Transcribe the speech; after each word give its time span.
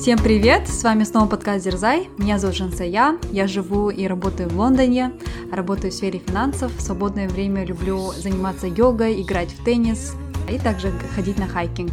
Всем 0.00 0.16
привет! 0.16 0.68
С 0.68 0.84
вами 0.84 1.02
снова 1.02 1.26
подкаст 1.26 1.64
Дерзай. 1.64 2.08
Меня 2.18 2.38
зовут 2.38 2.56
Жансая. 2.56 3.18
Я 3.32 3.46
живу 3.48 3.90
и 3.90 4.06
работаю 4.06 4.48
в 4.48 4.56
Лондоне. 4.56 5.12
Работаю 5.50 5.90
в 5.90 5.94
сфере 5.94 6.20
финансов. 6.24 6.72
В 6.76 6.80
свободное 6.80 7.28
время 7.28 7.64
люблю 7.64 8.12
заниматься 8.12 8.68
йогой, 8.68 9.20
играть 9.20 9.50
в 9.50 9.64
теннис 9.64 10.14
и 10.48 10.56
также 10.56 10.92
ходить 11.16 11.36
на 11.36 11.48
хайкинг. 11.48 11.92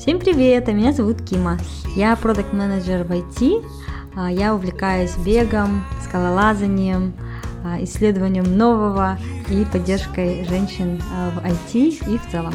Всем 0.00 0.18
привет! 0.18 0.68
А 0.68 0.72
меня 0.72 0.92
зовут 0.92 1.22
Кима. 1.22 1.58
Я 1.94 2.16
продукт 2.16 2.52
менеджер 2.52 3.04
в 3.04 3.12
IT. 3.12 3.64
А, 4.16 4.30
я 4.30 4.52
увлекаюсь 4.52 5.16
бегом, 5.24 5.84
скалолазанием, 6.02 7.14
а, 7.64 7.82
исследованием 7.84 8.58
нового 8.58 9.16
и 9.48 9.64
поддержкой 9.64 10.44
женщин 10.44 11.00
а, 11.14 11.30
в 11.30 11.44
IT 11.44 12.12
и 12.12 12.18
в 12.18 12.32
целом. 12.32 12.52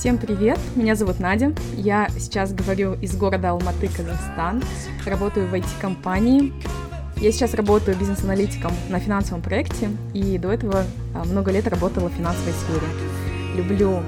Всем 0.00 0.16
привет, 0.16 0.58
меня 0.76 0.94
зовут 0.94 1.20
Надя, 1.20 1.52
я 1.74 2.08
сейчас 2.18 2.54
говорю 2.54 2.94
из 3.02 3.14
города 3.14 3.50
Алматы, 3.50 3.86
Казахстан, 3.86 4.62
работаю 5.04 5.46
в 5.46 5.52
IT-компании. 5.52 6.54
Я 7.18 7.30
сейчас 7.30 7.52
работаю 7.52 7.98
бизнес-аналитиком 7.98 8.72
на 8.88 8.98
финансовом 8.98 9.42
проекте 9.42 9.90
и 10.14 10.38
до 10.38 10.52
этого 10.52 10.86
а, 11.14 11.24
много 11.24 11.52
лет 11.52 11.68
работала 11.68 12.08
в 12.08 12.14
финансовой 12.14 12.54
сфере. 12.54 12.86
Люблю 13.54 14.02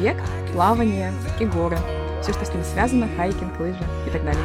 бег, 0.00 0.16
плавание 0.52 1.12
и 1.38 1.44
горы, 1.44 1.78
все, 2.24 2.32
что 2.32 2.44
с 2.44 2.52
ним 2.52 2.64
связано, 2.64 3.08
хайкинг, 3.16 3.60
лыжи 3.60 3.84
и 4.04 4.10
так 4.10 4.24
далее. 4.24 4.42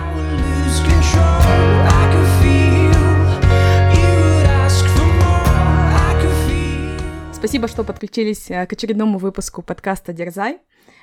Спасибо, 7.33 7.67
что 7.67 7.83
подключились 7.83 8.51
э, 8.51 8.67
к 8.67 8.73
очередному 8.73 9.17
выпуску 9.17 9.63
подкаста 9.63 10.13
«Дерзай». 10.13 10.59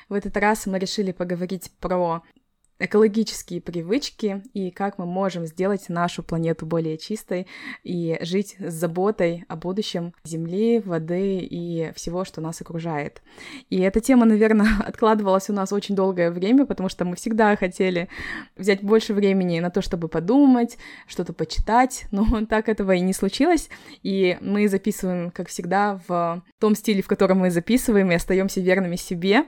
В 0.09 0.15
этот 0.15 0.37
раз 0.37 0.67
мы 0.67 0.79
решили 0.79 1.13
поговорить 1.13 1.71
про 1.81 2.23
экологические 2.79 3.61
привычки 3.61 4.43
и 4.55 4.71
как 4.71 4.99
мы 4.99 5.07
можем 5.07 5.47
сделать 5.47 5.89
нашу 5.89 6.23
планету 6.23 6.65
более 6.65 6.97
чистой 6.97 7.47
и 7.83 8.19
жить 8.21 8.57
с 8.59 8.73
заботой 8.73 9.45
о 9.49 9.57
будущем 9.57 10.15
Земли, 10.25 10.81
воды 10.81 11.39
и 11.39 11.93
всего, 11.95 12.25
что 12.25 12.41
нас 12.41 12.61
окружает. 12.61 13.21
И 13.69 13.81
эта 13.81 14.01
тема, 14.01 14.27
наверное, 14.27 14.69
откладывалась 14.87 15.51
у 15.51 15.53
нас 15.53 15.73
очень 15.73 15.95
долгое 15.95 16.31
время, 16.31 16.67
потому 16.67 16.89
что 16.89 17.05
мы 17.05 17.17
всегда 17.17 17.57
хотели 17.57 18.09
взять 18.57 18.83
больше 18.83 19.13
времени 19.13 19.61
на 19.61 19.71
то, 19.71 19.83
чтобы 19.83 20.09
подумать, 20.09 20.79
что-то 21.07 21.33
почитать, 21.33 22.07
но 22.13 22.47
так 22.47 22.69
этого 22.69 22.93
и 22.93 23.01
не 23.01 23.13
случилось. 23.13 23.69
И 24.03 24.39
мы 24.41 24.69
записываем, 24.69 25.31
как 25.31 25.49
всегда, 25.49 26.01
в 26.07 26.43
том 26.61 26.75
стиле, 26.75 27.03
в 27.03 27.09
котором 27.09 27.39
мы 27.39 27.51
записываем, 27.51 28.11
и 28.13 28.15
остаемся 28.15 28.61
верными 28.61 28.97
себе, 28.97 29.45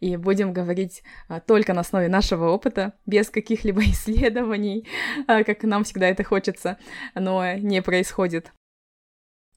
и 0.00 0.16
будем 0.16 0.52
говорить 0.52 1.02
а, 1.28 1.40
только 1.40 1.74
на 1.74 1.80
основе 1.80 2.08
нашего 2.08 2.50
опыта, 2.50 2.69
опыта, 2.70 2.94
без 3.06 3.30
каких-либо 3.30 3.82
исследований, 3.90 4.86
а, 5.26 5.44
как 5.44 5.62
нам 5.64 5.84
всегда 5.84 6.08
это 6.08 6.24
хочется, 6.24 6.78
но 7.14 7.54
не 7.54 7.82
происходит. 7.82 8.52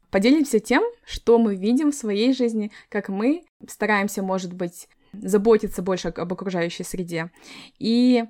Поделимся 0.10 0.60
тем, 0.60 0.84
что 1.06 1.40
мы 1.40 1.56
видим 1.56 1.92
в 1.92 1.96
своей 1.96 2.34
жизни, 2.34 2.72
как 2.90 3.10
мы 3.10 3.46
стараемся, 3.68 4.22
может 4.22 4.54
быть, 4.54 4.88
заботиться 5.12 5.82
больше 5.82 6.10
об 6.10 6.34
окружающей 6.34 6.84
среде. 6.84 7.32
И, 7.80 8.24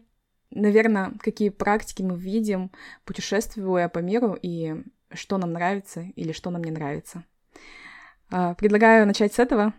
наверное, 0.52 1.14
какие 1.20 1.50
практики 1.50 2.02
мы 2.02 2.18
видим, 2.18 2.72
путешествуя 3.03 3.90
по 3.90 4.00
миру, 4.00 4.38
и 4.42 4.75
что 5.12 5.38
нам 5.38 5.53
нравится 5.53 6.06
или 6.16 6.31
что 6.31 6.52
нам 6.52 6.64
не 6.64 6.72
нравится. 6.72 7.25
А, 8.31 8.53
предлагаю 8.53 9.06
начать 9.06 9.34
с 9.34 9.40
этого. 9.40 9.73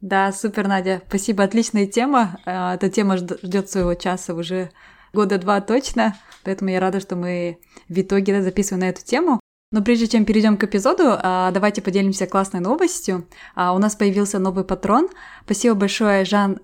Да, 0.00 0.30
супер, 0.32 0.68
Надя. 0.68 1.02
Спасибо, 1.08 1.44
отличная 1.44 1.86
тема. 1.86 2.38
А, 2.44 2.74
эта 2.74 2.90
тема 2.90 3.16
ждет 3.16 3.70
своего 3.70 3.94
часа 3.94 4.34
уже 4.34 4.70
года 5.12 5.38
два 5.38 5.60
точно, 5.62 6.14
поэтому 6.44 6.70
я 6.70 6.80
рада, 6.80 7.00
что 7.00 7.16
мы 7.16 7.58
в 7.88 7.98
итоге 7.98 8.34
да, 8.34 8.42
записываем 8.42 8.80
на 8.80 8.90
эту 8.90 9.02
тему. 9.02 9.40
Но 9.72 9.82
прежде 9.82 10.06
чем 10.06 10.24
перейдем 10.24 10.58
к 10.58 10.64
эпизоду, 10.64 11.04
а, 11.06 11.50
давайте 11.50 11.80
поделимся 11.82 12.26
классной 12.26 12.60
новостью. 12.60 13.26
А, 13.54 13.74
у 13.74 13.78
нас 13.78 13.96
появился 13.96 14.38
новый 14.38 14.64
патрон. 14.64 15.08
Спасибо 15.44 15.74
большое 15.74 16.24
Жан 16.24 16.60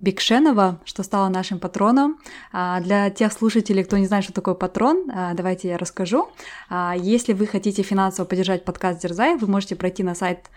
Бикшенова, 0.00 0.80
что 0.84 1.02
стала 1.02 1.28
нашим 1.28 1.58
патроном. 1.58 2.18
Для 2.52 3.10
тех 3.10 3.32
слушателей, 3.32 3.84
кто 3.84 3.98
не 3.98 4.06
знает, 4.06 4.24
что 4.24 4.32
такое 4.32 4.54
патрон, 4.54 5.10
давайте 5.34 5.68
я 5.68 5.78
расскажу. 5.78 6.28
Если 6.96 7.32
вы 7.32 7.46
хотите 7.46 7.82
финансово 7.82 8.24
поддержать 8.24 8.64
подкаст 8.64 9.02
Дерзай, 9.02 9.36
вы 9.36 9.46
можете 9.46 9.76
пройти 9.76 10.02
на 10.02 10.14
сайт 10.14 10.50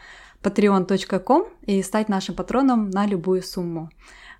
patreon.com 0.43 1.45
и 1.65 1.81
стать 1.83 2.09
нашим 2.09 2.35
патроном 2.35 2.89
на 2.89 3.05
любую 3.05 3.41
сумму. 3.41 3.89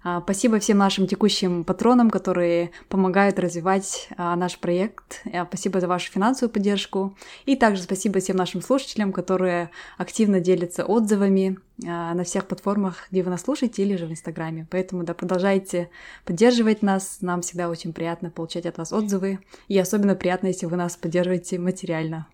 А, 0.04 0.22
спасибо 0.22 0.58
всем 0.60 0.78
нашим 0.80 1.06
текущим 1.06 1.64
патронам, 1.64 2.10
которые 2.10 2.72
помогают 2.90 3.38
развивать 3.38 4.10
а, 4.18 4.36
наш 4.36 4.58
проект. 4.58 5.22
А, 5.32 5.46
спасибо 5.46 5.80
за 5.80 5.88
вашу 5.88 6.12
финансовую 6.12 6.52
поддержку. 6.52 7.16
И 7.46 7.56
также 7.56 7.84
спасибо 7.84 8.20
всем 8.20 8.36
нашим 8.36 8.62
слушателям, 8.62 9.14
которые 9.14 9.70
активно 9.98 10.40
делятся 10.40 10.86
отзывами 10.86 11.60
на 11.78 12.24
всех 12.24 12.46
платформах, 12.46 13.08
где 13.10 13.24
вы 13.24 13.32
нас 13.32 13.42
слушаете, 13.42 13.82
или 13.82 13.96
же 13.96 14.06
в 14.06 14.12
Инстаграме. 14.12 14.68
Поэтому 14.70 15.04
да, 15.04 15.16
продолжайте 15.16 15.90
поддерживать 16.26 16.84
нас. 16.84 17.18
Нам 17.22 17.42
всегда 17.42 17.70
очень 17.70 17.92
приятно 17.92 18.30
получать 18.30 18.68
от 18.68 18.78
вас 18.78 18.94
отзывы. 18.94 19.40
И 19.68 19.80
особенно 19.80 20.14
приятно, 20.14 20.48
если 20.48 20.68
вы 20.68 20.78
нас 20.78 20.96
поддерживаете 20.96 21.58
материально. 21.58 22.28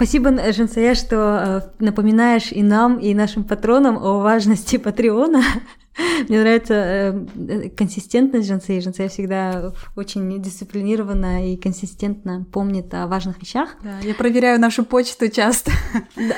Спасибо, 0.00 0.32
Жансая, 0.50 0.94
что 0.94 1.16
э, 1.78 1.84
напоминаешь 1.84 2.52
и 2.52 2.62
нам, 2.62 2.98
и 2.98 3.12
нашим 3.12 3.44
патронам 3.44 3.98
о 3.98 4.20
важности 4.20 4.76
Патреона. 4.78 5.42
Мне 6.26 6.40
нравится 6.40 6.74
э, 6.74 7.68
консистентность 7.76 8.48
Жансея. 8.48 8.80
Жансея 8.80 9.10
всегда 9.10 9.74
очень 9.96 10.40
дисциплинированно 10.40 11.52
и 11.52 11.58
консистентно 11.58 12.46
помнит 12.50 12.94
о 12.94 13.08
важных 13.08 13.42
вещах. 13.42 13.76
Да, 13.84 13.98
я 14.02 14.14
проверяю 14.14 14.58
нашу 14.58 14.86
почту 14.86 15.28
часто. 15.28 15.70
Да, 16.16 16.36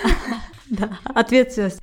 да, 0.79 0.99
ответственность. 1.05 1.81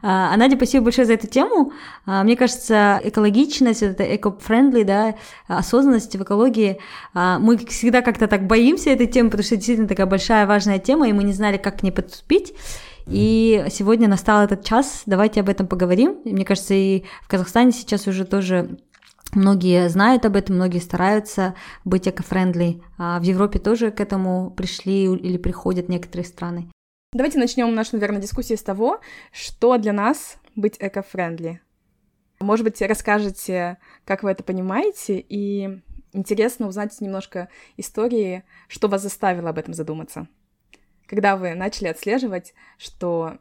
А, 0.00 0.32
а 0.32 0.36
Надя, 0.36 0.56
спасибо 0.56 0.84
большое 0.84 1.06
за 1.06 1.12
эту 1.12 1.26
тему. 1.26 1.72
А, 2.06 2.24
мне 2.24 2.36
кажется, 2.36 2.98
экологичность, 3.04 3.82
это 3.82 4.16
эко-френдли, 4.16 4.82
да, 4.82 5.14
осознанность 5.46 6.16
в 6.16 6.22
экологии, 6.22 6.78
а, 7.12 7.38
мы 7.38 7.58
всегда 7.58 8.00
как-то 8.00 8.26
так 8.26 8.46
боимся 8.46 8.90
этой 8.90 9.06
темы, 9.06 9.28
потому 9.28 9.44
что 9.44 9.56
действительно 9.56 9.88
такая 9.88 10.06
большая, 10.06 10.46
важная 10.46 10.78
тема, 10.78 11.06
и 11.08 11.12
мы 11.12 11.22
не 11.22 11.34
знали, 11.34 11.58
как 11.58 11.80
к 11.80 11.82
ней 11.82 11.90
подступить. 11.90 12.54
И 13.06 13.66
сегодня 13.70 14.08
настал 14.08 14.42
этот 14.42 14.64
час, 14.64 15.02
давайте 15.04 15.40
об 15.40 15.50
этом 15.50 15.66
поговорим. 15.66 16.16
Мне 16.24 16.46
кажется, 16.46 16.72
и 16.72 17.04
в 17.22 17.28
Казахстане 17.28 17.72
сейчас 17.72 18.06
уже 18.06 18.24
тоже 18.24 18.78
Многие 19.34 19.88
знают 19.88 20.24
об 20.26 20.36
этом, 20.36 20.54
многие 20.54 20.78
стараются 20.78 21.56
быть 21.84 22.06
эко-френдли. 22.06 22.80
А 22.98 23.18
в 23.18 23.22
Европе 23.24 23.58
тоже 23.58 23.90
к 23.90 24.00
этому 24.00 24.52
пришли 24.56 25.06
или 25.06 25.38
приходят 25.38 25.88
некоторые 25.88 26.24
страны. 26.24 26.68
Давайте 27.14 27.38
начнем 27.38 27.72
нашу, 27.72 27.90
наверное, 27.92 28.20
дискуссию 28.20 28.58
с 28.58 28.62
того, 28.62 29.00
что 29.30 29.78
для 29.78 29.92
нас 29.92 30.36
быть 30.56 30.76
эко-френдли. 30.80 31.60
Может 32.40 32.64
быть, 32.64 32.82
расскажете, 32.82 33.78
как 34.04 34.24
вы 34.24 34.32
это 34.32 34.42
понимаете, 34.42 35.20
и 35.20 35.80
интересно 36.12 36.66
узнать 36.66 37.00
немножко 37.00 37.48
истории, 37.76 38.42
что 38.66 38.88
вас 38.88 39.02
заставило 39.02 39.50
об 39.50 39.58
этом 39.60 39.74
задуматься. 39.74 40.26
Когда 41.06 41.36
вы 41.36 41.54
начали 41.54 41.86
отслеживать, 41.86 42.52
что 42.78 43.38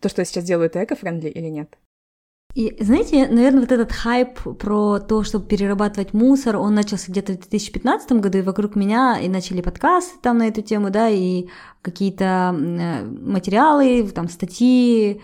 то, 0.00 0.08
что 0.08 0.20
я 0.20 0.24
сейчас 0.24 0.44
делаю, 0.44 0.66
это 0.66 0.84
эко-френдли 0.84 1.28
или 1.28 1.48
нет? 1.48 1.76
И 2.54 2.76
знаете, 2.80 3.28
наверное, 3.28 3.60
вот 3.60 3.72
этот 3.72 3.92
хайп 3.92 4.38
про 4.58 4.98
то, 4.98 5.22
чтобы 5.22 5.46
перерабатывать 5.46 6.12
мусор, 6.12 6.56
он 6.56 6.74
начался 6.74 7.10
где-то 7.10 7.32
в 7.32 7.38
2015 7.38 8.12
году, 8.12 8.38
и 8.38 8.42
вокруг 8.42 8.76
меня 8.76 9.18
и 9.18 9.28
начали 9.28 9.62
подкасты 9.62 10.18
там 10.20 10.36
на 10.38 10.48
эту 10.48 10.60
тему, 10.60 10.90
да, 10.90 11.08
и 11.08 11.46
какие-то 11.80 12.54
э, 12.54 13.04
материалы, 13.04 14.06
там 14.14 14.28
статьи, 14.28 15.22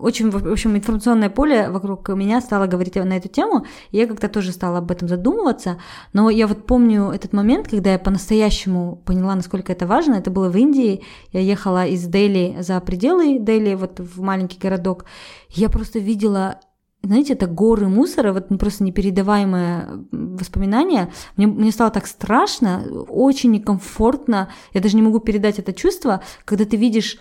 очень, 0.00 0.30
в 0.30 0.52
общем, 0.52 0.74
информационное 0.76 1.28
поле 1.28 1.68
вокруг 1.68 2.08
меня 2.08 2.40
стало 2.40 2.66
говорить 2.66 2.94
на 2.94 3.16
эту 3.16 3.28
тему, 3.28 3.66
и 3.90 3.98
я 3.98 4.06
как-то 4.06 4.28
тоже 4.28 4.52
стала 4.52 4.78
об 4.78 4.90
этом 4.90 5.06
задумываться, 5.06 5.78
но 6.14 6.30
я 6.30 6.46
вот 6.46 6.66
помню 6.66 7.10
этот 7.10 7.34
момент, 7.34 7.68
когда 7.68 7.92
я 7.92 7.98
по-настоящему 7.98 8.96
поняла, 9.04 9.34
насколько 9.34 9.72
это 9.72 9.86
важно, 9.86 10.14
это 10.14 10.30
было 10.30 10.48
в 10.48 10.56
Индии, 10.56 11.04
я 11.32 11.40
ехала 11.40 11.86
из 11.86 12.06
Дели 12.06 12.56
за 12.60 12.80
пределы 12.80 13.38
Дели, 13.38 13.74
вот 13.74 14.00
в 14.00 14.22
маленький 14.22 14.58
городок, 14.58 15.04
я 15.50 15.68
просто 15.68 15.98
видела 15.98 16.60
знаете, 17.02 17.32
это 17.32 17.46
горы 17.46 17.88
мусора, 17.88 18.32
вот 18.32 18.48
просто 18.58 18.84
непередаваемое 18.84 20.04
воспоминание. 20.12 21.10
Мне, 21.36 21.46
мне 21.46 21.72
стало 21.72 21.90
так 21.90 22.06
страшно, 22.06 22.84
очень 23.08 23.52
некомфортно. 23.52 24.50
Я 24.74 24.82
даже 24.82 24.96
не 24.96 25.02
могу 25.02 25.18
передать 25.18 25.58
это 25.58 25.72
чувство, 25.72 26.22
когда 26.44 26.66
ты 26.66 26.76
видишь 26.76 27.18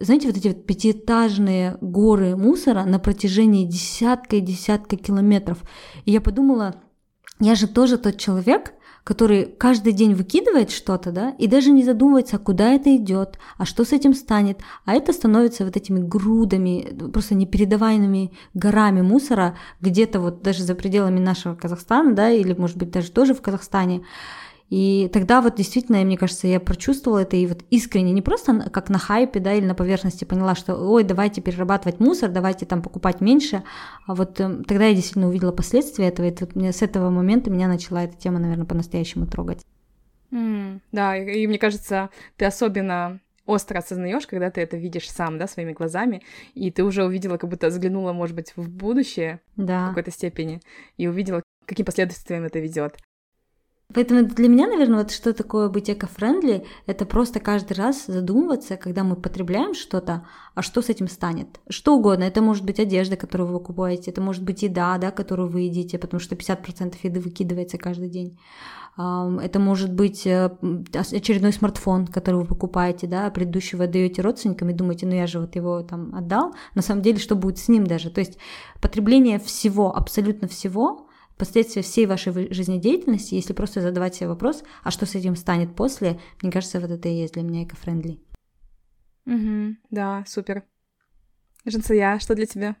знаете, 0.00 0.28
вот 0.28 0.36
эти 0.36 0.48
вот 0.48 0.66
пятиэтажные 0.66 1.78
горы 1.80 2.36
мусора 2.36 2.84
на 2.84 2.98
протяжении 2.98 3.66
десятка 3.66 4.36
и 4.36 4.40
десятка 4.40 4.96
километров. 4.96 5.58
И 6.04 6.10
я 6.10 6.20
подумала, 6.20 6.76
я 7.40 7.54
же 7.54 7.68
тоже 7.68 7.98
тот 7.98 8.18
человек, 8.18 8.74
который 9.04 9.44
каждый 9.44 9.92
день 9.92 10.14
выкидывает 10.14 10.70
что-то, 10.70 11.12
да, 11.12 11.30
и 11.38 11.46
даже 11.46 11.70
не 11.70 11.84
задумывается, 11.84 12.38
куда 12.38 12.72
это 12.72 12.96
идет, 12.96 13.38
а 13.58 13.66
что 13.66 13.84
с 13.84 13.92
этим 13.92 14.14
станет, 14.14 14.60
а 14.86 14.94
это 14.94 15.12
становится 15.12 15.64
вот 15.64 15.76
этими 15.76 16.00
грудами, 16.00 17.10
просто 17.12 17.34
непередаваемыми 17.34 18.32
горами 18.54 19.02
мусора 19.02 19.58
где-то 19.82 20.20
вот 20.20 20.42
даже 20.42 20.64
за 20.64 20.74
пределами 20.74 21.20
нашего 21.20 21.54
Казахстана, 21.54 22.14
да, 22.14 22.30
или 22.30 22.54
может 22.54 22.78
быть 22.78 22.90
даже 22.90 23.12
тоже 23.12 23.34
в 23.34 23.42
Казахстане. 23.42 24.04
И 24.70 25.10
тогда 25.12 25.40
вот 25.40 25.56
действительно, 25.56 26.02
мне 26.04 26.16
кажется, 26.16 26.46
я 26.46 26.58
прочувствовала 26.58 27.20
это 27.20 27.36
и 27.36 27.46
вот 27.46 27.64
искренне, 27.70 28.12
не 28.12 28.22
просто 28.22 28.70
как 28.70 28.88
на 28.88 28.98
хайпе, 28.98 29.38
да, 29.38 29.52
или 29.52 29.66
на 29.66 29.74
поверхности 29.74 30.24
поняла, 30.24 30.54
что, 30.54 30.74
ой, 30.74 31.04
давайте 31.04 31.42
перерабатывать 31.42 32.00
мусор, 32.00 32.30
давайте 32.30 32.66
там 32.66 32.82
покупать 32.82 33.20
меньше, 33.20 33.62
а 34.06 34.14
вот 34.14 34.40
э, 34.40 34.62
тогда 34.66 34.86
я 34.86 34.94
действительно 34.94 35.28
увидела 35.28 35.52
последствия 35.52 36.08
этого, 36.08 36.26
и 36.26 36.34
вот 36.40 36.54
мне, 36.54 36.72
с 36.72 36.82
этого 36.82 37.10
момента 37.10 37.50
меня 37.50 37.68
начала 37.68 38.04
эта 38.04 38.16
тема, 38.16 38.38
наверное, 38.38 38.66
по-настоящему 38.66 39.26
трогать. 39.26 39.64
Mm, 40.32 40.80
да, 40.92 41.16
и, 41.16 41.42
и 41.42 41.46
мне 41.46 41.58
кажется, 41.58 42.10
ты 42.36 42.46
особенно 42.46 43.20
остро 43.46 43.78
осознаешь, 43.78 44.26
когда 44.26 44.50
ты 44.50 44.62
это 44.62 44.76
видишь 44.76 45.10
сам, 45.10 45.38
да, 45.38 45.46
своими 45.46 45.72
глазами, 45.72 46.22
и 46.54 46.70
ты 46.70 46.82
уже 46.82 47.04
увидела, 47.04 47.36
как 47.36 47.50
будто 47.50 47.68
взглянула, 47.68 48.12
может 48.12 48.34
быть, 48.34 48.52
в 48.56 48.70
будущее 48.70 49.40
да. 49.56 49.86
в 49.86 49.88
какой-то 49.90 50.10
степени, 50.10 50.60
и 50.96 51.06
увидела, 51.06 51.42
каким 51.66 51.86
последствиям 51.86 52.44
это 52.44 52.58
ведет. 52.58 52.96
Поэтому 53.94 54.24
для 54.24 54.48
меня, 54.48 54.66
наверное, 54.66 54.98
вот 54.98 55.12
что 55.12 55.32
такое 55.32 55.68
быть 55.68 55.88
эко-френдли, 55.88 56.66
это 56.86 57.06
просто 57.06 57.40
каждый 57.40 57.74
раз 57.74 58.06
задумываться, 58.06 58.76
когда 58.76 59.04
мы 59.04 59.16
потребляем 59.16 59.74
что-то, 59.74 60.26
а 60.54 60.62
что 60.62 60.82
с 60.82 60.88
этим 60.88 61.08
станет. 61.08 61.60
Что 61.68 61.96
угодно. 61.96 62.24
Это 62.24 62.42
может 62.42 62.64
быть 62.64 62.80
одежда, 62.80 63.16
которую 63.16 63.48
вы 63.48 63.58
покупаете, 63.58 64.10
это 64.10 64.20
может 64.20 64.42
быть 64.42 64.62
еда, 64.62 64.98
да, 64.98 65.10
которую 65.10 65.48
вы 65.48 65.62
едите, 65.62 65.98
потому 65.98 66.20
что 66.20 66.34
50% 66.34 66.96
еды 67.02 67.20
выкидывается 67.20 67.78
каждый 67.78 68.08
день. 68.08 68.38
Это 68.96 69.58
может 69.58 69.92
быть 69.92 70.24
э, 70.24 70.56
очередной 70.92 71.52
смартфон, 71.52 72.06
который 72.06 72.36
вы 72.36 72.44
покупаете, 72.46 73.08
да, 73.08 73.28
предыдущий 73.30 73.76
вы 73.76 73.84
отдаете 73.84 74.22
родственникам 74.22 74.70
и 74.70 74.72
думаете, 74.72 75.06
ну 75.06 75.14
я 75.14 75.26
же 75.26 75.40
вот 75.40 75.56
его 75.56 75.82
там 75.82 76.14
отдал. 76.14 76.54
На 76.76 76.82
самом 76.82 77.02
деле, 77.02 77.18
что 77.18 77.34
будет 77.34 77.58
с 77.58 77.68
ним 77.68 77.84
даже? 77.88 78.10
То 78.10 78.20
есть 78.20 78.38
потребление 78.80 79.40
всего, 79.40 79.94
абсолютно 79.94 80.46
всего, 80.46 81.08
последствия 81.36 81.82
всей 81.82 82.06
вашей 82.06 82.52
жизнедеятельности, 82.52 83.34
если 83.34 83.52
просто 83.52 83.80
задавать 83.80 84.14
себе 84.14 84.28
вопрос, 84.28 84.62
а 84.82 84.90
что 84.90 85.06
с 85.06 85.14
этим 85.14 85.36
станет 85.36 85.74
после, 85.74 86.20
мне 86.42 86.52
кажется, 86.52 86.80
вот 86.80 86.90
это 86.90 87.08
и 87.08 87.14
есть 87.14 87.34
для 87.34 87.42
меня 87.42 87.64
эко-френдли. 87.64 88.20
Угу, 89.26 89.76
да, 89.90 90.24
супер. 90.26 90.64
Жансая, 91.64 92.18
что 92.18 92.34
для 92.34 92.46
тебя? 92.46 92.76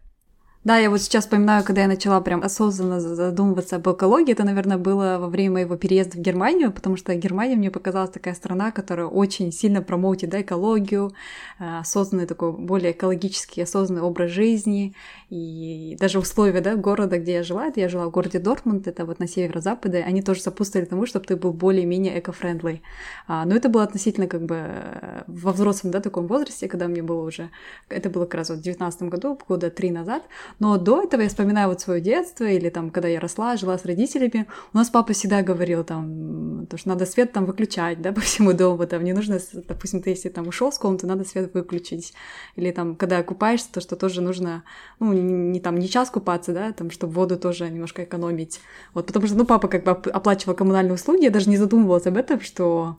Да, 0.64 0.78
я 0.78 0.88
вот 0.88 1.02
сейчас 1.02 1.24
вспоминаю, 1.24 1.62
когда 1.62 1.82
я 1.82 1.88
начала 1.88 2.22
прям 2.22 2.42
осознанно 2.42 2.98
задумываться 2.98 3.76
об 3.76 3.86
экологии, 3.86 4.32
это, 4.32 4.44
наверное, 4.44 4.78
было 4.78 5.18
во 5.20 5.28
время 5.28 5.52
моего 5.52 5.76
переезда 5.76 6.16
в 6.16 6.22
Германию, 6.22 6.72
потому 6.72 6.96
что 6.96 7.14
Германия 7.14 7.54
мне 7.54 7.70
показалась 7.70 8.08
такая 8.08 8.32
страна, 8.32 8.70
которая 8.70 9.06
очень 9.06 9.52
сильно 9.52 9.82
промоутит 9.82 10.30
да, 10.30 10.40
экологию, 10.40 11.12
э, 11.58 11.80
осознанный 11.80 12.24
такой 12.24 12.52
более 12.52 12.92
экологический, 12.92 13.60
осознанный 13.60 14.00
образ 14.00 14.30
жизни, 14.30 14.94
и 15.28 15.98
даже 16.00 16.18
условия 16.18 16.62
да, 16.62 16.76
города, 16.76 17.18
где 17.18 17.34
я 17.34 17.42
жила, 17.42 17.66
это 17.66 17.80
я 17.80 17.90
жила 17.90 18.06
в 18.06 18.10
городе 18.10 18.38
Дортмунд, 18.38 18.88
это 18.88 19.04
вот 19.04 19.18
на 19.18 19.28
северо-западе, 19.28 19.98
они 19.98 20.22
тоже 20.22 20.40
сопутствовали 20.40 20.86
тому, 20.86 21.04
чтобы 21.04 21.26
ты 21.26 21.36
был 21.36 21.52
более-менее 21.52 22.18
эко-френдли. 22.18 22.80
А, 23.28 23.44
но 23.44 23.54
это 23.54 23.68
было 23.68 23.82
относительно 23.82 24.28
как 24.28 24.46
бы 24.46 24.56
э, 24.56 25.24
во 25.26 25.52
взрослом 25.52 25.90
да, 25.90 26.00
таком 26.00 26.26
возрасте, 26.26 26.68
когда 26.68 26.88
мне 26.88 27.02
было 27.02 27.22
уже, 27.22 27.50
это 27.90 28.08
было 28.08 28.24
как 28.24 28.36
раз 28.36 28.48
вот 28.48 28.60
в 28.60 28.62
19 28.62 29.02
году, 29.02 29.38
года 29.46 29.70
три 29.70 29.90
назад, 29.90 30.22
но 30.58 30.76
до 30.78 31.02
этого 31.02 31.22
я 31.22 31.28
вспоминаю 31.28 31.68
вот 31.68 31.80
свое 31.80 32.00
детство 32.00 32.44
или 32.44 32.68
там, 32.68 32.90
когда 32.90 33.08
я 33.08 33.20
росла, 33.20 33.56
жила 33.56 33.76
с 33.78 33.84
родителями, 33.84 34.46
у 34.72 34.76
нас 34.76 34.90
папа 34.90 35.12
всегда 35.12 35.42
говорил 35.42 35.84
там, 35.84 36.66
то, 36.66 36.76
что 36.76 36.88
надо 36.88 37.06
свет 37.06 37.32
там 37.32 37.44
выключать, 37.44 38.00
да, 38.00 38.12
по 38.14 38.20
всему 38.20 38.52
дому, 38.52 38.86
там 38.86 39.04
не 39.04 39.12
нужно, 39.12 39.38
допустим, 39.68 40.02
ты 40.02 40.10
если 40.10 40.28
там 40.28 40.48
ушел 40.48 40.72
с 40.72 40.78
комнаты, 40.78 41.06
надо 41.06 41.24
свет 41.24 41.52
выключить. 41.54 42.14
Или 42.56 42.70
там, 42.70 42.96
когда 42.96 43.22
купаешься, 43.22 43.72
то 43.72 43.80
что 43.80 43.96
тоже 43.96 44.20
нужно, 44.20 44.64
ну, 45.00 45.12
не, 45.12 45.60
там, 45.60 45.78
не 45.78 45.88
час 45.88 46.10
купаться, 46.10 46.52
да, 46.52 46.72
там, 46.72 46.90
чтобы 46.90 47.12
воду 47.12 47.36
тоже 47.36 47.68
немножко 47.68 48.04
экономить. 48.04 48.60
Вот, 48.92 49.06
потому 49.06 49.26
что, 49.26 49.36
ну, 49.36 49.44
папа 49.44 49.68
как 49.68 49.84
бы 49.84 49.90
оплачивал 49.90 50.54
коммунальные 50.54 50.94
услуги, 50.94 51.24
я 51.24 51.30
даже 51.30 51.50
не 51.50 51.56
задумывалась 51.56 52.06
об 52.06 52.16
этом, 52.16 52.40
что 52.40 52.96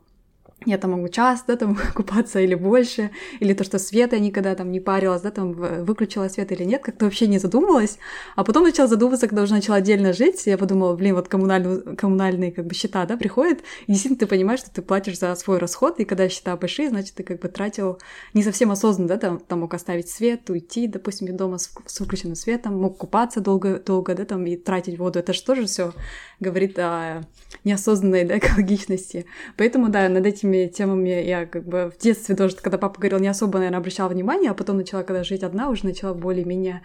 я 0.66 0.78
там 0.78 0.92
могу 0.92 1.10
час, 1.10 1.44
да, 1.48 1.56
там 1.56 1.78
купаться 1.94 2.40
или 2.40 2.56
больше, 2.56 3.12
или 3.40 3.54
то, 3.54 3.64
что 3.64 3.78
свет 3.78 4.14
я 4.14 4.20
никогда 4.20 4.56
там 4.56 4.72
не 4.72 4.80
парилась, 4.80 5.22
да, 5.22 5.32
там 5.32 5.52
выключила 5.52 6.28
свет 6.28 6.52
или 6.52 6.64
нет, 6.64 6.82
как-то 6.82 7.06
вообще 7.06 7.28
не 7.28 7.40
задумывалась, 7.40 7.98
а 8.36 8.44
потом 8.44 8.64
начала 8.64 8.88
задумываться, 8.88 9.28
когда 9.28 9.44
уже 9.44 9.54
начала 9.54 9.78
отдельно 9.78 10.14
жить, 10.14 10.46
я 10.46 10.58
подумала, 10.58 10.96
блин, 10.96 11.16
вот 11.16 11.28
коммунальные, 11.28 11.96
коммунальные 11.96 12.52
как 12.52 12.66
бы 12.66 12.74
счета, 12.74 13.06
да, 13.06 13.18
приходят, 13.18 13.60
и 13.88 13.92
действительно 13.92 14.20
ты 14.20 14.28
понимаешь, 14.28 14.60
что 14.62 14.72
ты 14.72 14.82
платишь 14.82 15.20
за 15.20 15.36
свой 15.36 15.58
расход, 15.58 16.00
и 16.00 16.06
когда 16.06 16.30
счета 16.30 16.56
большие, 16.58 16.90
значит, 16.90 17.16
ты 17.16 17.24
как 17.24 17.40
бы 17.40 17.48
тратил 17.48 18.00
не 18.34 18.42
совсем 18.42 18.72
осознанно, 18.72 19.10
да, 19.10 19.18
там, 19.18 19.40
там 19.40 19.60
мог 19.60 19.74
оставить 19.74 20.10
свет, 20.10 20.50
уйти, 20.50 20.88
допустим, 20.88 21.36
дома 21.36 21.58
с, 21.58 21.72
с 21.86 22.00
выключенным 22.00 22.36
светом, 22.36 22.80
мог 22.80 22.98
купаться 22.98 23.42
долго, 23.42 23.80
долго, 23.80 24.16
да, 24.16 24.26
там, 24.26 24.46
и 24.46 24.56
тратить 24.56 24.98
воду, 24.98 25.20
это 25.20 25.34
же 25.34 25.44
тоже 25.44 25.66
все 25.66 25.94
говорит 26.40 26.78
о 26.80 27.24
неосознанной, 27.64 28.24
да, 28.24 28.38
экологичности, 28.38 29.26
поэтому, 29.58 29.90
да, 29.90 30.10
над 30.10 30.26
этими 30.26 30.45
этими 30.46 30.68
темами 30.68 31.10
я 31.10 31.46
как 31.46 31.66
бы 31.66 31.92
в 31.92 32.02
детстве 32.02 32.36
тоже, 32.36 32.56
когда 32.56 32.78
папа 32.78 33.00
говорил, 33.00 33.20
не 33.20 33.28
особо, 33.28 33.58
наверное, 33.58 33.80
обращала 33.80 34.10
внимание, 34.10 34.52
а 34.52 34.54
потом 34.54 34.78
начала, 34.78 35.04
когда 35.04 35.24
жить 35.24 35.44
одна, 35.44 35.70
уже 35.70 35.86
начала 35.86 36.14
более-менее 36.14 36.82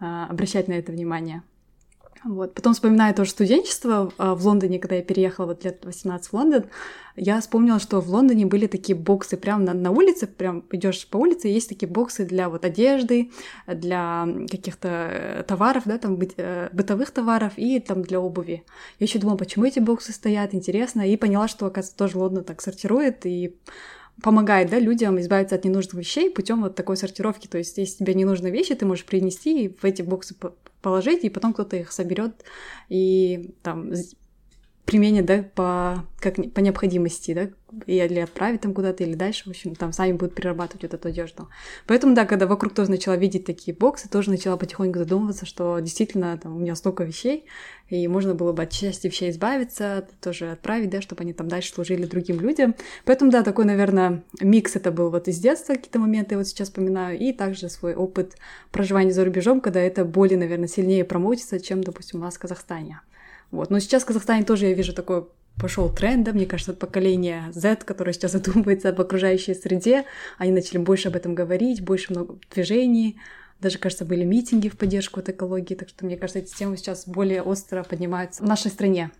а, 0.00 0.26
обращать 0.26 0.68
на 0.68 0.72
это 0.72 0.92
внимание. 0.92 1.42
Вот. 2.24 2.54
Потом 2.54 2.72
вспоминаю 2.72 3.14
тоже 3.14 3.30
студенчество 3.30 4.10
а, 4.16 4.34
в 4.34 4.46
Лондоне, 4.46 4.78
когда 4.78 4.96
я 4.96 5.02
переехала 5.02 5.46
вот 5.46 5.64
лет 5.64 5.84
18 5.84 6.26
в 6.26 6.32
Лондон, 6.32 6.64
я 7.16 7.38
вспомнила, 7.40 7.78
что 7.78 8.00
в 8.00 8.08
Лондоне 8.08 8.46
были 8.46 8.66
такие 8.66 8.96
боксы 8.96 9.36
прямо 9.36 9.62
на, 9.62 9.74
на 9.74 9.90
улице, 9.90 10.26
прям 10.26 10.64
идешь 10.72 11.06
по 11.06 11.18
улице, 11.18 11.48
есть 11.48 11.68
такие 11.68 11.86
боксы 11.86 12.24
для 12.24 12.48
вот 12.48 12.64
одежды, 12.64 13.30
для 13.66 14.26
каких-то 14.50 14.88
э, 14.88 15.42
товаров, 15.46 15.82
да, 15.84 15.98
там 15.98 16.18
э, 16.18 16.70
бытовых 16.72 17.10
товаров 17.10 17.52
и 17.56 17.78
там 17.78 18.02
для 18.02 18.20
обуви. 18.20 18.64
Я 18.98 19.04
еще 19.04 19.18
думала, 19.18 19.36
почему 19.36 19.66
эти 19.66 19.78
боксы 19.78 20.12
стоят, 20.12 20.54
интересно, 20.54 21.02
и 21.02 21.16
поняла, 21.18 21.46
что, 21.46 21.66
оказывается, 21.66 21.98
тоже 21.98 22.18
Лондон 22.18 22.44
так 22.44 22.62
сортирует, 22.62 23.26
и 23.26 23.54
помогает 24.22 24.70
да, 24.70 24.78
людям 24.78 25.20
избавиться 25.20 25.56
от 25.56 25.64
ненужных 25.64 25.94
вещей 25.94 26.30
путем 26.30 26.62
вот 26.62 26.74
такой 26.74 26.96
сортировки. 26.96 27.48
То 27.48 27.58
есть, 27.58 27.76
если 27.78 27.98
тебе 27.98 28.14
не 28.14 28.24
нужны 28.24 28.50
вещи, 28.50 28.74
ты 28.74 28.86
можешь 28.86 29.04
принести 29.04 29.64
и 29.64 29.76
в 29.76 29.84
эти 29.84 30.02
боксы 30.02 30.34
положить, 30.84 31.24
и 31.24 31.30
потом 31.30 31.52
кто-то 31.54 31.76
их 31.76 31.90
соберет 31.92 32.44
и 32.90 33.54
там 33.62 33.92
применит, 34.84 35.24
да, 35.24 35.44
по, 35.54 36.04
как, 36.20 36.36
по 36.52 36.60
необходимости, 36.60 37.32
да, 37.32 37.48
или 37.86 38.18
отправить 38.18 38.60
там 38.60 38.74
куда-то, 38.74 39.02
или 39.02 39.14
дальше, 39.14 39.44
в 39.46 39.48
общем, 39.48 39.74
там 39.74 39.92
сами 39.92 40.12
будут 40.12 40.34
перерабатывать 40.34 40.82
вот 40.82 40.94
эту 40.94 41.08
одежду. 41.08 41.48
Поэтому, 41.86 42.14
да, 42.14 42.26
когда 42.26 42.46
вокруг 42.46 42.74
тоже 42.74 42.90
начала 42.90 43.16
видеть 43.16 43.46
такие 43.46 43.74
боксы, 43.74 44.08
тоже 44.08 44.30
начала 44.30 44.56
потихоньку 44.56 44.98
задумываться, 44.98 45.46
что 45.46 45.78
действительно 45.78 46.38
там 46.38 46.56
у 46.56 46.58
меня 46.58 46.74
столько 46.74 47.04
вещей, 47.04 47.46
и 47.88 48.06
можно 48.08 48.34
было 48.34 48.52
бы 48.52 48.62
от 48.62 48.70
части 48.70 49.06
вещей 49.06 49.30
избавиться, 49.30 50.06
тоже 50.20 50.52
отправить, 50.52 50.90
да, 50.90 51.00
чтобы 51.00 51.22
они 51.22 51.32
там 51.32 51.48
дальше 51.48 51.72
служили 51.72 52.04
другим 52.04 52.40
людям. 52.40 52.74
Поэтому, 53.04 53.30
да, 53.30 53.42
такой, 53.42 53.64
наверное, 53.64 54.22
микс 54.40 54.76
это 54.76 54.92
был 54.92 55.10
вот 55.10 55.28
из 55.28 55.38
детства 55.38 55.74
какие-то 55.74 55.98
моменты, 55.98 56.36
вот 56.36 56.46
сейчас 56.46 56.68
вспоминаю, 56.68 57.18
и 57.18 57.32
также 57.32 57.68
свой 57.70 57.94
опыт 57.94 58.36
проживания 58.70 59.12
за 59.12 59.24
рубежом, 59.24 59.60
когда 59.60 59.80
это 59.80 60.04
более, 60.04 60.38
наверное, 60.38 60.68
сильнее 60.68 61.04
промоутится, 61.04 61.58
чем, 61.58 61.82
допустим, 61.82 62.20
у 62.20 62.22
нас 62.22 62.34
в 62.34 62.38
Казахстане. 62.38 63.00
Вот. 63.54 63.70
Но 63.70 63.78
сейчас 63.78 64.02
в 64.02 64.06
Казахстане 64.06 64.44
тоже 64.44 64.66
я 64.66 64.74
вижу 64.74 64.92
такой 64.92 65.28
пошел 65.60 65.88
тренд, 65.88 66.24
да, 66.24 66.32
мне 66.32 66.46
кажется, 66.46 66.72
поколение 66.72 67.44
Z, 67.52 67.84
которое 67.84 68.12
сейчас 68.12 68.32
задумывается 68.32 68.88
об 68.88 69.00
окружающей 69.00 69.54
среде, 69.54 70.04
они 70.38 70.50
начали 70.50 70.78
больше 70.78 71.08
об 71.08 71.16
этом 71.16 71.34
говорить, 71.34 71.82
больше 71.82 72.12
много 72.12 72.36
движений, 72.52 73.20
даже, 73.60 73.78
кажется, 73.78 74.04
были 74.04 74.24
митинги 74.24 74.68
в 74.68 74.76
поддержку 74.76 75.20
от 75.20 75.28
экологии, 75.28 75.76
так 75.76 75.88
что, 75.88 76.04
мне 76.04 76.16
кажется, 76.16 76.40
эти 76.40 76.52
темы 76.52 76.76
сейчас 76.76 77.06
более 77.06 77.42
остро 77.42 77.84
поднимаются 77.84 78.42
в 78.42 78.46
нашей 78.46 78.70
стране. 78.70 79.12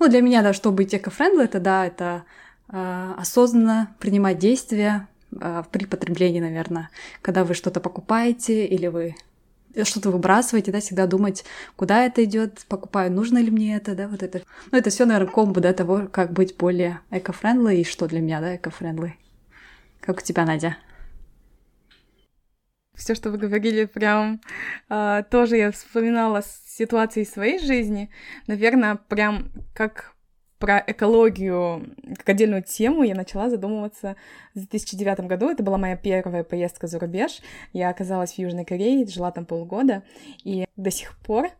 Ну, 0.00 0.08
для 0.08 0.22
меня, 0.22 0.42
да, 0.42 0.54
что 0.54 0.72
быть 0.72 0.94
эко-френдли, 0.94 1.44
это, 1.44 1.60
да, 1.60 1.86
это 1.86 2.24
э, 2.72 3.14
осознанно 3.18 3.94
принимать 4.00 4.38
действия 4.38 5.06
э, 5.30 5.62
при 5.70 5.84
потреблении, 5.84 6.40
наверное, 6.40 6.88
когда 7.20 7.44
вы 7.44 7.52
что-то 7.52 7.80
покупаете 7.80 8.64
или 8.64 8.86
вы 8.86 9.14
что-то 9.82 10.10
выбрасываете, 10.10 10.72
да, 10.72 10.80
всегда 10.80 11.06
думать, 11.06 11.44
куда 11.76 12.04
это 12.04 12.24
идет, 12.24 12.64
покупаю, 12.68 13.12
нужно 13.12 13.38
ли 13.38 13.50
мне 13.50 13.76
это, 13.76 13.94
да, 13.94 14.08
вот 14.08 14.22
это. 14.22 14.42
Ну, 14.70 14.78
это 14.78 14.90
все, 14.90 15.04
наверное, 15.04 15.32
комбо, 15.32 15.60
да, 15.60 15.72
того, 15.72 16.08
как 16.10 16.32
быть 16.32 16.56
более 16.56 17.00
эко-френдли 17.10 17.76
и 17.76 17.84
что 17.84 18.06
для 18.06 18.20
меня, 18.20 18.40
да, 18.40 18.56
эко-френдли. 18.56 19.16
Как 20.00 20.18
у 20.18 20.20
тебя, 20.20 20.44
Надя? 20.44 20.76
Все, 22.94 23.14
что 23.14 23.30
вы 23.30 23.38
говорили, 23.38 23.84
прям 23.84 24.40
э, 24.88 25.22
тоже 25.30 25.56
я 25.56 25.70
вспоминала 25.70 26.42
ситуации 26.66 27.22
своей 27.22 27.60
жизни. 27.60 28.10
Наверное, 28.48 28.96
прям 28.96 29.52
как 29.72 30.14
про 30.58 30.82
экологию 30.86 31.94
как 32.16 32.28
отдельную 32.30 32.62
тему 32.62 33.02
я 33.02 33.14
начала 33.14 33.48
задумываться 33.48 34.16
в 34.54 34.58
2009 34.58 35.20
году. 35.20 35.50
Это 35.50 35.62
была 35.62 35.78
моя 35.78 35.96
первая 35.96 36.44
поездка 36.44 36.86
за 36.86 36.98
рубеж. 36.98 37.40
Я 37.72 37.90
оказалась 37.90 38.34
в 38.34 38.38
Южной 38.38 38.64
Корее, 38.64 39.06
жила 39.06 39.30
там 39.30 39.46
полгода, 39.46 40.02
и 40.44 40.66
до 40.76 40.90
сих 40.90 41.16
пор, 41.18 41.50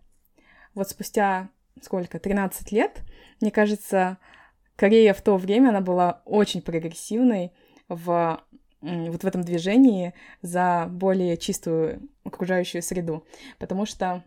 вот 0.74 0.88
спустя 0.90 1.48
сколько, 1.82 2.18
13 2.18 2.72
лет. 2.72 3.02
Мне 3.40 3.50
кажется, 3.50 4.18
Корея 4.76 5.14
в 5.14 5.22
то 5.22 5.36
время, 5.36 5.70
она 5.70 5.80
была 5.80 6.22
очень 6.24 6.62
прогрессивной 6.62 7.52
в 7.88 8.42
вот 8.80 9.24
в 9.24 9.26
этом 9.26 9.42
движении 9.42 10.14
за 10.40 10.86
более 10.88 11.36
чистую 11.36 12.08
окружающую 12.22 12.80
среду, 12.80 13.26
потому 13.58 13.86
что 13.86 14.22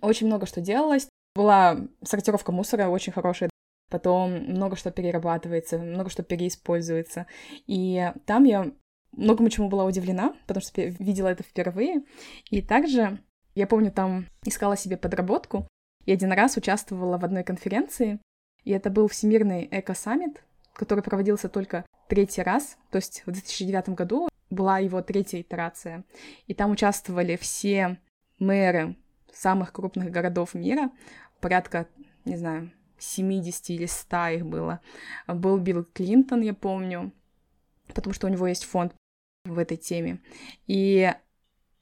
очень 0.00 0.28
много 0.28 0.46
что 0.46 0.60
делалось. 0.60 1.08
Была 1.34 1.78
сортировка 2.04 2.52
мусора 2.52 2.86
очень 2.86 3.12
хорошая, 3.12 3.50
потом 3.94 4.32
много 4.32 4.74
что 4.74 4.90
перерабатывается, 4.90 5.78
много 5.78 6.10
что 6.10 6.24
переиспользуется. 6.24 7.28
И 7.68 8.12
там 8.26 8.42
я 8.42 8.72
многому 9.12 9.50
чему 9.50 9.68
была 9.68 9.84
удивлена, 9.84 10.34
потому 10.48 10.64
что 10.64 10.82
видела 10.82 11.28
это 11.28 11.44
впервые. 11.44 12.02
И 12.50 12.60
также 12.60 13.20
я 13.54 13.68
помню, 13.68 13.92
там 13.92 14.26
искала 14.44 14.76
себе 14.76 14.96
подработку, 14.96 15.68
и 16.06 16.12
один 16.12 16.32
раз 16.32 16.56
участвовала 16.56 17.18
в 17.18 17.24
одной 17.24 17.44
конференции, 17.44 18.18
и 18.64 18.72
это 18.72 18.90
был 18.90 19.06
Всемирный 19.06 19.68
эко-саммит, 19.70 20.42
который 20.72 21.04
проводился 21.04 21.48
только 21.48 21.86
третий 22.08 22.42
раз, 22.42 22.76
то 22.90 22.96
есть 22.96 23.22
в 23.26 23.30
2009 23.30 23.90
году 23.90 24.28
была 24.50 24.80
его 24.80 25.02
третья 25.02 25.40
итерация. 25.40 26.02
И 26.48 26.54
там 26.54 26.72
участвовали 26.72 27.36
все 27.36 28.00
мэры 28.40 28.96
самых 29.32 29.72
крупных 29.72 30.10
городов 30.10 30.54
мира, 30.54 30.90
порядка, 31.38 31.86
не 32.24 32.36
знаю, 32.36 32.72
70 32.98 33.70
или 33.70 33.86
100 33.86 34.26
их 34.28 34.46
было. 34.46 34.80
Был 35.26 35.58
Билл 35.58 35.84
Клинтон, 35.84 36.42
я 36.42 36.54
помню, 36.54 37.12
потому 37.94 38.14
что 38.14 38.26
у 38.26 38.30
него 38.30 38.46
есть 38.46 38.64
фонд 38.64 38.94
в 39.44 39.58
этой 39.58 39.76
теме. 39.76 40.20
И 40.66 41.12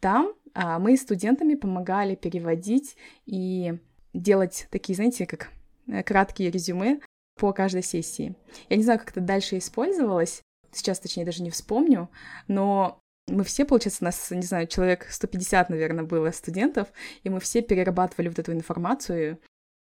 там 0.00 0.34
а, 0.54 0.78
мы 0.78 0.96
студентами 0.96 1.54
помогали 1.54 2.14
переводить 2.14 2.96
и 3.24 3.74
делать 4.12 4.66
такие, 4.70 4.96
знаете, 4.96 5.26
как 5.26 5.50
э, 5.86 6.02
краткие 6.02 6.50
резюме 6.50 7.00
по 7.38 7.52
каждой 7.52 7.82
сессии. 7.82 8.34
Я 8.68 8.76
не 8.76 8.82
знаю, 8.82 8.98
как 8.98 9.10
это 9.10 9.20
дальше 9.20 9.58
использовалось, 9.58 10.42
сейчас, 10.70 11.00
точнее, 11.00 11.24
даже 11.24 11.42
не 11.42 11.50
вспомню, 11.50 12.10
но 12.48 12.98
мы 13.28 13.44
все, 13.44 13.64
получается, 13.64 14.04
нас, 14.04 14.30
не 14.30 14.42
знаю, 14.42 14.66
человек 14.66 15.06
150, 15.08 15.70
наверное, 15.70 16.04
было 16.04 16.30
студентов, 16.30 16.88
и 17.22 17.30
мы 17.30 17.40
все 17.40 17.62
перерабатывали 17.62 18.28
вот 18.28 18.38
эту 18.38 18.52
информацию 18.52 19.38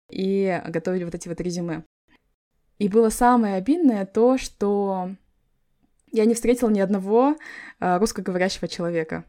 и 0.10 0.62
готовили 0.67 1.03
вот 1.03 1.15
эти 1.15 1.27
вот 1.27 1.41
резюме. 1.41 1.83
И 2.79 2.89
было 2.89 3.10
самое 3.10 3.55
обидное 3.55 4.05
то, 4.05 4.38
что 4.38 5.15
я 6.12 6.25
не 6.25 6.33
встретила 6.33 6.69
ни 6.69 6.79
одного 6.79 7.36
э, 7.79 7.98
русскоговорящего 7.98 8.67
человека. 8.67 9.25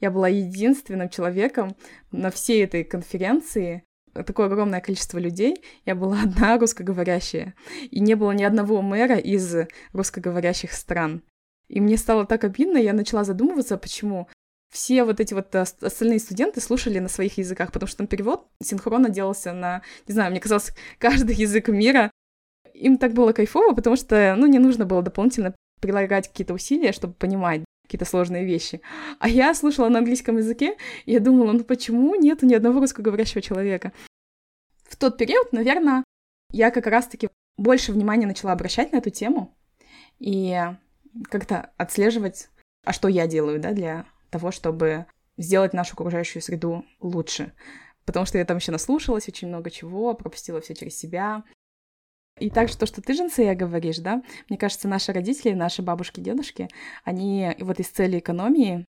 Я 0.00 0.10
была 0.10 0.28
единственным 0.28 1.08
человеком 1.08 1.76
на 2.10 2.30
всей 2.30 2.64
этой 2.64 2.84
конференции, 2.84 3.84
такое 4.12 4.46
огромное 4.46 4.80
количество 4.80 5.18
людей, 5.18 5.62
я 5.84 5.94
была 5.94 6.20
одна 6.24 6.58
русскоговорящая, 6.58 7.54
и 7.90 8.00
не 8.00 8.14
было 8.14 8.32
ни 8.32 8.44
одного 8.44 8.82
мэра 8.82 9.16
из 9.16 9.56
русскоговорящих 9.92 10.72
стран. 10.72 11.22
И 11.68 11.80
мне 11.80 11.96
стало 11.96 12.24
так 12.24 12.44
обидно, 12.44 12.78
я 12.78 12.92
начала 12.92 13.24
задумываться, 13.24 13.76
почему 13.76 14.28
все 14.70 15.04
вот 15.04 15.20
эти 15.20 15.34
вот 15.34 15.54
остальные 15.54 16.18
студенты 16.18 16.60
слушали 16.60 16.98
на 16.98 17.08
своих 17.08 17.38
языках, 17.38 17.72
потому 17.72 17.88
что 17.88 17.98
там 17.98 18.06
перевод 18.06 18.46
синхронно 18.62 19.08
делался 19.08 19.52
на, 19.52 19.82
не 20.06 20.14
знаю, 20.14 20.30
мне 20.30 20.40
казалось, 20.40 20.72
каждый 20.98 21.34
язык 21.36 21.68
мира. 21.68 22.10
Им 22.74 22.96
так 22.96 23.12
было 23.12 23.32
кайфово, 23.32 23.74
потому 23.74 23.96
что, 23.96 24.34
ну, 24.36 24.46
не 24.46 24.58
нужно 24.58 24.86
было 24.86 25.02
дополнительно 25.02 25.54
прилагать 25.80 26.28
какие-то 26.28 26.54
усилия, 26.54 26.92
чтобы 26.92 27.14
понимать 27.14 27.62
какие-то 27.84 28.04
сложные 28.04 28.44
вещи. 28.44 28.82
А 29.18 29.28
я 29.28 29.54
слушала 29.54 29.88
на 29.88 29.98
английском 30.00 30.36
языке, 30.36 30.76
и 31.06 31.12
я 31.12 31.20
думала, 31.20 31.52
ну 31.52 31.64
почему 31.64 32.14
нету 32.14 32.44
ни 32.44 32.54
одного 32.54 32.80
русскоговорящего 32.80 33.40
человека? 33.40 33.92
В 34.84 34.96
тот 34.96 35.16
период, 35.16 35.52
наверное, 35.52 36.04
я 36.52 36.70
как 36.70 36.86
раз-таки 36.86 37.30
больше 37.56 37.92
внимания 37.92 38.26
начала 38.26 38.52
обращать 38.52 38.92
на 38.92 38.98
эту 38.98 39.08
тему 39.08 39.56
и 40.18 40.54
как-то 41.30 41.70
отслеживать, 41.78 42.50
а 42.84 42.92
что 42.92 43.08
я 43.08 43.26
делаю, 43.26 43.58
да, 43.58 43.72
для 43.72 44.04
того, 44.30 44.50
чтобы 44.50 45.06
сделать 45.36 45.72
нашу 45.72 45.94
окружающую 45.94 46.42
среду 46.42 46.84
лучше. 47.00 47.52
Потому 48.04 48.26
что 48.26 48.38
я 48.38 48.44
там 48.44 48.56
еще 48.56 48.72
наслушалась 48.72 49.28
очень 49.28 49.48
много 49.48 49.70
чего, 49.70 50.14
пропустила 50.14 50.60
все 50.60 50.74
через 50.74 50.98
себя, 50.98 51.44
и 52.38 52.50
также 52.50 52.76
то, 52.76 52.86
что 52.86 53.02
ты, 53.02 53.14
Женсея, 53.14 53.54
говоришь, 53.54 53.98
да, 53.98 54.22
мне 54.48 54.58
кажется, 54.58 54.88
наши 54.88 55.12
родители, 55.12 55.54
наши 55.54 55.82
бабушки, 55.82 56.20
дедушки, 56.20 56.68
они 57.04 57.54
вот 57.58 57.80
из 57.80 57.88
цели 57.88 58.18
экономии 58.18 58.84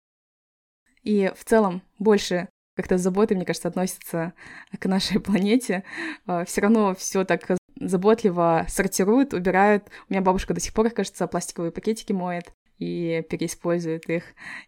и 1.02 1.30
в 1.36 1.44
целом 1.44 1.82
больше 1.98 2.48
как-то 2.74 2.98
с 2.98 3.02
заботой, 3.02 3.36
мне 3.36 3.46
кажется, 3.46 3.68
относятся 3.68 4.32
к 4.78 4.86
нашей 4.86 5.20
планете. 5.20 5.84
А, 6.26 6.44
все 6.44 6.62
равно 6.62 6.94
все 6.94 7.24
так 7.24 7.42
заботливо 7.76 8.66
сортируют, 8.68 9.34
убирают. 9.34 9.88
У 10.08 10.12
меня 10.12 10.22
бабушка 10.22 10.54
до 10.54 10.60
сих 10.60 10.72
пор, 10.72 10.90
кажется, 10.90 11.26
пластиковые 11.26 11.70
пакетики 11.70 12.12
моет 12.12 12.52
и 12.84 13.22
переиспользуют 13.22 14.08
их. 14.08 14.24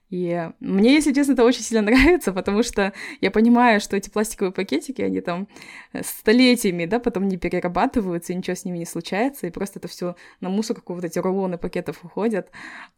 И 0.08 0.50
мне, 0.60 0.94
если 0.94 1.12
честно, 1.12 1.32
это 1.32 1.44
очень 1.44 1.62
сильно 1.62 1.82
нравится, 1.90 2.32
потому 2.32 2.62
что 2.62 2.92
я 3.20 3.30
понимаю, 3.30 3.80
что 3.80 3.96
эти 3.96 4.08
пластиковые 4.08 4.52
пакетики, 4.52 5.02
они 5.02 5.20
там 5.20 5.48
э, 5.92 6.02
столетиями, 6.02 6.86
да, 6.86 6.98
потом 6.98 7.28
не 7.28 7.36
перерабатываются, 7.36 8.32
и 8.32 8.36
ничего 8.36 8.54
с 8.54 8.64
ними 8.64 8.78
не 8.78 8.86
случается, 8.86 9.46
и 9.46 9.50
просто 9.50 9.78
это 9.78 9.88
все 9.88 10.16
на 10.40 10.48
мусорку, 10.48 10.94
вот 10.94 11.04
эти 11.04 11.18
рулоны 11.18 11.58
пакетов 11.58 12.04
уходят, 12.04 12.50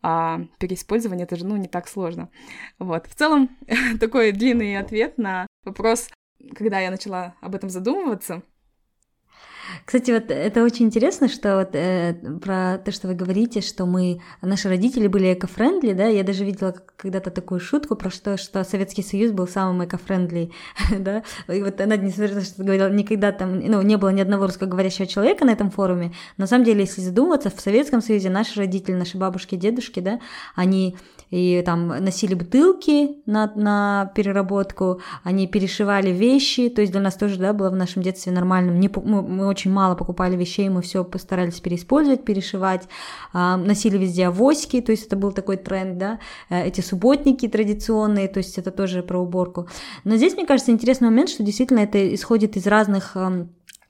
а 0.02 0.42
переиспользование 0.58 1.24
это 1.24 1.36
же, 1.36 1.46
ну, 1.46 1.56
не 1.56 1.68
так 1.68 1.88
сложно. 1.88 2.30
Вот. 2.78 3.06
В 3.06 3.14
целом, 3.14 3.50
такой 4.00 4.32
длинный 4.32 4.78
ответ 4.78 5.18
на 5.18 5.46
вопрос, 5.64 6.10
когда 6.54 6.78
я 6.80 6.90
начала 6.90 7.34
об 7.40 7.54
этом 7.54 7.70
задумываться, 7.70 8.42
кстати, 9.84 10.10
вот 10.10 10.30
это 10.30 10.62
очень 10.62 10.86
интересно, 10.86 11.28
что 11.28 11.56
вот 11.58 11.74
э, 11.74 12.14
про 12.42 12.78
то, 12.78 12.92
что 12.92 13.08
вы 13.08 13.14
говорите, 13.14 13.60
что 13.60 13.86
мы, 13.86 14.20
наши 14.42 14.68
родители 14.68 15.06
были 15.06 15.32
эко-френдли, 15.34 15.92
да, 15.92 16.06
я 16.06 16.22
даже 16.22 16.44
видела 16.44 16.74
когда-то 16.96 17.30
такую 17.30 17.60
шутку 17.60 17.96
про 17.96 18.10
что, 18.10 18.36
что 18.36 18.64
Советский 18.64 19.02
Союз 19.02 19.32
был 19.32 19.48
самым 19.48 19.84
эко-френдли, 19.84 20.50
да, 20.98 21.22
и 21.48 21.62
вот 21.62 21.80
она, 21.80 21.96
несмотря 21.96 22.34
то, 22.34 22.42
что 22.42 22.62
говорила, 22.62 22.90
никогда 22.90 23.32
там, 23.32 23.58
ну, 23.60 23.82
не 23.82 23.96
было 23.96 24.10
ни 24.10 24.20
одного 24.20 24.46
русскоговорящего 24.46 25.06
человека 25.06 25.44
на 25.44 25.50
этом 25.50 25.70
форуме, 25.70 26.12
на 26.36 26.46
самом 26.46 26.64
деле, 26.64 26.80
если 26.80 27.00
задуматься, 27.00 27.50
в 27.50 27.60
Советском 27.60 28.02
Союзе 28.02 28.30
наши 28.30 28.58
родители, 28.58 28.94
наши 28.94 29.16
бабушки, 29.18 29.56
дедушки, 29.56 30.00
да, 30.00 30.20
они 30.54 30.96
и 31.30 31.62
там 31.64 31.88
носили 31.88 32.34
бутылки 32.34 33.16
на, 33.26 33.52
на 33.54 34.10
переработку, 34.14 35.00
они 35.22 35.46
перешивали 35.46 36.10
вещи, 36.10 36.68
то 36.68 36.80
есть 36.80 36.92
для 36.92 37.00
нас 37.00 37.14
тоже, 37.14 37.38
да, 37.38 37.52
было 37.52 37.70
в 37.70 37.76
нашем 37.76 38.02
детстве 38.02 38.32
нормальным, 38.32 38.80
не, 38.80 38.88
мы, 38.88 39.22
мы 39.22 39.46
очень 39.46 39.70
мало 39.70 39.94
покупали 39.94 40.36
вещей, 40.36 40.68
мы 40.68 40.82
все 40.82 41.04
постарались 41.04 41.60
переиспользовать, 41.60 42.24
перешивать, 42.24 42.88
а, 43.32 43.56
носили 43.56 43.98
везде 43.98 44.26
авоськи, 44.26 44.80
то 44.80 44.92
есть 44.92 45.06
это 45.06 45.16
был 45.16 45.32
такой 45.32 45.56
тренд, 45.56 45.98
да, 45.98 46.18
э, 46.50 46.66
эти 46.66 46.80
субботники 46.80 47.48
традиционные, 47.48 48.28
то 48.28 48.38
есть 48.38 48.58
это 48.58 48.70
тоже 48.70 49.02
про 49.02 49.18
уборку. 49.18 49.68
Но 50.04 50.16
здесь, 50.16 50.34
мне 50.34 50.46
кажется, 50.46 50.70
интересный 50.70 51.08
момент, 51.08 51.28
что 51.28 51.42
действительно 51.42 51.80
это 51.80 52.14
исходит 52.14 52.56
из 52.56 52.66
разных 52.66 53.16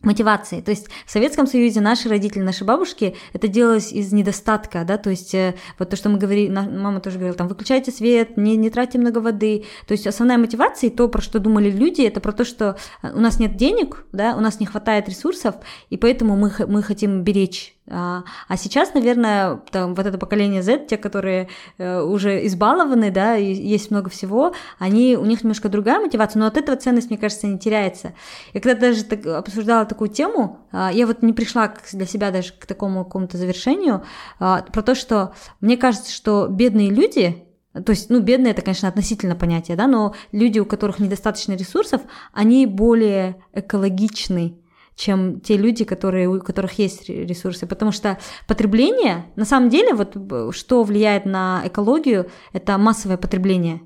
мотивации. 0.03 0.61
То 0.61 0.71
есть 0.71 0.89
в 1.07 1.11
Советском 1.11 1.47
Союзе 1.47 1.81
наши 1.81 2.09
родители, 2.09 2.43
наши 2.43 2.65
бабушки, 2.65 3.17
это 3.33 3.49
делалось 3.49 3.93
из 3.93 4.13
недостатка, 4.13 4.85
да, 4.85 4.97
то 4.97 5.11
есть 5.11 5.35
э, 5.35 5.57
вот 5.79 5.91
то, 5.91 5.97
что 5.97 6.09
мы 6.09 6.19
говорили, 6.19 6.49
мама 6.51 7.01
тоже 7.01 7.17
говорила, 7.17 7.37
там, 7.37 7.49
выключайте 7.49 7.91
свет, 7.91 8.37
не, 8.37 8.57
не 8.57 8.71
тратьте 8.71 8.99
много 8.99 9.19
воды. 9.19 9.65
То 9.87 9.93
есть 9.93 10.07
основная 10.07 10.39
мотивация 10.39 10.89
и 10.89 10.95
то, 10.95 11.09
про 11.09 11.21
что 11.21 11.41
думали 11.41 11.71
люди, 11.71 12.03
это 12.03 12.21
про 12.21 12.33
то, 12.33 12.45
что 12.45 12.77
э, 13.03 13.13
у 13.13 13.21
нас 13.21 13.41
нет 13.41 13.57
денег, 13.57 14.05
да, 14.13 14.37
у 14.37 14.41
нас 14.41 14.61
не 14.61 14.67
хватает 14.67 15.09
ресурсов, 15.09 15.57
и 15.91 15.97
поэтому 15.97 16.37
мы, 16.37 16.53
мы 16.67 16.83
хотим 16.83 17.23
беречь 17.23 17.78
а, 17.91 18.25
а 18.49 18.57
сейчас, 18.57 18.95
наверное, 18.95 19.61
там, 19.71 19.95
вот 19.95 20.07
это 20.07 20.19
поколение 20.19 20.63
Z, 20.63 20.87
те, 20.87 20.97
которые 20.97 21.49
э, 21.79 22.01
уже 22.01 22.47
избалованы, 22.47 23.11
да, 23.11 23.37
и 23.37 23.53
есть 23.53 23.91
много 23.91 24.11
всего, 24.11 24.53
они, 24.79 25.17
у 25.17 25.25
них 25.25 25.43
немножко 25.43 25.69
другая 25.69 26.01
мотивация, 26.01 26.41
но 26.41 26.47
от 26.47 26.57
этого 26.57 26.77
ценность, 26.77 27.11
мне 27.11 27.19
кажется, 27.19 27.47
не 27.47 27.59
теряется. 27.59 28.15
Я 28.53 28.61
когда 28.61 28.79
даже 28.79 29.05
так, 29.05 29.25
обсуждала 29.27 29.85
такую 29.87 30.11
тему, 30.11 30.59
э, 30.73 30.91
я 30.93 31.07
вот 31.07 31.23
не 31.23 31.33
пришла 31.33 31.75
для 31.93 32.07
себя 32.07 32.31
даже 32.31 32.53
к 32.53 32.67
такому 32.67 33.05
какому-то 33.05 33.37
завершению, 33.37 34.03
э, 34.41 34.59
про 34.73 34.83
то, 34.83 34.95
что 34.95 35.35
мне 35.61 35.77
кажется, 35.77 36.13
что 36.13 36.49
бедные 36.49 36.91
люди, 36.91 37.45
то 37.73 37.91
есть, 37.91 38.11
ну, 38.11 38.21
бедные 38.21 38.53
это, 38.53 38.63
конечно, 38.63 38.89
относительно 38.89 39.37
понятие, 39.37 39.77
да, 39.77 39.87
но 39.87 40.15
люди, 40.33 40.59
у 40.59 40.67
которых 40.67 40.99
недостаточно 40.99 41.53
ресурсов, 41.53 42.03
они 42.33 42.67
более 42.67 43.37
экологичны, 43.53 44.59
чем 44.99 45.41
те 45.41 45.57
люди, 45.57 45.85
которые, 45.85 46.29
у 46.29 46.41
которых 46.41 46.79
есть 46.79 47.09
ресурсы. 47.09 47.67
Потому 47.67 47.93
что 47.93 48.19
потребление, 48.47 49.27
на 49.37 49.45
самом 49.45 49.69
деле, 49.71 49.95
вот 49.95 50.17
что 50.55 50.83
влияет 50.83 51.25
на 51.25 51.63
экологию, 51.65 52.29
это 52.53 52.77
массовое 52.77 53.17
потребление. 53.17 53.81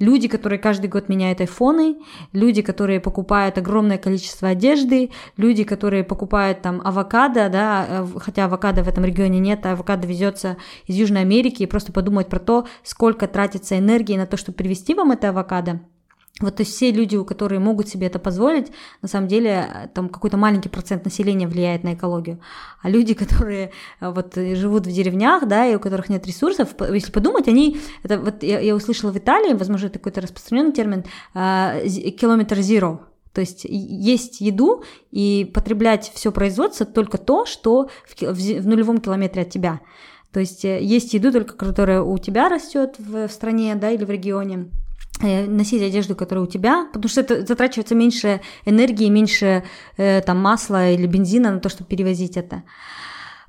Люди, 0.00 0.28
которые 0.28 0.58
каждый 0.58 0.88
год 0.88 1.08
меняют 1.08 1.40
айфоны, 1.40 1.96
люди, 2.32 2.62
которые 2.62 3.00
покупают 3.00 3.58
огромное 3.58 3.98
количество 3.98 4.48
одежды, 4.48 5.10
люди, 5.36 5.64
которые 5.64 6.04
покупают 6.04 6.62
там 6.62 6.80
авокадо, 6.84 7.48
да, 7.48 7.86
э, 7.88 8.06
хотя 8.18 8.44
авокадо 8.44 8.84
в 8.84 8.88
этом 8.88 9.04
регионе 9.04 9.40
нет, 9.40 9.66
а 9.66 9.72
авокадо 9.72 10.06
везется 10.06 10.56
из 10.86 10.94
Южной 10.94 11.22
Америки, 11.22 11.64
и 11.64 11.66
просто 11.66 11.92
подумать 11.92 12.28
про 12.28 12.38
то, 12.38 12.66
сколько 12.84 13.26
тратится 13.26 13.76
энергии 13.76 14.16
на 14.16 14.26
то, 14.26 14.36
чтобы 14.36 14.56
привезти 14.56 14.94
вам 14.94 15.10
это 15.10 15.30
авокадо. 15.30 15.80
Вот, 16.40 16.56
то 16.56 16.62
есть 16.62 16.74
все 16.74 16.92
люди, 16.92 17.16
у 17.16 17.24
которые 17.24 17.58
могут 17.58 17.88
себе 17.88 18.06
это 18.06 18.20
позволить, 18.20 18.70
на 19.02 19.08
самом 19.08 19.26
деле 19.26 19.90
там 19.92 20.08
какой-то 20.08 20.36
маленький 20.36 20.68
процент 20.68 21.04
населения 21.04 21.48
влияет 21.48 21.82
на 21.82 21.94
экологию. 21.94 22.38
А 22.80 22.88
люди, 22.88 23.14
которые 23.22 23.72
э, 24.00 24.10
вот 24.10 24.34
живут 24.36 24.86
в 24.86 24.92
деревнях, 24.92 25.48
да, 25.48 25.66
и 25.66 25.74
у 25.74 25.80
которых 25.80 26.08
нет 26.08 26.26
ресурсов, 26.26 26.68
если 26.92 27.10
подумать, 27.10 27.48
они, 27.48 27.80
это 28.04 28.18
вот 28.18 28.42
я, 28.42 28.60
я 28.60 28.74
услышала 28.74 29.10
в 29.10 29.18
Италии, 29.18 29.54
возможно, 29.54 29.86
это 29.86 29.98
какой-то 29.98 30.20
распространенный 30.20 30.72
термин, 30.72 31.04
километр 31.34 32.58
zero, 32.58 33.00
то 33.32 33.40
есть 33.40 33.64
есть 33.64 34.40
еду 34.40 34.84
и 35.10 35.48
потреблять 35.54 36.10
все 36.14 36.32
производство 36.32 36.86
только 36.86 37.18
то, 37.18 37.46
что 37.46 37.88
в, 38.06 38.20
в, 38.20 38.34
в 38.34 38.66
нулевом 38.66 38.98
километре 38.98 39.42
от 39.42 39.50
тебя. 39.50 39.80
То 40.32 40.40
есть 40.40 40.64
э, 40.64 40.82
есть 40.82 41.14
еду 41.14 41.32
только, 41.32 41.54
которая 41.54 42.02
у 42.02 42.18
тебя 42.18 42.48
растет 42.48 42.96
в, 42.98 43.28
в 43.28 43.32
стране, 43.32 43.74
да, 43.74 43.90
или 43.90 44.04
в 44.04 44.10
регионе 44.10 44.68
Э, 44.68 44.87
носить 45.20 45.82
одежду, 45.82 46.14
которая 46.14 46.44
у 46.44 46.48
тебя, 46.48 46.86
потому 46.92 47.08
что 47.08 47.20
это 47.20 47.46
затрачивается 47.46 47.94
меньше 47.94 48.40
энергии, 48.64 49.08
меньше 49.08 49.64
э, 49.96 50.20
там 50.22 50.40
масла 50.40 50.90
или 50.90 51.06
бензина 51.06 51.52
на 51.52 51.60
то, 51.60 51.68
чтобы 51.68 51.88
перевозить 51.88 52.36
это. 52.36 52.62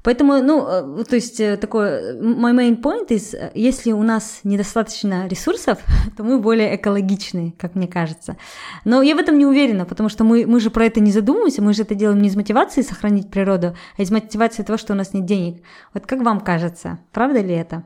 Поэтому, 0.01 0.41
ну, 0.41 0.65
э, 0.67 1.03
то 1.03 1.15
есть 1.15 1.39
э, 1.39 1.57
такой, 1.57 2.15
my 2.21 2.53
main 2.53 2.81
point 2.81 3.09
is, 3.09 3.51
если 3.53 3.91
у 3.91 4.01
нас 4.01 4.39
недостаточно 4.43 5.27
ресурсов, 5.27 5.79
то 6.17 6.23
мы 6.23 6.39
более 6.39 6.75
экологичны, 6.75 7.53
как 7.57 7.75
мне 7.75 7.87
кажется. 7.87 8.37
Но 8.85 9.01
я 9.01 9.15
в 9.15 9.19
этом 9.19 9.37
не 9.37 9.45
уверена, 9.45 9.85
потому 9.85 10.09
что 10.09 10.23
мы, 10.23 10.45
мы 10.47 10.59
же 10.59 10.69
про 10.69 10.85
это 10.85 11.01
не 11.01 11.11
задумываемся, 11.11 11.61
мы 11.61 11.73
же 11.73 11.81
это 11.83 11.95
делаем 11.95 12.21
не 12.21 12.29
из 12.29 12.35
мотивации 12.35 12.81
сохранить 12.81 13.29
природу, 13.29 13.75
а 13.97 14.01
из 14.01 14.09
мотивации 14.09 14.63
того, 14.63 14.77
что 14.77 14.93
у 14.93 14.95
нас 14.95 15.13
нет 15.13 15.25
денег. 15.25 15.61
Вот 15.93 16.05
как 16.05 16.21
вам 16.21 16.39
кажется, 16.39 16.99
правда 17.11 17.41
ли 17.41 17.53
это? 17.53 17.83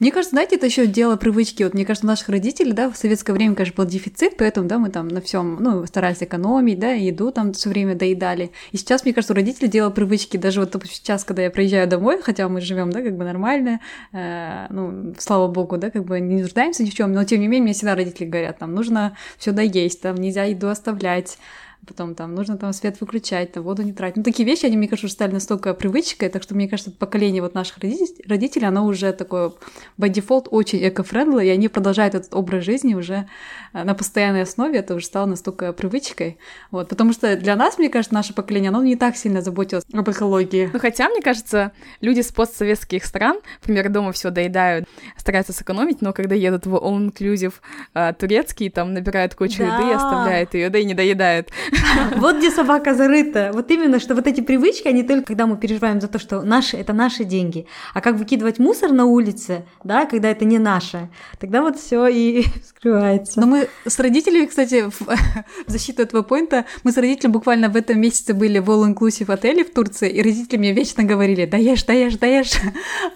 Мне 0.00 0.10
кажется, 0.10 0.30
знаете, 0.30 0.56
это 0.56 0.66
еще 0.66 0.88
дело 0.88 1.14
привычки. 1.14 1.62
Вот 1.62 1.72
мне 1.72 1.84
кажется, 1.84 2.04
у 2.04 2.08
наших 2.08 2.28
родителей, 2.28 2.72
да, 2.72 2.90
в 2.90 2.96
советское 2.96 3.32
время, 3.32 3.54
конечно, 3.54 3.76
был 3.76 3.88
дефицит, 3.88 4.36
поэтому, 4.36 4.66
да, 4.66 4.78
мы 4.78 4.90
там 4.90 5.06
на 5.06 5.20
всем, 5.20 5.62
ну, 5.62 5.86
старались 5.86 6.20
экономить, 6.20 6.80
да, 6.80 6.90
еду 6.90 7.30
там 7.30 7.52
все 7.52 7.68
время 7.68 7.94
доедали. 7.94 8.50
И 8.72 8.76
сейчас, 8.76 9.04
мне 9.04 9.14
кажется, 9.14 9.34
у 9.34 9.36
родителей 9.36 9.68
дело 9.68 9.90
привычки. 9.90 10.36
Даже 10.36 10.58
вот 10.60 10.74
сейчас, 10.90 11.22
когда 11.22 11.42
я 11.42 11.50
приезжаю 11.50 11.86
домой, 11.86 12.20
хотя 12.20 12.48
мы 12.48 12.60
живем, 12.60 12.90
да, 12.90 13.02
как 13.02 13.16
бы 13.16 13.22
нормально, 13.22 13.80
э, 14.12 14.66
ну, 14.70 15.14
слава 15.18 15.46
богу, 15.46 15.78
да, 15.78 15.90
как 15.90 16.04
бы 16.04 16.18
не 16.18 16.42
нуждаемся 16.42 16.82
ни 16.82 16.90
в 16.90 16.94
чем, 16.94 17.12
но 17.12 17.22
тем 17.22 17.40
не 17.40 17.46
менее, 17.46 17.62
мне 17.62 17.72
всегда 17.72 17.94
родители 17.94 18.26
говорят, 18.26 18.58
там, 18.58 18.74
нужно 18.74 19.16
все 19.38 19.52
доесть, 19.52 20.00
там, 20.00 20.16
нельзя 20.16 20.42
еду 20.42 20.68
оставлять 20.68 21.38
потом 21.84 22.14
там 22.14 22.34
нужно 22.34 22.56
там 22.56 22.72
свет 22.72 23.00
выключать, 23.00 23.52
там 23.52 23.62
воду 23.62 23.82
не 23.82 23.92
тратить. 23.92 24.16
Ну, 24.16 24.22
такие 24.22 24.46
вещи, 24.46 24.66
они, 24.66 24.76
мне 24.76 24.88
кажется, 24.88 25.06
уже 25.06 25.14
стали 25.14 25.32
настолько 25.32 25.74
привычкой, 25.74 26.28
так 26.28 26.42
что, 26.42 26.54
мне 26.54 26.68
кажется, 26.68 26.90
поколение 26.90 27.42
вот 27.42 27.54
наших 27.54 27.78
родителей, 27.78 28.66
оно 28.66 28.86
уже 28.86 29.12
такое 29.12 29.52
by 29.98 30.12
default 30.12 30.48
очень 30.50 30.86
эко-френдли, 30.86 31.46
и 31.46 31.48
они 31.48 31.68
продолжают 31.68 32.14
этот 32.14 32.34
образ 32.34 32.64
жизни 32.64 32.94
уже 32.94 33.28
э, 33.72 33.84
на 33.84 33.94
постоянной 33.94 34.42
основе, 34.42 34.78
это 34.78 34.94
уже 34.94 35.06
стало 35.06 35.26
настолько 35.26 35.72
привычкой. 35.72 36.38
Вот, 36.70 36.88
потому 36.88 37.12
что 37.12 37.36
для 37.36 37.56
нас, 37.56 37.78
мне 37.78 37.88
кажется, 37.88 38.14
наше 38.14 38.34
поколение, 38.34 38.68
оно 38.68 38.82
не 38.82 38.96
так 38.96 39.16
сильно 39.16 39.42
заботилось 39.42 39.84
об 39.92 40.10
экологии. 40.10 40.70
Ну, 40.72 40.78
хотя, 40.78 41.08
мне 41.08 41.22
кажется, 41.22 41.72
люди 42.00 42.20
с 42.20 42.32
постсоветских 42.32 43.04
стран, 43.04 43.38
например, 43.60 43.88
дома 43.90 44.12
все 44.12 44.30
доедают, 44.30 44.88
стараются 45.16 45.52
сэкономить, 45.52 46.02
но 46.02 46.12
когда 46.12 46.34
едут 46.34 46.66
в 46.66 46.74
all-inclusive 46.74 47.54
а, 47.92 48.12
турецкий, 48.12 48.70
там 48.70 48.92
набирают 48.94 49.34
кучу 49.34 49.58
да. 49.58 49.76
еды 49.76 49.90
и 49.90 49.94
оставляют 49.94 50.54
ее, 50.54 50.70
да 50.70 50.78
и 50.78 50.84
не 50.84 50.94
доедают. 50.94 51.50
Вот 52.16 52.36
где 52.38 52.50
собака 52.50 52.94
зарыта. 52.94 53.50
Вот 53.52 53.70
именно, 53.70 53.98
что 53.98 54.14
вот 54.14 54.26
эти 54.26 54.40
привычки, 54.40 54.88
они 54.88 55.02
только 55.02 55.26
когда 55.26 55.46
мы 55.46 55.56
переживаем 55.56 56.00
за 56.00 56.08
то, 56.08 56.18
что 56.18 56.42
наши, 56.42 56.76
это 56.76 56.92
наши 56.92 57.24
деньги. 57.24 57.66
А 57.92 58.00
как 58.00 58.16
выкидывать 58.16 58.58
мусор 58.58 58.92
на 58.92 59.04
улице, 59.04 59.64
да, 59.82 60.06
когда 60.06 60.30
это 60.30 60.44
не 60.44 60.58
наше, 60.58 61.08
тогда 61.38 61.62
вот 61.62 61.78
все 61.78 62.06
и 62.06 62.44
скрывается. 62.68 63.40
Но 63.40 63.46
мы 63.46 63.68
с 63.86 63.98
родителями, 63.98 64.46
кстати, 64.46 64.88
в, 64.88 65.00
в 65.66 65.70
защиту 65.70 66.02
этого 66.02 66.22
поинта, 66.22 66.64
мы 66.82 66.92
с 66.92 66.96
родителями 66.96 67.32
буквально 67.32 67.68
в 67.68 67.76
этом 67.76 68.00
месяце 68.00 68.34
были 68.34 68.58
в 68.58 68.70
all-inclusive 68.70 69.32
отеле 69.32 69.64
в 69.64 69.72
Турции, 69.72 70.10
и 70.10 70.22
родители 70.22 70.58
мне 70.58 70.72
вечно 70.72 71.04
говорили, 71.04 71.46
да 71.46 71.56
ешь, 71.56 71.84
да 71.84 71.92
ешь, 71.92 72.16
да 72.16 72.26
ешь. 72.26 72.52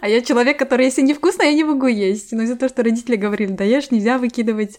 А 0.00 0.08
я 0.08 0.22
человек, 0.22 0.58
который, 0.58 0.86
если 0.86 1.02
невкусно, 1.02 1.42
я 1.42 1.52
не 1.52 1.64
могу 1.64 1.86
есть. 1.86 2.32
Но 2.32 2.42
из-за 2.42 2.56
того, 2.56 2.68
что 2.68 2.82
родители 2.82 3.16
говорили, 3.16 3.52
да 3.52 3.64
ешь, 3.64 3.90
нельзя 3.90 4.18
выкидывать. 4.18 4.78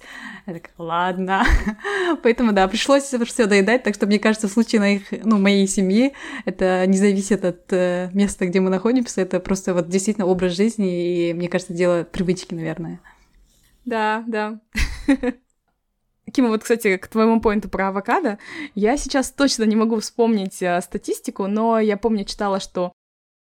Я 0.49 0.55
такая, 0.55 0.73
ладно. 0.79 1.45
Поэтому, 2.23 2.53
да, 2.53 2.67
пришлось 2.67 3.03
все 3.03 3.45
доедать 3.45 3.83
так 3.83 3.93
что 3.93 4.07
мне 4.07 4.17
кажется, 4.17 4.47
в 4.47 4.51
случае 4.51 4.81
моих, 4.81 5.11
ну, 5.23 5.37
моей 5.37 5.67
семьи 5.67 6.13
это 6.43 6.87
не 6.87 6.97
зависит 6.97 7.45
от 7.45 7.71
э, 7.71 8.09
места, 8.13 8.47
где 8.47 8.59
мы 8.59 8.71
находимся, 8.71 9.21
это 9.21 9.39
просто 9.39 9.75
вот 9.75 9.89
действительно 9.89 10.25
образ 10.25 10.53
жизни, 10.53 11.29
и 11.29 11.33
мне 11.33 11.49
кажется, 11.49 11.73
дело 11.73 12.03
привычки, 12.03 12.55
наверное. 12.55 12.99
Да, 13.85 14.23
да. 14.25 14.59
Кима, 16.33 16.49
вот, 16.49 16.63
кстати, 16.63 16.97
к 16.97 17.07
твоему 17.07 17.41
поинту 17.41 17.69
про 17.69 17.89
авокадо, 17.89 18.39
я 18.73 18.97
сейчас 18.97 19.31
точно 19.31 19.65
не 19.65 19.75
могу 19.75 19.99
вспомнить 19.99 20.63
э, 20.63 20.81
статистику, 20.81 21.45
но 21.45 21.79
я 21.79 21.95
помню, 21.95 22.25
читала, 22.25 22.59
что 22.59 22.91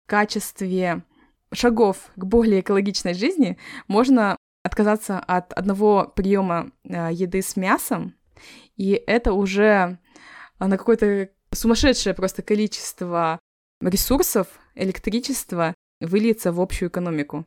в 0.06 0.10
качестве 0.10 1.04
шагов 1.54 2.12
к 2.17 2.26
более 2.26 2.60
экологичной 2.60 3.13
жизни 3.13 3.58
можно 3.88 4.36
отказаться 4.63 5.19
от 5.19 5.54
одного 5.54 6.12
приема 6.15 6.72
э, 6.84 7.10
еды 7.12 7.41
с 7.41 7.56
мясом, 7.56 8.15
и 8.76 8.91
это 9.08 9.34
уже 9.34 10.00
а, 10.58 10.67
на 10.67 10.78
какое-то 10.78 11.30
сумасшедшее 11.52 12.13
просто 12.13 12.41
количество 12.41 13.39
ресурсов, 13.82 14.48
электричества 14.76 15.74
выльется 16.00 16.52
в 16.52 16.62
общую 16.62 16.89
экономику. 16.89 17.45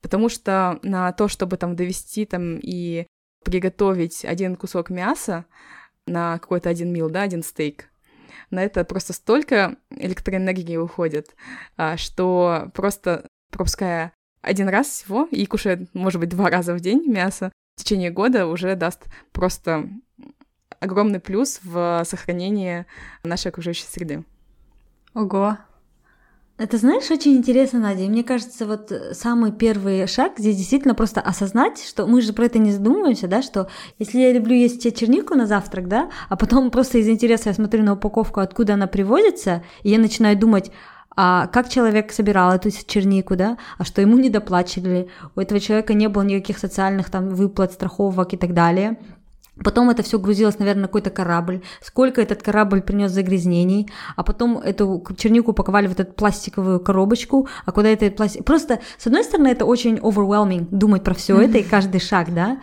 Потому 0.00 0.28
что 0.28 0.78
на 0.82 1.12
то, 1.12 1.28
чтобы 1.28 1.56
там 1.56 1.74
довести 1.74 2.24
там 2.24 2.58
и 2.62 3.06
приготовить 3.44 4.24
один 4.24 4.56
кусок 4.56 4.90
мяса 4.90 5.46
на 6.06 6.38
какой-то 6.38 6.68
один 6.68 6.92
мил, 6.92 7.10
да, 7.10 7.22
один 7.22 7.42
стейк, 7.42 7.90
на 8.50 8.62
это 8.62 8.84
просто 8.84 9.12
столько 9.12 9.76
электроэнергии 9.90 10.76
уходит, 10.76 11.34
а, 11.76 11.96
что 11.96 12.70
просто 12.74 13.26
пропуская 13.50 14.12
один 14.42 14.68
раз 14.68 14.88
всего 14.88 15.28
и 15.30 15.46
кушая, 15.46 15.86
может 15.94 16.20
быть, 16.20 16.30
два 16.30 16.50
раза 16.50 16.74
в 16.74 16.80
день 16.80 17.04
мясо, 17.06 17.52
в 17.76 17.82
течение 17.82 18.10
года 18.10 18.46
уже 18.46 18.74
даст 18.76 19.04
просто 19.32 19.88
огромный 20.80 21.20
плюс 21.20 21.60
в 21.62 22.02
сохранении 22.04 22.86
нашей 23.24 23.48
окружающей 23.48 23.86
среды. 23.86 24.24
Ого, 25.14 25.58
это, 26.58 26.76
знаешь, 26.76 27.08
очень 27.08 27.36
интересно, 27.36 27.78
Надя. 27.78 28.08
Мне 28.08 28.24
кажется, 28.24 28.66
вот 28.66 28.92
самый 29.12 29.52
первый 29.52 30.08
шаг 30.08 30.32
здесь 30.38 30.56
действительно 30.56 30.96
просто 30.96 31.20
осознать, 31.20 31.80
что 31.80 32.04
мы 32.04 32.20
же 32.20 32.32
про 32.32 32.46
это 32.46 32.58
не 32.58 32.72
задумываемся, 32.72 33.28
да, 33.28 33.42
что 33.42 33.68
если 34.00 34.18
я 34.18 34.32
люблю 34.32 34.56
есть 34.56 34.82
чернику 34.96 35.36
на 35.36 35.46
завтрак, 35.46 35.86
да, 35.86 36.10
а 36.28 36.36
потом 36.36 36.72
просто 36.72 36.98
из 36.98 37.08
интереса 37.08 37.50
я 37.50 37.54
смотрю 37.54 37.84
на 37.84 37.92
упаковку, 37.92 38.40
откуда 38.40 38.74
она 38.74 38.88
привозится, 38.88 39.62
и 39.84 39.90
я 39.90 40.00
начинаю 40.00 40.36
думать, 40.36 40.72
а 41.20 41.48
как 41.48 41.68
человек 41.68 42.12
собирал 42.12 42.52
эту 42.52 42.70
чернику, 42.70 43.34
да, 43.34 43.58
а 43.76 43.84
что 43.84 44.00
ему 44.00 44.16
не 44.18 44.30
доплачивали, 44.30 45.08
у 45.34 45.40
этого 45.40 45.58
человека 45.58 45.92
не 45.92 46.08
было 46.08 46.22
никаких 46.22 46.58
социальных 46.58 47.10
там 47.10 47.30
выплат, 47.30 47.72
страховок 47.72 48.34
и 48.34 48.36
так 48.36 48.54
далее. 48.54 48.96
Потом 49.64 49.90
это 49.90 50.04
все 50.04 50.20
грузилось, 50.20 50.60
наверное, 50.60 50.82
на 50.82 50.86
какой-то 50.86 51.10
корабль. 51.10 51.62
Сколько 51.80 52.22
этот 52.22 52.44
корабль 52.44 52.82
принес 52.82 53.10
загрязнений. 53.10 53.90
А 54.14 54.22
потом 54.22 54.58
эту 54.58 55.04
чернику 55.16 55.50
упаковали 55.50 55.88
в 55.88 55.98
эту 55.98 56.04
пластиковую 56.04 56.78
коробочку. 56.78 57.48
А 57.66 57.72
куда 57.72 57.88
это 57.88 58.08
пластик... 58.12 58.44
Просто, 58.44 58.78
с 58.96 59.08
одной 59.08 59.24
стороны, 59.24 59.48
это 59.48 59.64
очень 59.64 59.96
overwhelming 59.96 60.68
думать 60.70 61.02
про 61.02 61.14
все 61.14 61.40
это 61.40 61.58
и 61.58 61.64
каждый 61.64 62.00
шаг, 62.00 62.32
да. 62.32 62.58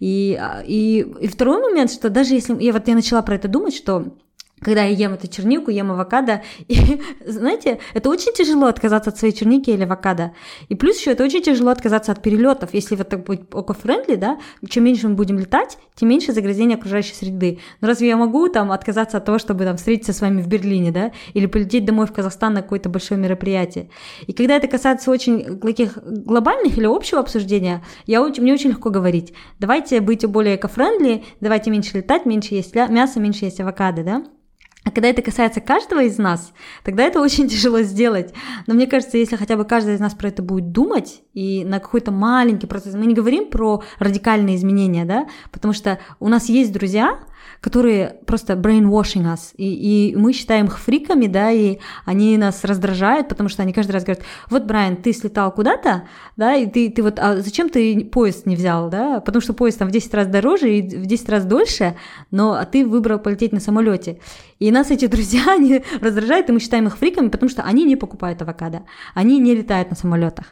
И, 0.00 0.40
и, 0.64 1.06
и 1.20 1.28
второй 1.28 1.60
момент, 1.60 1.92
что 1.92 2.08
даже 2.08 2.32
если... 2.32 2.56
Я 2.62 2.72
вот 2.72 2.88
я 2.88 2.94
начала 2.94 3.20
про 3.20 3.34
это 3.34 3.48
думать, 3.48 3.76
что 3.76 4.14
когда 4.60 4.84
я 4.84 4.90
ем 4.90 5.14
эту 5.14 5.28
чернику, 5.28 5.70
ем 5.70 5.90
авокадо. 5.90 6.42
И, 6.66 7.00
знаете, 7.26 7.78
это 7.94 8.08
очень 8.08 8.32
тяжело 8.32 8.66
отказаться 8.66 9.10
от 9.10 9.18
своей 9.18 9.34
черники 9.34 9.70
или 9.70 9.84
авокадо. 9.84 10.32
И 10.68 10.74
плюс 10.74 10.98
еще 10.98 11.12
это 11.12 11.24
очень 11.24 11.42
тяжело 11.42 11.70
отказаться 11.70 12.12
от 12.12 12.22
перелетов. 12.22 12.74
Если 12.74 12.96
вот 12.96 13.08
так 13.08 13.24
будет 13.24 13.54
око-френдли, 13.54 14.16
да, 14.16 14.38
чем 14.68 14.84
меньше 14.84 15.08
мы 15.08 15.14
будем 15.14 15.38
летать, 15.38 15.78
тем 15.94 16.08
меньше 16.08 16.32
загрязнения 16.32 16.76
окружающей 16.76 17.14
среды. 17.14 17.58
Но 17.80 17.88
разве 17.88 18.08
я 18.08 18.16
могу 18.16 18.48
там 18.48 18.72
отказаться 18.72 19.16
от 19.16 19.24
того, 19.24 19.38
чтобы 19.38 19.64
там 19.64 19.76
встретиться 19.76 20.12
с 20.12 20.20
вами 20.20 20.42
в 20.42 20.48
Берлине, 20.48 20.90
да, 20.90 21.12
или 21.34 21.46
полететь 21.46 21.84
домой 21.84 22.06
в 22.06 22.12
Казахстан 22.12 22.54
на 22.54 22.62
какое-то 22.62 22.88
большое 22.88 23.20
мероприятие? 23.20 23.90
И 24.26 24.32
когда 24.32 24.56
это 24.56 24.68
касается 24.68 25.10
очень 25.10 25.60
таких 25.60 25.98
глобальных 26.02 26.76
или 26.76 26.86
общего 26.86 27.20
обсуждения, 27.20 27.84
я, 28.06 28.22
мне 28.22 28.52
очень 28.52 28.70
легко 28.70 28.90
говорить, 28.90 29.32
давайте 29.58 30.00
быть 30.00 30.24
более 30.26 30.56
эко-френдли, 30.56 31.24
давайте 31.40 31.70
меньше 31.70 31.98
летать, 31.98 32.26
меньше 32.26 32.54
есть 32.54 32.74
мясо, 32.74 33.20
меньше 33.20 33.44
есть 33.44 33.60
авокадо, 33.60 34.02
да? 34.02 34.24
А 34.88 34.90
когда 34.90 35.08
это 35.08 35.20
касается 35.20 35.60
каждого 35.60 36.02
из 36.04 36.16
нас, 36.16 36.54
тогда 36.82 37.02
это 37.02 37.20
очень 37.20 37.46
тяжело 37.50 37.82
сделать. 37.82 38.32
Но 38.66 38.72
мне 38.72 38.86
кажется, 38.86 39.18
если 39.18 39.36
хотя 39.36 39.58
бы 39.58 39.66
каждый 39.66 39.96
из 39.96 40.00
нас 40.00 40.14
про 40.14 40.28
это 40.28 40.42
будет 40.42 40.72
думать 40.72 41.20
и 41.38 41.64
на 41.64 41.78
какой-то 41.78 42.10
маленький 42.10 42.66
процесс. 42.66 42.94
Мы 42.94 43.06
не 43.06 43.14
говорим 43.14 43.48
про 43.48 43.82
радикальные 44.00 44.56
изменения, 44.56 45.04
да, 45.04 45.28
потому 45.52 45.72
что 45.72 46.00
у 46.18 46.28
нас 46.28 46.48
есть 46.48 46.72
друзья, 46.72 47.20
которые 47.60 48.16
просто 48.26 48.54
brainwashing 48.54 49.24
us, 49.24 49.52
и, 49.56 50.10
и 50.12 50.16
мы 50.16 50.32
считаем 50.32 50.66
их 50.66 50.78
фриками, 50.78 51.26
да, 51.26 51.50
и 51.50 51.78
они 52.04 52.36
нас 52.38 52.64
раздражают, 52.64 53.28
потому 53.28 53.48
что 53.48 53.62
они 53.62 53.72
каждый 53.72 53.92
раз 53.92 54.04
говорят, 54.04 54.24
вот, 54.50 54.64
Брайан, 54.64 54.96
ты 54.96 55.12
слетал 55.12 55.52
куда-то, 55.52 56.08
да, 56.36 56.54
и 56.54 56.66
ты, 56.66 56.90
ты 56.90 57.02
вот, 57.02 57.18
а 57.18 57.40
зачем 57.40 57.68
ты 57.68 58.04
поезд 58.04 58.46
не 58.46 58.56
взял, 58.56 58.88
да, 58.90 59.20
потому 59.20 59.40
что 59.40 59.52
поезд 59.52 59.78
там 59.78 59.88
в 59.88 59.92
10 59.92 60.14
раз 60.14 60.26
дороже 60.26 60.78
и 60.78 60.82
в 60.82 61.06
10 61.06 61.28
раз 61.28 61.44
дольше, 61.44 61.96
но 62.30 62.54
а 62.54 62.64
ты 62.64 62.86
выбрал 62.86 63.18
полететь 63.18 63.52
на 63.52 63.60
самолете. 63.60 64.18
И 64.58 64.70
нас 64.70 64.90
эти 64.90 65.06
друзья, 65.06 65.42
они 65.54 65.84
раздражают, 66.00 66.48
и 66.48 66.52
мы 66.52 66.60
считаем 66.60 66.86
их 66.86 66.96
фриками, 66.96 67.28
потому 67.28 67.48
что 67.48 67.62
они 67.62 67.84
не 67.84 67.96
покупают 67.96 68.42
авокадо, 68.42 68.82
они 69.14 69.38
не 69.38 69.54
летают 69.54 69.90
на 69.90 69.96
самолетах. 69.96 70.46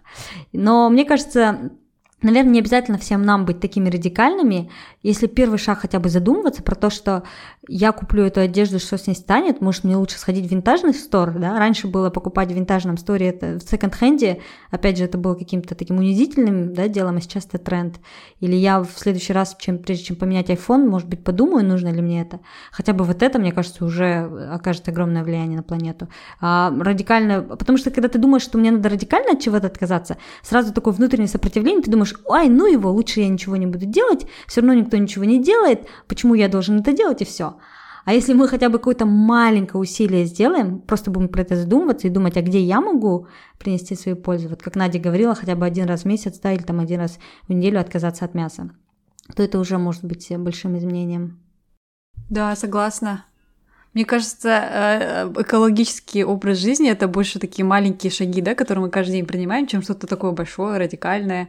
Но 0.53 0.76
мне 0.91 1.05
кажется, 1.05 1.71
Наверное, 2.23 2.53
не 2.53 2.61
обязательно 2.61 2.97
всем 2.97 3.23
нам 3.23 3.45
быть 3.45 3.61
такими 3.61 3.91
радикальными, 3.91 4.71
если 5.07 5.29
первый 5.29 5.59
шаг 5.59 5.79
хотя 5.79 6.01
бы 6.01 6.09
задумываться 6.09 6.65
про 6.65 6.75
то, 6.75 6.91
что 6.91 7.23
я 7.69 7.93
куплю 7.93 8.25
эту 8.25 8.41
одежду, 8.41 8.81
что 8.81 8.99
с 8.99 9.07
ней 9.07 9.15
станет, 9.15 9.61
может, 9.61 9.85
мне 9.85 9.97
лучше 9.97 10.19
сходить 10.19 10.47
в 10.47 10.51
винтажный 10.51 10.95
стор, 10.95 11.33
да, 11.39 11.59
раньше 11.59 11.87
было 11.87 12.11
покупать 12.11 12.51
в 12.51 12.55
винтажном 12.55 12.97
сторе, 12.97 13.29
это 13.29 13.59
в 13.59 13.63
секонд-хенде, 13.63 14.41
опять 14.71 14.99
же, 14.99 15.05
это 15.05 15.17
было 15.17 15.35
каким-то 15.35 15.77
таким 15.77 15.99
унизительным, 15.99 16.75
да, 16.75 16.89
делом, 16.89 17.19
а 17.19 17.21
сейчас 17.21 17.47
это 17.47 17.59
тренд, 17.59 18.01
или 18.41 18.57
я 18.57 18.81
в 18.81 18.91
следующий 18.97 19.33
раз, 19.33 19.57
чем, 19.59 19.79
прежде 19.79 20.07
чем 20.07 20.17
поменять 20.17 20.51
iPhone, 20.51 20.89
может 20.89 21.09
быть, 21.09 21.23
подумаю, 21.23 21.65
нужно 21.65 21.89
ли 21.89 22.03
мне 22.03 22.23
это, 22.23 22.41
хотя 22.73 22.93
бы 22.93 23.05
вот 23.05 23.23
это, 23.23 23.39
мне 23.39 23.53
кажется, 23.53 23.85
уже 23.85 24.25
окажет 24.53 24.89
огромное 24.89 25.23
влияние 25.23 25.57
на 25.57 25.63
планету, 25.63 26.09
а 26.41 26.73
радикально, 26.81 27.43
потому 27.43 27.79
что 27.79 27.93
когда 27.93 28.09
ты 28.09 28.19
думаешь, 28.19 28.43
что 28.43 28.59
мне 28.59 28.73
надо 28.73 28.89
радикально 28.89 29.33
от 29.33 29.41
чего-то 29.41 29.69
отказаться, 29.69 30.17
сразу 30.43 30.73
такое 30.73 30.95
внутреннее 30.95 31.29
сопротивление, 31.29 31.83
ты 31.83 31.93
думаешь, 31.93 32.15
ай, 32.29 32.49
ну 32.49 32.67
его, 32.67 32.91
лучше 32.91 33.21
я 33.21 33.29
ничего 33.29 33.55
не 33.55 33.67
буду 33.67 33.87
делать, 33.87 34.27
все 34.49 34.61
равно 34.61 34.75
никто 34.75 34.96
ничего 34.99 35.25
не 35.25 35.43
делает, 35.43 35.87
почему 36.09 36.35
я 36.35 36.49
должен 36.49 36.81
это 36.81 36.93
делать, 36.93 37.23
и 37.23 37.25
все. 37.25 37.57
А 38.07 38.13
если 38.13 38.35
мы 38.35 38.47
хотя 38.47 38.69
бы 38.69 38.79
какое-то 38.79 39.05
маленькое 39.05 39.81
усилие 39.81 40.27
сделаем, 40.27 40.79
просто 40.79 41.11
будем 41.11 41.29
про 41.29 41.43
это 41.43 41.57
задумываться 41.57 42.07
и 42.07 42.11
думать, 42.11 42.37
а 42.37 42.43
где 42.43 42.61
я 42.61 42.81
могу 42.81 43.27
принести 43.59 43.97
свою 43.97 44.17
пользу, 44.17 44.49
вот 44.49 44.63
как 44.63 44.77
Надя 44.77 45.01
говорила, 45.01 45.35
хотя 45.35 45.57
бы 45.57 45.67
один 45.67 45.87
раз 45.87 46.03
в 46.03 46.05
месяц, 46.05 46.39
да, 46.39 46.53
или 46.53 46.63
там 46.63 46.79
один 46.79 47.01
раз 47.01 47.19
в 47.49 47.53
неделю 47.53 47.81
отказаться 47.81 48.25
от 48.25 48.35
мяса, 48.35 48.71
то 49.35 49.43
это 49.43 49.59
уже 49.59 49.79
может 49.79 50.05
быть 50.05 50.31
большим 50.39 50.79
изменением. 50.79 51.41
Да, 52.31 52.55
согласна. 52.55 53.25
Мне 53.97 54.05
кажется, 54.05 54.51
э, 54.51 55.33
экологический 55.41 56.23
образ 56.23 56.59
жизни 56.59 56.91
это 56.91 57.09
больше 57.09 57.39
такие 57.39 57.65
маленькие 57.65 58.13
шаги, 58.13 58.43
да, 58.43 58.55
которые 58.55 58.85
мы 58.85 58.91
каждый 58.91 59.13
день 59.13 59.27
принимаем, 59.27 59.67
чем 59.67 59.81
что-то 59.81 60.07
такое 60.07 60.33
большое, 60.33 60.79
радикальное. 60.79 61.49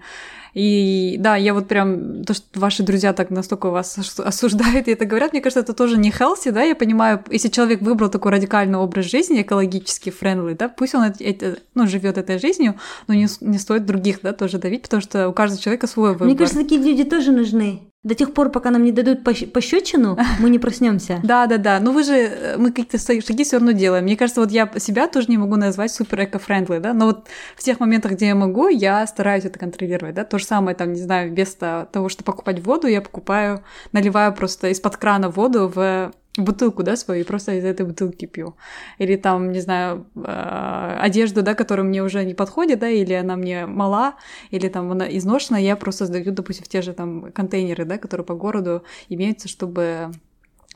И 0.57 1.17
да, 1.19 1.35
я 1.35 1.53
вот 1.53 1.67
прям, 1.67 2.23
то, 2.23 2.33
что 2.33 2.59
ваши 2.59 2.81
друзья 2.81 3.13
так 3.13 3.29
настолько 3.29 3.69
вас 3.69 4.17
осуждают 4.17 4.87
и 4.87 4.91
это 4.91 5.05
говорят, 5.05 5.31
мне 5.31 5.39
кажется, 5.39 5.59
это 5.59 5.73
тоже 5.73 5.99
не 5.99 6.09
healthy, 6.09 6.51
да, 6.51 6.63
я 6.63 6.73
понимаю, 6.73 7.23
если 7.29 7.49
человек 7.49 7.83
выбрал 7.83 8.09
такой 8.09 8.31
радикальный 8.31 8.79
образ 8.79 9.05
жизни, 9.05 9.43
экологически 9.43 10.09
friendly, 10.09 10.57
да, 10.57 10.67
пусть 10.67 10.95
он 10.95 11.13
это, 11.19 11.59
ну, 11.75 11.85
живет 11.85 12.17
этой 12.17 12.39
жизнью, 12.39 12.73
но 13.07 13.13
не, 13.13 13.27
не 13.41 13.59
стоит 13.59 13.85
других, 13.85 14.21
да, 14.23 14.33
тоже 14.33 14.57
давить, 14.57 14.81
потому 14.81 15.03
что 15.03 15.29
у 15.29 15.33
каждого 15.33 15.61
человека 15.61 15.85
свой 15.85 16.13
выбор. 16.13 16.25
Мне 16.25 16.35
кажется, 16.35 16.59
такие 16.59 16.81
люди 16.81 17.03
тоже 17.03 17.31
нужны. 17.31 17.81
До 18.07 18.15
тех 18.15 18.33
пор, 18.33 18.49
пока 18.49 18.71
нам 18.71 18.85
не 18.85 18.93
дадут 18.93 19.23
пощечину, 19.23 20.17
мы 20.39 20.49
не 20.49 20.59
проснемся. 20.59 21.19
Да, 21.23 21.45
да, 21.45 21.57
да. 21.57 21.79
Ну 21.81 21.91
вы 21.91 22.03
же, 22.03 22.13
э, 22.13 22.57
мы 22.57 22.71
какие-то 22.71 22.97
шаги 22.97 23.43
все 23.43 23.57
равно 23.57 23.73
делаем. 23.73 24.05
Мне 24.05 24.15
кажется, 24.15 24.39
вот 24.39 24.49
я 24.49 24.71
себя 24.77 25.09
тоже 25.09 25.27
не 25.27 25.37
могу 25.37 25.57
назвать 25.57 25.91
супер 25.91 26.23
эко-френдли, 26.23 26.79
да, 26.79 26.93
но 26.93 27.07
вот 27.07 27.27
в 27.57 27.63
тех 27.63 27.81
моментах, 27.81 28.13
где 28.13 28.27
я 28.27 28.35
могу, 28.35 28.69
я 28.69 29.05
стараюсь 29.07 29.43
это 29.43 29.59
контролировать, 29.59 30.15
да. 30.15 30.23
То 30.23 30.39
же 30.39 30.45
самое, 30.45 30.73
там, 30.73 30.93
не 30.93 31.01
знаю, 31.01 31.31
вместо 31.31 31.89
того, 31.91 32.07
что 32.07 32.23
покупать 32.23 32.63
воду, 32.63 32.87
я 32.87 33.01
покупаю, 33.01 33.61
наливаю 33.91 34.33
просто 34.33 34.69
из-под 34.69 34.95
крана 34.95 35.29
воду 35.29 35.69
в 35.73 36.13
бутылку, 36.37 36.83
да, 36.83 36.95
свою, 36.95 37.21
и 37.21 37.23
просто 37.23 37.53
из 37.53 37.65
этой 37.65 37.85
бутылки 37.85 38.25
пью. 38.25 38.55
Или 38.99 39.15
там, 39.15 39.51
не 39.51 39.59
знаю, 39.59 40.07
э, 40.15 40.97
одежду, 40.99 41.41
да, 41.41 41.55
которая 41.55 41.85
мне 41.85 42.03
уже 42.03 42.23
не 42.23 42.33
подходит, 42.33 42.79
да, 42.79 42.89
или 42.89 43.13
она 43.13 43.35
мне 43.35 43.65
мала, 43.65 44.15
или 44.51 44.69
там 44.69 44.91
она 44.91 45.05
изношена, 45.17 45.57
я 45.57 45.75
просто 45.75 46.05
сдаю, 46.05 46.31
допустим, 46.31 46.65
в 46.65 46.67
те 46.67 46.81
же 46.81 46.93
там 46.93 47.31
контейнеры, 47.31 47.85
да, 47.85 47.97
которые 47.97 48.25
по 48.25 48.35
городу 48.35 48.83
имеются, 49.09 49.47
чтобы 49.47 50.11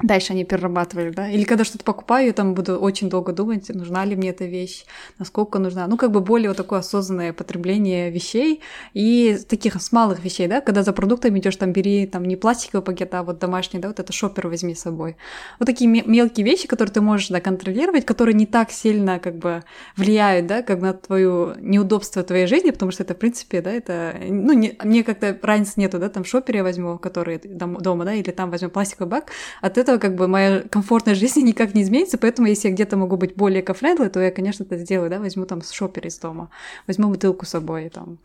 дальше 0.04 0.34
они 0.34 0.44
перерабатывали, 0.44 1.10
да, 1.10 1.30
или 1.30 1.44
когда 1.44 1.64
что-то 1.64 1.84
покупаю, 1.84 2.28
я 2.28 2.34
там 2.34 2.54
буду 2.54 2.78
очень 2.78 3.10
долго 3.10 3.34
думать, 3.34 3.70
нужна 3.70 4.06
ли 4.06 4.16
мне 4.16 4.30
эта 4.30 4.46
вещь, 4.46 4.86
насколько 5.20 5.60
нужна, 5.60 5.88
ну, 5.88 5.98
как 5.98 6.12
бы 6.12 6.22
более 6.22 6.50
вот 6.50 6.58
такое 6.58 6.80
осознанное 6.80 7.34
потребление 7.34 8.10
вещей 8.10 8.62
и 8.94 9.38
таких 9.48 9.82
с 9.82 9.92
малых 9.92 10.24
вещей, 10.24 10.48
да, 10.48 10.62
когда 10.62 10.84
за 10.84 10.94
продуктами 10.94 11.40
идешь, 11.40 11.56
там, 11.56 11.72
бери, 11.72 12.06
там, 12.08 12.26
не 12.26 12.36
пластиковый 12.36 12.84
пакет, 12.84 13.14
а 13.14 13.24
вот 13.24 13.40
домашний, 13.40 13.80
да, 13.80 13.90
вот 13.90 14.00
это 14.00 14.14
шопер 14.14 14.48
возьми 14.48 14.76
с 14.76 14.82
собой. 14.82 15.18
Вот 15.60 15.66
такие 15.66 15.90
мелкие 15.90 16.46
вещи, 16.46 16.68
которые 16.68 16.94
ты 16.94 17.02
можешь, 17.02 17.30
да, 17.30 17.40
контролировать, 17.40 18.06
которые 18.06 18.36
не 18.36 18.46
так 18.46 18.72
сильно, 18.72 19.20
как 19.20 19.38
бы, 19.38 19.64
влияют, 19.96 20.48
да, 20.48 20.62
как 20.62 20.82
на 20.82 20.94
твою 20.94 21.54
неудобство 21.60 22.24
твоей 22.24 22.48
жизни, 22.48 22.72
потому 22.72 22.92
что 22.92 23.04
это, 23.04 23.14
в 23.14 23.18
принципе, 23.18 23.62
да, 23.62 23.72
это, 23.72 24.16
ну, 24.28 24.54
не, 24.54 24.78
мне 24.84 25.04
как-то 25.04 25.38
разницы 25.42 25.74
нету, 25.78 26.00
да, 26.00 26.10
там, 26.10 26.26
шопер 26.26 26.58
я 26.58 26.64
возьму, 26.64 26.98
который 26.98 27.40
дома, 27.44 28.06
да, 28.06 28.14
или 28.14 28.32
там 28.32 28.52
возьму 28.52 28.70
пластиковый 28.70 29.10
бак, 29.10 29.32
от 29.62 29.78
этого 29.78 29.91
этого 29.92 30.00
как 30.00 30.16
бы 30.16 30.28
моя 30.28 30.62
комфортная 30.62 31.16
жизнь 31.16 31.42
никак 31.46 31.74
не 31.74 31.84
изменится, 31.84 32.18
поэтому 32.18 32.48
если 32.48 32.70
я 32.70 32.74
где-то 32.74 32.98
могу 32.98 33.18
быть 33.18 33.36
более 33.36 33.62
эко 33.62 33.74
то 33.74 34.20
я, 34.20 34.32
конечно, 34.32 34.64
это 34.64 34.78
сделаю, 34.78 35.10
да, 35.10 35.20
возьму 35.20 35.46
там 35.46 35.62
шопер 35.62 36.08
из 36.08 36.18
дома, 36.20 36.50
возьму 36.88 37.10
бутылку 37.10 37.46
с 37.46 37.50
собой, 37.50 37.90
там, 37.90 38.18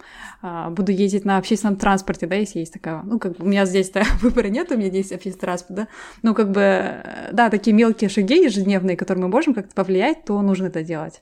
а, 0.43 0.71
буду 0.71 0.93
ездить 0.93 1.25
на 1.25 1.39
общественном 1.39 1.77
транспорте, 1.77 2.27
да, 2.27 2.37
если 2.37 2.61
есть 2.61 2.73
такая, 2.73 3.03
ну, 3.03 3.19
как 3.19 3.37
бы 3.37 3.45
у 3.45 3.49
меня 3.49 3.65
здесь 3.67 3.93
выбора 4.23 4.49
нет, 4.49 4.71
у 4.71 4.77
меня 4.77 4.89
здесь 4.89 5.13
общественный 5.13 5.41
транспорт, 5.41 5.77
да, 5.77 5.89
ну, 6.23 6.35
как 6.35 6.51
бы, 6.51 7.03
да, 7.33 7.51
такие 7.51 7.75
мелкие 7.75 8.11
шаги 8.11 8.45
ежедневные, 8.45 8.97
которые 8.97 9.23
мы 9.23 9.29
можем 9.29 9.55
как-то 9.55 9.75
повлиять, 9.75 10.25
то 10.25 10.41
нужно 10.43 10.67
это 10.67 10.83
делать 10.83 11.21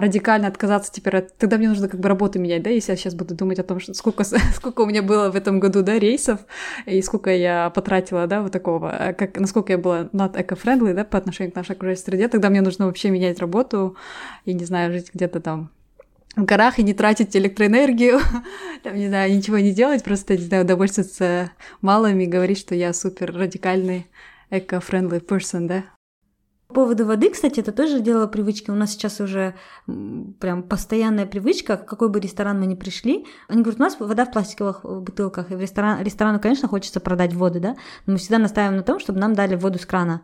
радикально 0.00 0.48
отказаться 0.48 0.92
теперь 0.92 1.16
от... 1.18 1.36
Тогда 1.36 1.58
мне 1.58 1.68
нужно 1.68 1.88
как 1.88 2.00
бы 2.00 2.08
работу 2.08 2.38
менять, 2.38 2.62
да, 2.62 2.70
если 2.70 2.92
я 2.92 2.96
сейчас 2.96 3.14
буду 3.14 3.34
думать 3.34 3.58
о 3.58 3.62
том, 3.62 3.80
что 3.80 3.94
сколько, 3.94 4.24
сколько 4.54 4.80
у 4.82 4.86
меня 4.86 5.02
было 5.02 5.30
в 5.30 5.36
этом 5.36 5.60
году, 5.60 5.82
да, 5.82 5.98
рейсов, 5.98 6.40
и 6.86 7.00
сколько 7.02 7.30
я 7.30 7.70
потратила, 7.70 8.26
да, 8.26 8.42
вот 8.42 8.52
такого, 8.52 8.90
а 8.90 9.12
как, 9.12 9.38
насколько 9.38 9.72
я 9.72 9.78
была 9.78 10.08
not 10.12 10.34
eco-friendly, 10.34 10.94
да, 10.94 11.04
по 11.04 11.18
отношению 11.18 11.52
к 11.52 11.56
нашей 11.56 11.72
окружающей 11.72 12.02
среде, 12.02 12.28
тогда 12.28 12.50
мне 12.50 12.60
нужно 12.60 12.86
вообще 12.86 13.10
менять 13.10 13.38
работу 13.38 13.96
и, 14.44 14.52
не 14.52 14.64
знаю, 14.64 14.92
жить 14.92 15.10
где-то 15.12 15.40
там 15.40 15.70
в 16.36 16.44
горах 16.44 16.78
и 16.78 16.82
не 16.82 16.92
тратить 16.92 17.34
электроэнергию, 17.34 18.20
там, 18.82 18.94
не 18.94 19.08
знаю, 19.08 19.34
ничего 19.34 19.58
не 19.58 19.72
делать, 19.72 20.04
просто, 20.04 20.36
не 20.36 20.44
знаю, 20.44 20.64
удовольствоваться 20.64 21.52
малым 21.80 22.20
и 22.20 22.26
говорить, 22.26 22.58
что 22.58 22.74
я 22.74 22.92
супер 22.92 23.34
радикальный 23.34 24.06
эко-friendly 24.50 25.24
person, 25.24 25.66
да. 25.66 25.84
По 26.68 26.74
поводу 26.74 27.06
воды, 27.06 27.30
кстати, 27.30 27.60
это 27.60 27.70
тоже 27.70 28.00
дело 28.00 28.26
привычки. 28.26 28.70
У 28.70 28.74
нас 28.74 28.90
сейчас 28.90 29.20
уже 29.20 29.54
прям 29.86 30.64
постоянная 30.64 31.24
привычка, 31.24 31.76
в 31.76 31.86
какой 31.86 32.08
бы 32.08 32.18
ресторан 32.18 32.58
мы 32.58 32.66
ни 32.66 32.74
пришли. 32.74 33.24
Они 33.46 33.62
говорят, 33.62 33.80
у 33.80 33.84
нас 33.84 34.00
вода 34.00 34.24
в 34.24 34.32
пластиковых 34.32 34.80
э, 34.82 34.98
бутылках. 34.98 35.52
И 35.52 35.54
в 35.54 35.60
ресторан, 35.60 36.02
ресторану, 36.02 36.40
конечно, 36.40 36.66
хочется 36.66 36.98
продать 36.98 37.34
воду, 37.34 37.60
да, 37.60 37.76
но 38.06 38.14
мы 38.14 38.18
всегда 38.18 38.38
настаиваем 38.38 38.76
на 38.76 38.82
том, 38.82 38.98
чтобы 38.98 39.20
нам 39.20 39.34
дали 39.34 39.54
воду 39.54 39.78
с 39.78 39.86
крана. 39.86 40.22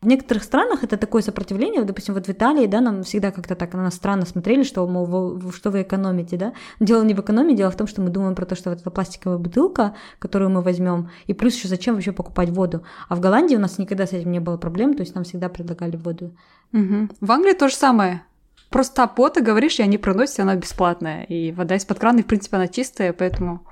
В 0.00 0.06
некоторых 0.06 0.42
странах 0.42 0.84
это 0.84 0.96
такое 0.96 1.22
сопротивление, 1.22 1.82
допустим, 1.82 2.14
вот 2.14 2.26
в 2.26 2.30
Италии, 2.30 2.66
да, 2.66 2.80
нам 2.80 3.02
всегда 3.02 3.30
как-то 3.30 3.54
так 3.54 3.72
на 3.74 3.84
нас 3.84 3.94
странно 3.94 4.26
смотрели, 4.26 4.62
что, 4.62 4.86
мол, 4.86 5.06
вы, 5.06 5.52
что 5.52 5.70
вы 5.70 5.82
экономите, 5.82 6.36
да. 6.36 6.52
Дело 6.80 7.02
не 7.02 7.14
в 7.14 7.20
экономии, 7.20 7.54
дело 7.54 7.70
в 7.70 7.76
том, 7.76 7.86
что 7.86 8.02
мы 8.02 8.10
думаем 8.10 8.34
про 8.34 8.46
то, 8.46 8.54
что 8.54 8.70
вот 8.70 8.80
эта 8.80 8.90
пластиковая 8.90 9.38
бутылка, 9.38 9.94
которую 10.18 10.50
мы 10.50 10.62
возьмем, 10.62 11.10
и 11.26 11.34
плюс 11.34 11.54
еще 11.54 11.68
зачем 11.68 11.94
вообще 11.94 12.12
покупать 12.12 12.50
воду. 12.50 12.84
А 13.08 13.16
в 13.16 13.20
Голландии 13.20 13.56
у 13.56 13.60
нас 13.60 13.78
никогда 13.78 14.06
с 14.06 14.12
этим 14.12 14.32
не 14.32 14.40
было 14.40 14.56
проблем, 14.56 14.94
то 14.94 15.00
есть 15.00 15.14
нам 15.14 15.24
всегда 15.24 15.48
предлагали 15.48 15.96
воду. 15.96 16.36
Угу. 16.72 17.08
В 17.20 17.32
Англии 17.32 17.54
то 17.54 17.68
же 17.68 17.74
самое. 17.74 18.22
Просто 18.70 19.06
пота 19.06 19.40
говоришь, 19.40 19.78
и 19.78 19.82
они 19.82 19.98
проносят, 19.98 20.40
она 20.40 20.56
бесплатная. 20.56 21.22
И 21.24 21.52
вода 21.52 21.76
из-под 21.76 21.98
крана, 22.00 22.22
в 22.22 22.26
принципе, 22.26 22.56
она 22.56 22.66
чистая, 22.66 23.12
поэтому 23.12 23.64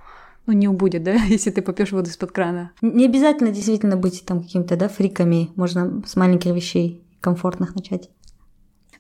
ну, 0.47 0.53
не 0.53 0.69
убудет, 0.69 1.03
да, 1.03 1.13
если 1.29 1.51
ты 1.51 1.63
попьешь 1.63 1.93
воду 1.93 2.11
из-под 2.11 2.33
крана. 2.33 2.73
Не 2.81 3.07
обязательно 3.07 3.51
действительно 3.51 3.97
быть 3.97 4.25
там 4.25 4.43
какими-то, 4.43 4.77
да, 4.77 4.89
фриками. 4.89 5.51
Можно 5.57 6.03
с 6.07 6.17
маленьких 6.17 6.55
вещей 6.55 7.03
комфортных 7.21 7.75
начать. 7.75 8.11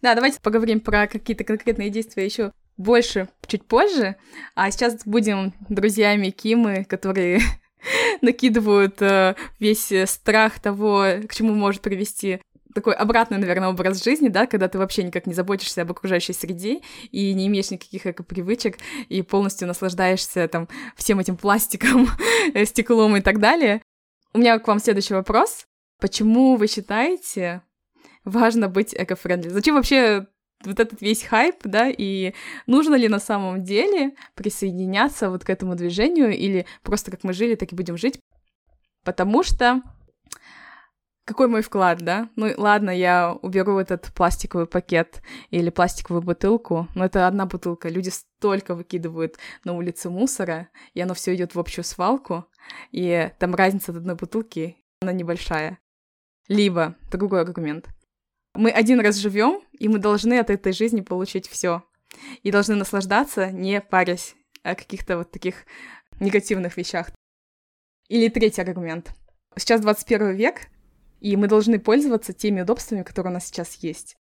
Да, 0.00 0.14
давайте 0.14 0.40
поговорим 0.40 0.80
про 0.80 1.06
какие-то 1.06 1.44
конкретные 1.44 1.90
действия 1.90 2.24
еще 2.24 2.52
больше 2.76 3.28
чуть 3.46 3.64
позже. 3.64 4.16
А 4.54 4.70
сейчас 4.70 5.02
будем 5.04 5.52
друзьями 5.68 6.30
Кимы, 6.30 6.84
которые 6.88 7.40
накидывают 8.22 9.00
э, 9.00 9.34
весь 9.60 9.92
страх 10.06 10.60
того, 10.60 11.06
к 11.28 11.34
чему 11.34 11.54
может 11.54 11.82
привести 11.82 12.40
такой 12.74 12.94
обратный, 12.94 13.38
наверное, 13.38 13.68
образ 13.68 14.02
жизни, 14.02 14.28
да, 14.28 14.46
когда 14.46 14.68
ты 14.68 14.78
вообще 14.78 15.02
никак 15.02 15.26
не 15.26 15.34
заботишься 15.34 15.82
об 15.82 15.90
окружающей 15.90 16.32
среде 16.32 16.80
и 17.10 17.32
не 17.34 17.46
имеешь 17.46 17.70
никаких 17.70 18.06
эко-привычек 18.06 18.78
и 19.08 19.22
полностью 19.22 19.68
наслаждаешься 19.68 20.48
там 20.48 20.68
всем 20.96 21.18
этим 21.20 21.36
пластиком, 21.36 22.08
стеклом 22.64 23.16
и 23.16 23.20
так 23.20 23.38
далее. 23.40 23.82
У 24.34 24.38
меня 24.38 24.58
к 24.58 24.66
вам 24.66 24.78
следующий 24.78 25.14
вопрос. 25.14 25.66
Почему 26.00 26.56
вы 26.56 26.66
считаете 26.66 27.62
важно 28.24 28.68
быть 28.68 28.94
эко-френдли? 28.94 29.50
Зачем 29.50 29.76
вообще 29.76 30.26
вот 30.64 30.80
этот 30.80 31.00
весь 31.00 31.22
хайп, 31.22 31.56
да, 31.64 31.88
и 31.90 32.34
нужно 32.66 32.94
ли 32.94 33.08
на 33.08 33.18
самом 33.18 33.62
деле 33.62 34.12
присоединяться 34.34 35.30
вот 35.30 35.44
к 35.44 35.50
этому 35.50 35.74
движению 35.74 36.36
или 36.36 36.66
просто 36.82 37.10
как 37.10 37.24
мы 37.24 37.32
жили, 37.32 37.54
так 37.54 37.72
и 37.72 37.76
будем 37.76 37.96
жить. 37.96 38.18
Потому 39.04 39.42
что 39.42 39.82
какой 41.24 41.46
мой 41.46 41.62
вклад, 41.62 41.98
да? 41.98 42.30
Ну 42.36 42.52
ладно, 42.56 42.90
я 42.90 43.32
уберу 43.42 43.78
этот 43.78 44.12
пластиковый 44.14 44.66
пакет 44.66 45.22
или 45.50 45.70
пластиковую 45.70 46.22
бутылку, 46.22 46.88
но 46.94 47.04
это 47.04 47.26
одна 47.26 47.46
бутылка. 47.46 47.88
Люди 47.88 48.10
столько 48.10 48.74
выкидывают 48.74 49.36
на 49.64 49.74
улице 49.74 50.10
мусора, 50.10 50.68
и 50.94 51.00
оно 51.00 51.14
все 51.14 51.34
идет 51.34 51.54
в 51.54 51.60
общую 51.60 51.84
свалку, 51.84 52.46
и 52.90 53.30
там 53.38 53.54
разница 53.54 53.92
от 53.92 53.98
одной 53.98 54.16
бутылки, 54.16 54.76
она 55.00 55.12
небольшая. 55.12 55.78
Либо 56.48 56.96
другой 57.10 57.40
аргумент. 57.42 57.88
Мы 58.54 58.70
один 58.70 59.00
раз 59.00 59.16
живем, 59.16 59.62
и 59.72 59.88
мы 59.88 59.98
должны 59.98 60.38
от 60.38 60.50
этой 60.50 60.72
жизни 60.72 61.00
получить 61.00 61.48
все. 61.48 61.84
И 62.42 62.50
должны 62.50 62.74
наслаждаться, 62.74 63.50
не 63.50 63.80
парясь 63.80 64.34
о 64.62 64.74
каких-то 64.74 65.16
вот 65.18 65.30
таких 65.30 65.64
негативных 66.20 66.76
вещах. 66.76 67.10
Или 68.08 68.28
третий 68.28 68.60
аргумент. 68.60 69.14
Сейчас 69.56 69.80
21 69.80 70.34
век, 70.34 70.68
и 71.22 71.36
мы 71.36 71.46
должны 71.46 71.78
пользоваться 71.78 72.32
теми 72.32 72.62
удобствами, 72.62 73.04
которые 73.04 73.30
у 73.30 73.34
нас 73.34 73.46
сейчас 73.46 73.76
есть. 73.76 74.16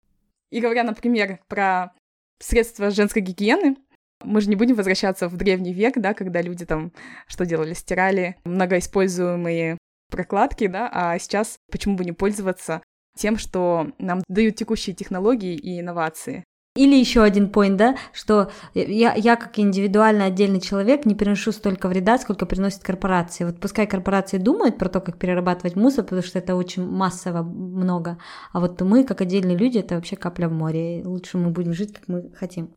И 0.49 0.60
говоря, 0.60 0.83
например, 0.83 1.39
про 1.47 1.93
средства 2.39 2.89
женской 2.89 3.21
гигиены, 3.21 3.77
мы 4.23 4.41
же 4.41 4.49
не 4.49 4.55
будем 4.55 4.75
возвращаться 4.75 5.29
в 5.29 5.38
древний 5.38 5.73
век, 5.73 5.93
да, 5.97 6.15
когда 6.15 6.41
люди 6.41 6.65
там 6.65 6.91
что 7.27 7.45
делали, 7.45 7.73
стирали 7.73 8.36
многоиспользуемые 8.45 9.77
прокладки, 10.10 10.65
да, 10.65 10.89
а 10.91 11.19
сейчас 11.19 11.57
почему 11.71 11.97
бы 11.97 12.03
не 12.03 12.13
пользоваться 12.13 12.81
тем, 13.15 13.38
что 13.38 13.91
нам 13.99 14.23
дают 14.27 14.55
текущие 14.55 14.95
технологии 14.95 15.55
и 15.55 15.79
инновации. 15.79 16.43
Или 16.77 16.95
еще 16.95 17.23
один 17.23 17.47
point, 17.47 17.75
да, 17.75 17.97
что 18.13 18.51
я, 18.75 19.13
я 19.15 19.35
как 19.35 19.57
индивидуально 19.57 20.25
отдельный 20.25 20.61
человек 20.61 21.05
не 21.05 21.15
приношу 21.15 21.51
столько 21.51 21.87
вреда, 21.87 22.19
сколько 22.19 22.45
приносит 22.45 22.83
корпорации. 22.83 23.45
Вот 23.45 23.59
пускай 23.59 23.87
корпорации 23.87 24.37
думают 24.37 24.77
про 24.77 24.87
то, 24.87 25.01
как 25.01 25.17
перерабатывать 25.17 25.75
мусор, 25.75 26.03
потому 26.03 26.21
что 26.21 26.37
это 26.37 26.55
очень 26.55 26.87
массово 26.87 27.41
много, 27.41 28.19
а 28.53 28.59
вот 28.59 28.79
мы, 28.81 29.03
как 29.03 29.21
отдельные 29.21 29.57
люди, 29.57 29.79
это 29.79 29.95
вообще 29.95 30.15
капля 30.15 30.47
в 30.47 30.53
море. 30.53 31.01
Лучше 31.03 31.37
мы 31.37 31.49
будем 31.49 31.73
жить, 31.73 31.93
как 31.93 32.07
мы 32.07 32.31
хотим. 32.35 32.75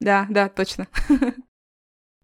Да, 0.00 0.26
да, 0.28 0.48
точно. 0.48 0.86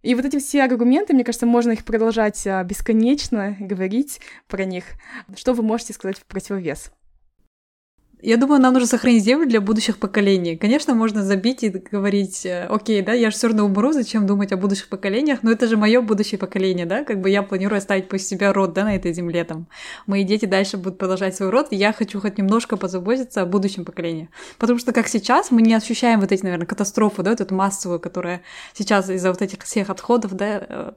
И 0.03 0.15
вот 0.15 0.27
эти 0.27 0.39
все 0.39 0.65
аргументы, 0.65 1.15
мне 1.15 1.25
кажется, 1.25 1.47
можно 1.47 1.73
их 1.73 1.83
продолжать 1.83 2.47
а, 2.47 2.63
бесконечно 2.63 3.57
говорить 3.59 4.21
про 4.49 4.67
них. 4.67 4.85
Что 5.35 5.55
вы 5.55 5.63
можете 5.63 5.95
сказать 5.95 6.19
в 6.19 6.27
противовес? 6.27 6.93
Я 8.27 8.39
думаю, 8.39 8.59
нам 8.61 8.73
нужно 8.73 8.89
сохранить 8.89 9.23
землю 9.23 9.47
для 9.47 9.61
будущих 9.61 9.99
поколений. 9.99 10.57
Конечно, 10.57 10.95
можно 10.95 11.23
забить 11.23 11.63
и 11.63 11.69
говорить, 11.69 12.47
э, 12.47 12.67
окей, 12.71 13.03
да, 13.03 13.13
я 13.13 13.31
же 13.31 13.37
все 13.37 13.49
равно 13.49 13.67
умру, 13.67 13.93
зачем 13.93 14.27
думать 14.27 14.51
о 14.51 14.57
будущих 14.57 14.89
поколениях, 14.89 15.41
но 15.43 15.53
это 15.53 15.67
же 15.67 15.77
мое 15.77 16.01
будущее 16.01 16.39
поколение, 16.39 16.87
да, 16.87 17.05
как 17.05 17.21
бы 17.21 17.29
я 17.29 17.43
планирую 17.43 17.77
оставить 17.77 18.09
после 18.09 18.27
себя 18.27 18.55
род, 18.55 18.73
да, 18.73 18.85
на 18.85 18.97
этой 18.97 19.13
земле 19.13 19.45
там. 19.45 19.67
Мои 20.07 20.25
дети 20.25 20.47
дальше 20.47 20.79
будут 20.79 20.97
продолжать 20.97 21.37
свой 21.37 21.51
род, 21.51 21.69
и 21.71 21.77
я 21.77 21.93
хочу 21.93 22.19
хоть 22.19 22.39
немножко 22.39 22.79
позаботиться 22.79 23.43
о 23.43 23.47
будущем 23.47 23.85
поколении. 23.85 24.31
Потому 24.59 24.79
что, 24.79 24.93
как 24.93 25.07
сейчас, 25.09 25.51
мы 25.51 25.61
не 25.61 25.75
ощущаем 25.75 26.21
вот 26.21 26.33
эти, 26.33 26.45
наверное, 26.45 26.67
катастрофы, 26.67 27.23
да, 27.23 27.33
эту 27.33 27.55
массовую, 27.55 28.01
которая 28.01 28.41
сейчас 28.73 29.11
из-за 29.11 29.31
вот 29.31 29.43
этих 29.43 29.63
всех 29.65 29.91
отходов, 29.91 30.33
да, 30.33 30.65
Э, 30.69 30.93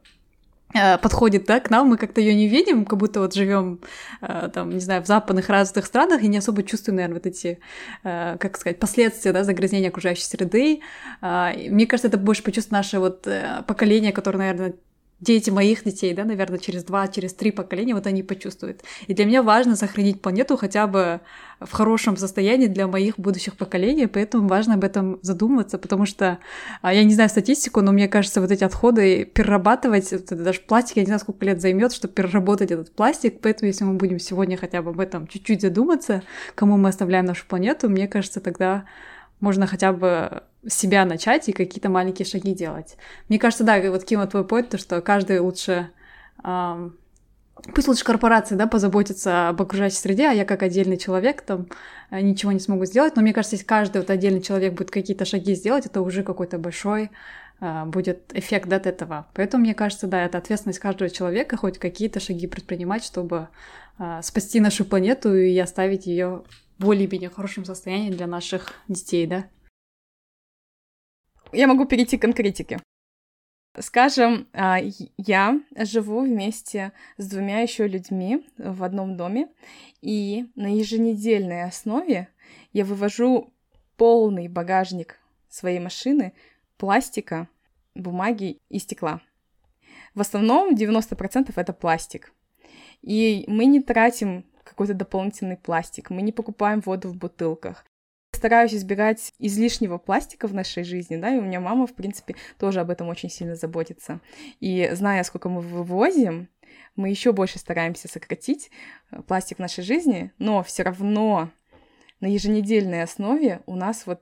подходит 0.73 1.45
да, 1.45 1.59
к 1.59 1.69
нам, 1.69 1.87
мы 1.87 1.97
как-то 1.97 2.21
ее 2.21 2.35
не 2.35 2.47
видим, 2.47 2.85
как 2.85 2.99
будто 2.99 3.19
вот 3.19 3.33
живем 3.33 3.79
э, 4.21 4.49
там, 4.53 4.69
не 4.69 4.79
знаю, 4.79 5.01
в 5.01 5.07
западных 5.07 5.49
развитых 5.49 5.85
странах 5.85 6.21
и 6.21 6.27
не 6.27 6.37
особо 6.37 6.63
чувствуем, 6.63 6.97
наверное, 6.97 7.15
вот 7.15 7.25
эти, 7.25 7.59
э, 8.03 8.37
как 8.39 8.57
сказать, 8.57 8.79
последствия 8.79 9.31
да, 9.31 9.43
загрязнения 9.43 9.89
окружающей 9.89 10.23
среды. 10.23 10.81
Мне 11.21 11.87
кажется, 11.87 12.09
это 12.09 12.17
больше 12.17 12.43
почувствует 12.43 12.71
наше 12.71 12.99
вот 12.99 13.27
поколение, 13.65 14.11
которое, 14.11 14.37
наверное, 14.37 14.73
дети 15.19 15.49
моих 15.49 15.83
детей, 15.83 16.13
да, 16.13 16.25
наверное, 16.25 16.59
через 16.59 16.83
два, 16.83 17.07
через 17.07 17.33
три 17.33 17.51
поколения 17.51 17.95
вот 17.95 18.05
они 18.05 18.21
почувствуют. 18.21 18.83
И 19.07 19.13
для 19.13 19.25
меня 19.25 19.41
важно 19.41 19.75
сохранить 19.75 20.21
планету 20.21 20.57
хотя 20.57 20.85
бы 20.85 21.21
в 21.59 21.71
хорошем 21.71 22.17
состоянии 22.17 22.67
для 22.67 22.87
моих 22.87 23.17
будущих 23.17 23.57
поколений, 23.57 24.05
поэтому 24.05 24.47
важно 24.47 24.75
об 24.75 24.83
этом 24.83 25.17
задумываться, 25.23 25.79
потому 25.79 26.05
что 26.05 26.37
а, 26.83 26.93
я 26.93 27.03
не 27.03 27.15
знаю 27.15 27.29
статистику, 27.29 27.81
но 27.81 27.91
мне 27.91 28.07
кажется, 28.07 28.41
вот 28.41 28.51
эти 28.51 28.63
отходы 28.63 29.25
перерабатывать, 29.25 30.13
это 30.13 30.35
даже 30.35 30.61
пластик, 30.61 30.97
я 30.97 31.01
не 31.01 31.07
знаю, 31.07 31.19
сколько 31.19 31.43
лет 31.45 31.61
займет, 31.61 31.93
чтобы 31.93 32.13
переработать 32.13 32.69
этот 32.69 32.91
пластик, 32.91 33.39
поэтому 33.41 33.67
если 33.67 33.85
мы 33.85 33.93
будем 33.93 34.19
сегодня 34.19 34.55
хотя 34.55 34.83
бы 34.83 34.91
об 34.91 34.99
этом 34.99 35.25
чуть-чуть 35.27 35.61
задуматься, 35.61 36.21
кому 36.53 36.77
мы 36.77 36.89
оставляем 36.89 37.25
нашу 37.25 37.47
планету, 37.47 37.89
мне 37.89 38.07
кажется, 38.07 38.39
тогда 38.39 38.85
можно 39.39 39.67
хотя 39.67 39.93
бы 39.93 40.43
себя 40.67 41.05
начать 41.05 41.47
и 41.49 41.53
какие-то 41.53 41.89
маленькие 41.89 42.25
шаги 42.25 42.53
делать. 42.53 42.97
Мне 43.29 43.39
кажется, 43.39 43.63
да, 43.63 43.79
вот 43.89 44.03
Кима, 44.03 44.27
твой 44.27 44.45
поинт, 44.45 44.69
то, 44.69 44.77
что 44.77 45.01
каждый 45.01 45.39
лучше... 45.39 45.89
Эм, 46.43 46.97
пусть 47.73 47.87
лучше 47.87 48.03
корпорации, 48.03 48.55
да, 48.55 48.67
позаботиться 48.67 49.49
об 49.49 49.61
окружающей 49.61 49.97
среде, 49.97 50.27
а 50.27 50.33
я 50.33 50.45
как 50.45 50.63
отдельный 50.63 50.97
человек 50.97 51.41
там 51.41 51.67
э, 52.11 52.21
ничего 52.21 52.51
не 52.51 52.59
смогу 52.59 52.85
сделать. 52.85 53.15
Но 53.15 53.21
мне 53.21 53.33
кажется, 53.33 53.55
если 53.55 53.65
каждый 53.65 53.99
вот 53.99 54.09
отдельный 54.09 54.41
человек 54.41 54.73
будет 54.73 54.91
какие-то 54.91 55.25
шаги 55.25 55.55
сделать, 55.55 55.85
это 55.85 56.01
уже 56.01 56.23
какой-то 56.23 56.57
большой 56.57 57.11
э, 57.61 57.85
будет 57.85 58.31
эффект 58.33 58.71
от 58.73 58.87
этого. 58.87 59.27
Поэтому, 59.33 59.63
мне 59.63 59.73
кажется, 59.73 60.07
да, 60.07 60.23
это 60.25 60.37
ответственность 60.37 60.79
каждого 60.79 61.09
человека 61.09 61.57
хоть 61.57 61.77
какие-то 61.77 62.19
шаги 62.19 62.47
предпринимать, 62.47 63.03
чтобы 63.03 63.47
э, 63.99 64.19
спасти 64.21 64.59
нашу 64.59 64.85
планету 64.85 65.33
и 65.35 65.57
оставить 65.57 66.07
ее 66.07 66.43
более-менее 66.79 67.29
хорошем 67.29 67.65
состоянии 67.65 68.11
для 68.11 68.27
наших 68.27 68.73
детей, 68.87 69.25
да 69.27 69.49
я 71.51 71.67
могу 71.67 71.85
перейти 71.85 72.17
к 72.17 72.21
конкретике. 72.21 72.79
Скажем, 73.79 74.47
а, 74.53 74.79
я 75.17 75.61
живу 75.75 76.21
вместе 76.21 76.93
с 77.17 77.29
двумя 77.29 77.59
еще 77.59 77.87
людьми 77.87 78.45
в 78.57 78.83
одном 78.83 79.17
доме, 79.17 79.49
и 80.01 80.47
на 80.55 80.75
еженедельной 80.75 81.63
основе 81.63 82.29
я 82.73 82.85
вывожу 82.85 83.53
полный 83.95 84.47
багажник 84.47 85.19
своей 85.47 85.79
машины 85.79 86.33
пластика, 86.77 87.47
бумаги 87.93 88.59
и 88.69 88.79
стекла. 88.79 89.21
В 90.15 90.21
основном 90.21 90.73
90% 90.73 91.53
это 91.55 91.73
пластик. 91.73 92.33
И 93.01 93.45
мы 93.47 93.65
не 93.65 93.81
тратим 93.81 94.45
какой-то 94.77 94.93
дополнительный 94.93 95.57
пластик, 95.57 96.11
мы 96.11 96.21
не 96.21 96.31
покупаем 96.31 96.81
воду 96.81 97.09
в 97.09 97.15
бутылках, 97.15 97.83
стараюсь 98.31 98.75
избегать 98.75 99.33
излишнего 99.39 99.97
пластика 99.97 100.47
в 100.47 100.53
нашей 100.53 100.83
жизни, 100.83 101.15
да, 101.15 101.33
и 101.33 101.39
у 101.39 101.41
меня 101.41 101.59
мама, 101.59 101.87
в 101.87 101.95
принципе, 101.95 102.35
тоже 102.59 102.79
об 102.79 102.91
этом 102.91 103.09
очень 103.09 103.31
сильно 103.31 103.55
заботится. 103.55 104.21
И 104.59 104.87
зная, 104.93 105.23
сколько 105.23 105.49
мы 105.49 105.61
вывозим, 105.61 106.47
мы 106.95 107.09
еще 107.09 107.31
больше 107.31 107.57
стараемся 107.57 108.07
сократить 108.07 108.69
э, 109.09 109.23
пластик 109.23 109.57
в 109.57 109.61
нашей 109.61 109.83
жизни, 109.83 110.31
но 110.37 110.61
все 110.61 110.83
равно 110.83 111.49
на 112.19 112.27
еженедельной 112.27 113.01
основе 113.01 113.61
у 113.65 113.75
нас 113.75 114.05
вот 114.05 114.21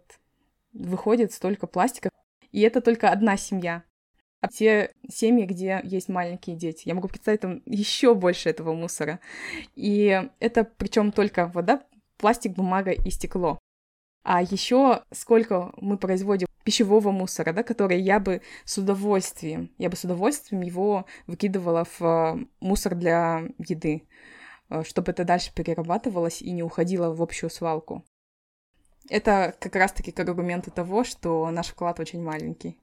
выходит 0.72 1.34
столько 1.34 1.68
пластика, 1.68 2.10
и 2.54 2.62
это 2.62 2.80
только 2.80 3.10
одна 3.10 3.36
семья. 3.36 3.84
А 4.46 4.48
те 4.48 4.92
семьи, 5.10 5.44
где 5.46 5.82
есть 5.84 6.08
маленькие 6.08 6.56
дети, 6.56 6.88
я 6.88 6.94
могу 6.94 7.08
представить 7.08 7.42
там 7.42 7.64
еще 7.66 8.14
больше 8.14 8.48
этого 8.48 8.76
мусора. 8.76 9.20
И 9.74 10.22
это 10.40 10.64
причем 10.64 11.12
только 11.12 11.48
вода, 11.48 11.82
пластик, 12.18 12.52
бумага 12.52 12.92
и 12.92 13.10
стекло. 13.10 13.58
А 14.24 14.44
еще 14.44 15.02
сколько 15.12 15.74
мы 15.78 15.98
производим 15.98 16.46
пищевого 16.64 17.10
мусора, 17.10 17.54
да, 17.54 17.64
который 17.64 18.00
я 18.00 18.20
бы 18.20 18.44
с 18.66 18.78
удовольствием, 18.78 19.72
я 19.80 19.90
бы 19.90 19.96
с 19.96 20.04
удовольствием 20.04 20.62
его 20.62 21.08
выкидывала 21.26 21.88
в 21.98 22.40
мусор 22.60 22.94
для 22.94 23.46
еды, 23.58 24.04
э, 24.70 24.84
чтобы 24.84 25.12
это 25.12 25.26
дальше 25.26 25.52
перерабатывалось 25.56 26.44
и 26.44 26.52
не 26.52 26.62
уходило 26.62 27.12
в 27.12 27.20
общую 27.24 27.50
свалку. 27.50 28.06
Это 29.10 29.56
как 29.60 29.76
раз-таки 29.76 30.12
как 30.12 30.30
аргументы 30.30 30.70
того, 30.70 31.04
что 31.04 31.50
наш 31.50 31.70
вклад 31.70 32.00
очень 32.00 32.22
маленький. 32.22 32.78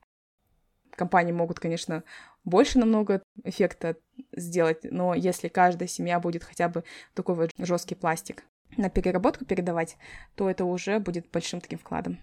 Компании 0.96 1.32
могут, 1.32 1.58
конечно, 1.58 2.04
больше 2.44 2.78
намного 2.78 3.22
эффекта 3.44 3.96
сделать, 4.32 4.80
но 4.84 5.14
если 5.14 5.48
каждая 5.48 5.88
семья 5.88 6.20
будет 6.20 6.44
хотя 6.44 6.68
бы 6.68 6.84
такой 7.14 7.34
вот 7.34 7.50
жесткий 7.58 7.94
пластик 7.94 8.44
на 8.76 8.90
переработку 8.90 9.44
передавать, 9.44 9.96
то 10.34 10.48
это 10.48 10.64
уже 10.64 10.98
будет 10.98 11.30
большим 11.30 11.60
таким 11.60 11.78
вкладом. 11.78 12.18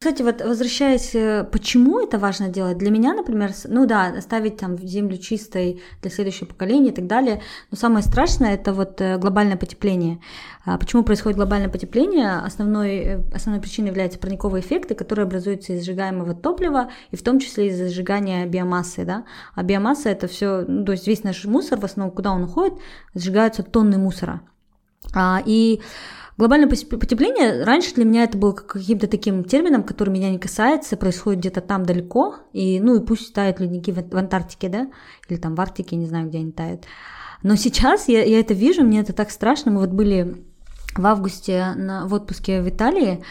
Кстати, 0.00 0.22
вот 0.22 0.40
возвращаясь, 0.42 1.12
э, 1.16 1.42
почему 1.50 1.98
это 1.98 2.20
важно 2.20 2.48
делать? 2.48 2.78
Для 2.78 2.92
меня, 2.92 3.14
например, 3.14 3.50
ну 3.64 3.84
да, 3.84 4.06
оставить 4.16 4.56
там 4.56 4.78
землю 4.78 5.18
чистой 5.18 5.82
для 6.02 6.10
следующего 6.12 6.46
поколения 6.46 6.90
и 6.90 6.94
так 6.94 7.08
далее. 7.08 7.42
Но 7.72 7.76
самое 7.76 8.04
страшное 8.04 8.54
это 8.54 8.72
вот 8.72 9.00
э, 9.00 9.18
глобальное 9.18 9.56
потепление. 9.56 10.20
А 10.64 10.78
почему 10.78 11.02
происходит 11.02 11.36
глобальное 11.36 11.68
потепление? 11.68 12.30
Основной, 12.30 12.90
э, 12.90 13.22
основной 13.34 13.60
причиной 13.60 13.88
являются 13.88 14.20
парниковые 14.20 14.62
эффекты, 14.62 14.94
которые 14.94 15.24
образуются 15.24 15.72
из 15.72 15.84
сжигаемого 15.84 16.32
топлива 16.32 16.92
и 17.10 17.16
в 17.16 17.24
том 17.24 17.40
числе 17.40 17.66
из 17.66 17.92
сжигания 17.92 18.46
биомассы, 18.46 19.04
да. 19.04 19.24
А 19.56 19.64
биомасса 19.64 20.10
это 20.10 20.28
все, 20.28 20.64
ну, 20.68 20.84
то 20.84 20.92
есть 20.92 21.08
весь 21.08 21.24
наш 21.24 21.44
мусор, 21.44 21.80
в 21.80 21.84
основном, 21.84 22.14
куда 22.14 22.30
он 22.30 22.44
уходит, 22.44 22.78
сжигаются 23.16 23.64
тонны 23.64 23.98
мусора. 23.98 24.42
А, 25.12 25.42
и 25.44 25.80
Глобальное 26.38 26.68
потепление, 26.68 27.64
раньше 27.64 27.94
для 27.94 28.04
меня 28.04 28.22
это 28.22 28.38
было 28.38 28.52
каким-то 28.52 29.08
таким 29.08 29.42
термином, 29.42 29.82
который 29.82 30.10
меня 30.10 30.30
не 30.30 30.38
касается, 30.38 30.96
происходит 30.96 31.40
где-то 31.40 31.60
там 31.60 31.84
далеко, 31.84 32.36
и, 32.52 32.78
ну 32.78 32.94
и 32.94 33.04
пусть 33.04 33.34
тают 33.34 33.58
ледники 33.58 33.90
в, 33.90 34.16
Антарктике, 34.16 34.68
да, 34.68 34.88
или 35.28 35.36
там 35.36 35.56
в 35.56 35.60
Арктике, 35.60 35.96
не 35.96 36.06
знаю, 36.06 36.28
где 36.28 36.38
они 36.38 36.52
тают. 36.52 36.84
Но 37.42 37.56
сейчас 37.56 38.06
я, 38.06 38.24
я 38.24 38.38
это 38.38 38.54
вижу, 38.54 38.84
мне 38.84 39.00
это 39.00 39.12
так 39.12 39.32
страшно. 39.32 39.72
Мы 39.72 39.80
вот 39.80 39.90
были 39.90 40.44
в 40.94 41.04
августе 41.04 41.72
на, 41.74 42.06
в 42.06 42.14
отпуске 42.14 42.62
в 42.62 42.68
Италии, 42.68 43.24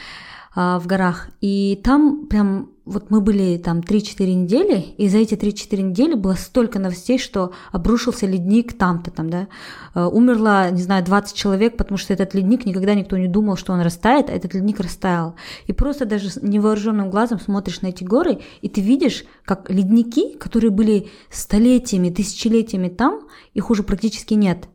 в 0.58 0.88
горах, 0.88 1.30
и 1.40 1.80
там 1.84 2.26
прям 2.26 2.72
вот 2.88 3.12
мы 3.12 3.22
были 3.22 3.58
там 3.58 3.80
3-4 3.80 4.34
недели, 4.34 4.86
и 4.98 5.10
за 5.10 5.18
эти 5.20 5.34
3-4 5.36 5.82
недели 5.82 6.14
было 6.16 6.34
столько 6.34 6.80
новостей, 6.80 7.20
что 7.20 7.52
обрушился 7.72 8.26
ледник 8.26 8.78
там-то 8.78 9.12
там, 9.12 9.30
да, 9.30 9.48
а, 9.94 10.08
умерло, 10.08 10.72
не 10.72 10.82
знаю, 10.82 11.04
20 11.04 11.36
человек, 11.36 11.78
потому 11.78 11.98
что 11.98 12.14
этот 12.14 12.34
ледник 12.34 12.66
никогда 12.66 12.96
никто 12.96 13.18
не 13.18 13.28
думал, 13.28 13.58
что 13.58 13.74
он 13.74 13.82
растает, 13.82 14.30
а 14.30 14.34
этот 14.34 14.54
ледник 14.54 14.80
растаял. 14.80 15.36
И 15.68 15.74
просто 15.74 16.06
даже 16.06 16.30
невооруженным 16.42 17.10
глазом 17.10 17.40
смотришь 17.40 17.82
на 17.82 17.88
эти 17.88 18.04
горы, 18.04 18.40
и 18.62 18.70
ты 18.70 18.82
видишь, 18.82 19.26
как 19.44 19.70
ледники, 19.70 20.38
которые 20.38 20.72
были 20.72 21.10
столетиями, 21.30 22.10
тысячелетиями 22.10 22.88
там, 22.88 23.22
их 23.54 23.70
уже 23.70 23.84
практически 23.84 24.34
нет. 24.34 24.70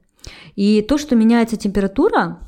И 0.55 0.83
то, 0.83 0.99
что 0.99 1.17
меняется 1.17 1.57
температура, 1.57 2.39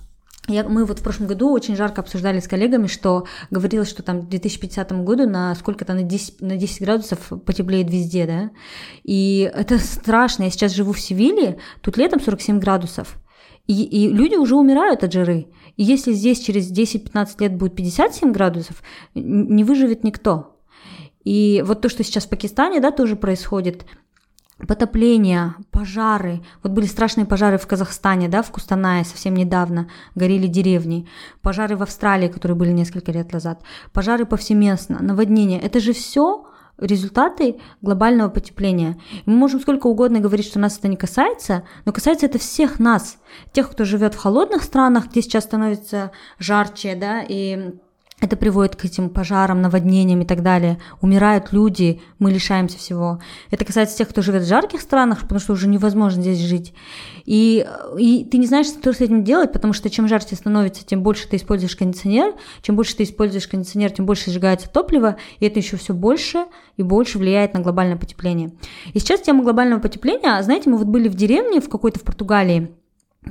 я, 0.49 0.65
мы 0.65 0.85
вот 0.85 0.99
в 0.99 1.03
прошлом 1.03 1.27
году 1.27 1.51
очень 1.51 1.75
жарко 1.75 2.03
обсуждали 2.03 2.39
с 2.39 2.49
коллегами, 2.49 2.87
что 2.87 3.27
говорилось, 3.51 3.89
что 3.89 4.03
там 4.03 4.23
к 4.23 4.29
2050 4.29 4.93
году 5.05 5.29
на 5.29 5.55
сколько-то 5.55 5.95
на 5.95 6.03
10, 6.03 6.43
на 6.43 6.57
10 6.57 6.83
градусов 6.83 7.33
потеплеет 7.47 7.91
везде, 7.91 8.27
да. 8.27 8.51
И 9.05 9.51
это 9.55 9.79
страшно. 9.79 10.45
Я 10.45 10.51
сейчас 10.51 10.73
живу 10.73 10.93
в 10.93 11.01
Севиле, 11.01 11.59
тут 11.81 11.97
летом 11.97 12.21
47 12.21 12.59
градусов. 12.59 13.17
И, 13.67 13.83
и 13.85 14.09
люди 14.09 14.35
уже 14.35 14.57
умирают 14.57 15.03
от 15.03 15.13
жары. 15.13 15.47
И 15.77 15.83
если 15.83 16.13
здесь 16.13 16.41
через 16.41 16.71
10-15 16.71 17.29
лет 17.41 17.57
будет 17.57 17.75
57 17.75 18.31
градусов, 18.31 18.83
не 19.15 19.65
выживет 19.65 20.05
никто. 20.05 20.61
И 21.25 21.65
вот 21.67 21.81
то, 21.81 21.89
что 21.89 22.05
сейчас 22.05 22.27
в 22.27 22.29
Пакистане, 22.29 22.81
да, 22.81 22.91
тоже 22.91 23.17
происходит– 23.17 23.87
потопления, 24.59 25.57
пожары. 25.71 26.43
Вот 26.63 26.73
были 26.73 26.87
страшные 26.87 27.27
пожары 27.27 27.59
в 27.59 27.67
Казахстане, 27.67 28.29
да, 28.29 28.43
в 28.43 28.51
Кустанае 28.51 29.05
совсем 29.05 29.35
недавно, 29.35 29.89
горели 30.15 30.47
деревни. 30.47 31.07
Пожары 31.43 31.77
в 31.77 31.83
Австралии, 31.83 32.29
которые 32.29 32.57
были 32.57 32.71
несколько 32.71 33.13
лет 33.13 33.33
назад. 33.33 33.63
Пожары 33.93 34.27
повсеместно, 34.27 35.03
наводнения. 35.03 35.61
Это 35.61 35.81
же 35.81 35.93
все 35.93 36.47
результаты 36.79 37.61
глобального 37.83 38.29
потепления. 38.29 38.99
Мы 39.27 39.35
можем 39.35 39.61
сколько 39.61 39.87
угодно 39.87 40.21
говорить, 40.21 40.47
что 40.47 40.59
нас 40.59 40.79
это 40.79 40.89
не 40.89 40.97
касается, 40.97 41.65
но 41.85 41.93
касается 41.93 42.27
это 42.27 42.39
всех 42.39 42.81
нас, 42.81 43.19
тех, 43.53 43.71
кто 43.71 43.85
живет 43.85 44.15
в 44.15 44.19
холодных 44.19 44.63
странах, 44.63 45.09
где 45.09 45.23
сейчас 45.23 45.45
становится 45.45 46.11
жарче, 46.39 46.97
да, 46.97 47.25
и 47.27 47.75
это 48.25 48.37
приводит 48.37 48.75
к 48.75 48.85
этим 48.87 49.11
пожарам, 49.11 49.61
наводнениям 49.61 50.23
и 50.23 50.25
так 50.25 50.43
далее. 50.43 50.79
Умирают 51.03 51.53
люди, 51.53 52.01
мы 52.19 52.31
лишаемся 52.31 52.79
всего. 52.79 53.21
Это 53.51 53.67
касается 53.67 53.99
тех, 53.99 54.09
кто 54.09 54.23
живет 54.23 54.43
в 54.43 54.49
жарких 54.49 54.81
странах, 54.81 55.21
потому 55.21 55.41
что 55.41 55.53
уже 55.53 55.69
невозможно 55.69 56.23
здесь 56.23 56.39
жить. 56.39 56.73
И, 57.27 57.67
и 57.99 58.25
ты 58.25 58.39
не 58.39 58.47
знаешь, 58.47 58.67
что 58.67 58.95
с 58.95 59.01
этим 59.01 59.25
делать, 59.25 59.53
потому 59.53 59.75
что 59.75 59.91
чем 59.91 60.09
жарче 60.09 60.37
становится, 60.37 60.87
тем 60.87 61.03
больше 61.03 61.29
ты 61.29 61.37
используешь 61.37 61.77
кондиционер. 61.77 62.35
Чем 62.63 62.77
больше 62.77 62.97
ты 62.97 63.03
используешь 63.03 63.47
кондиционер, 63.47 63.91
тем 63.91 64.07
больше 64.07 64.31
сжигается 64.31 64.71
топливо, 64.71 65.17
и 65.39 65.47
это 65.47 65.61
еще 65.61 65.77
все 65.77 65.93
больше 65.93 66.47
и 66.79 66.83
больше 66.83 67.19
влияет 67.19 67.53
на 67.53 67.61
глобальное 67.61 67.97
потепление. 67.97 68.53
И 68.95 68.99
сейчас 68.99 69.21
тема 69.21 69.43
глобального 69.43 69.81
потепления, 69.81 70.43
знаете, 70.43 70.71
мы 70.71 70.79
вот 70.79 70.87
были 70.87 71.09
в 71.09 71.15
деревне 71.15 71.61
в 71.61 71.69
какой-то 71.69 71.99
в 71.99 72.03
Португалии, 72.03 72.71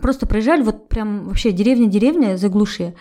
просто 0.01 0.27
проезжали, 0.27 0.61
вот 0.61 0.87
прям 0.87 1.25
вообще 1.25 1.51
деревня-деревня 1.51 2.37
заглушие 2.37 2.95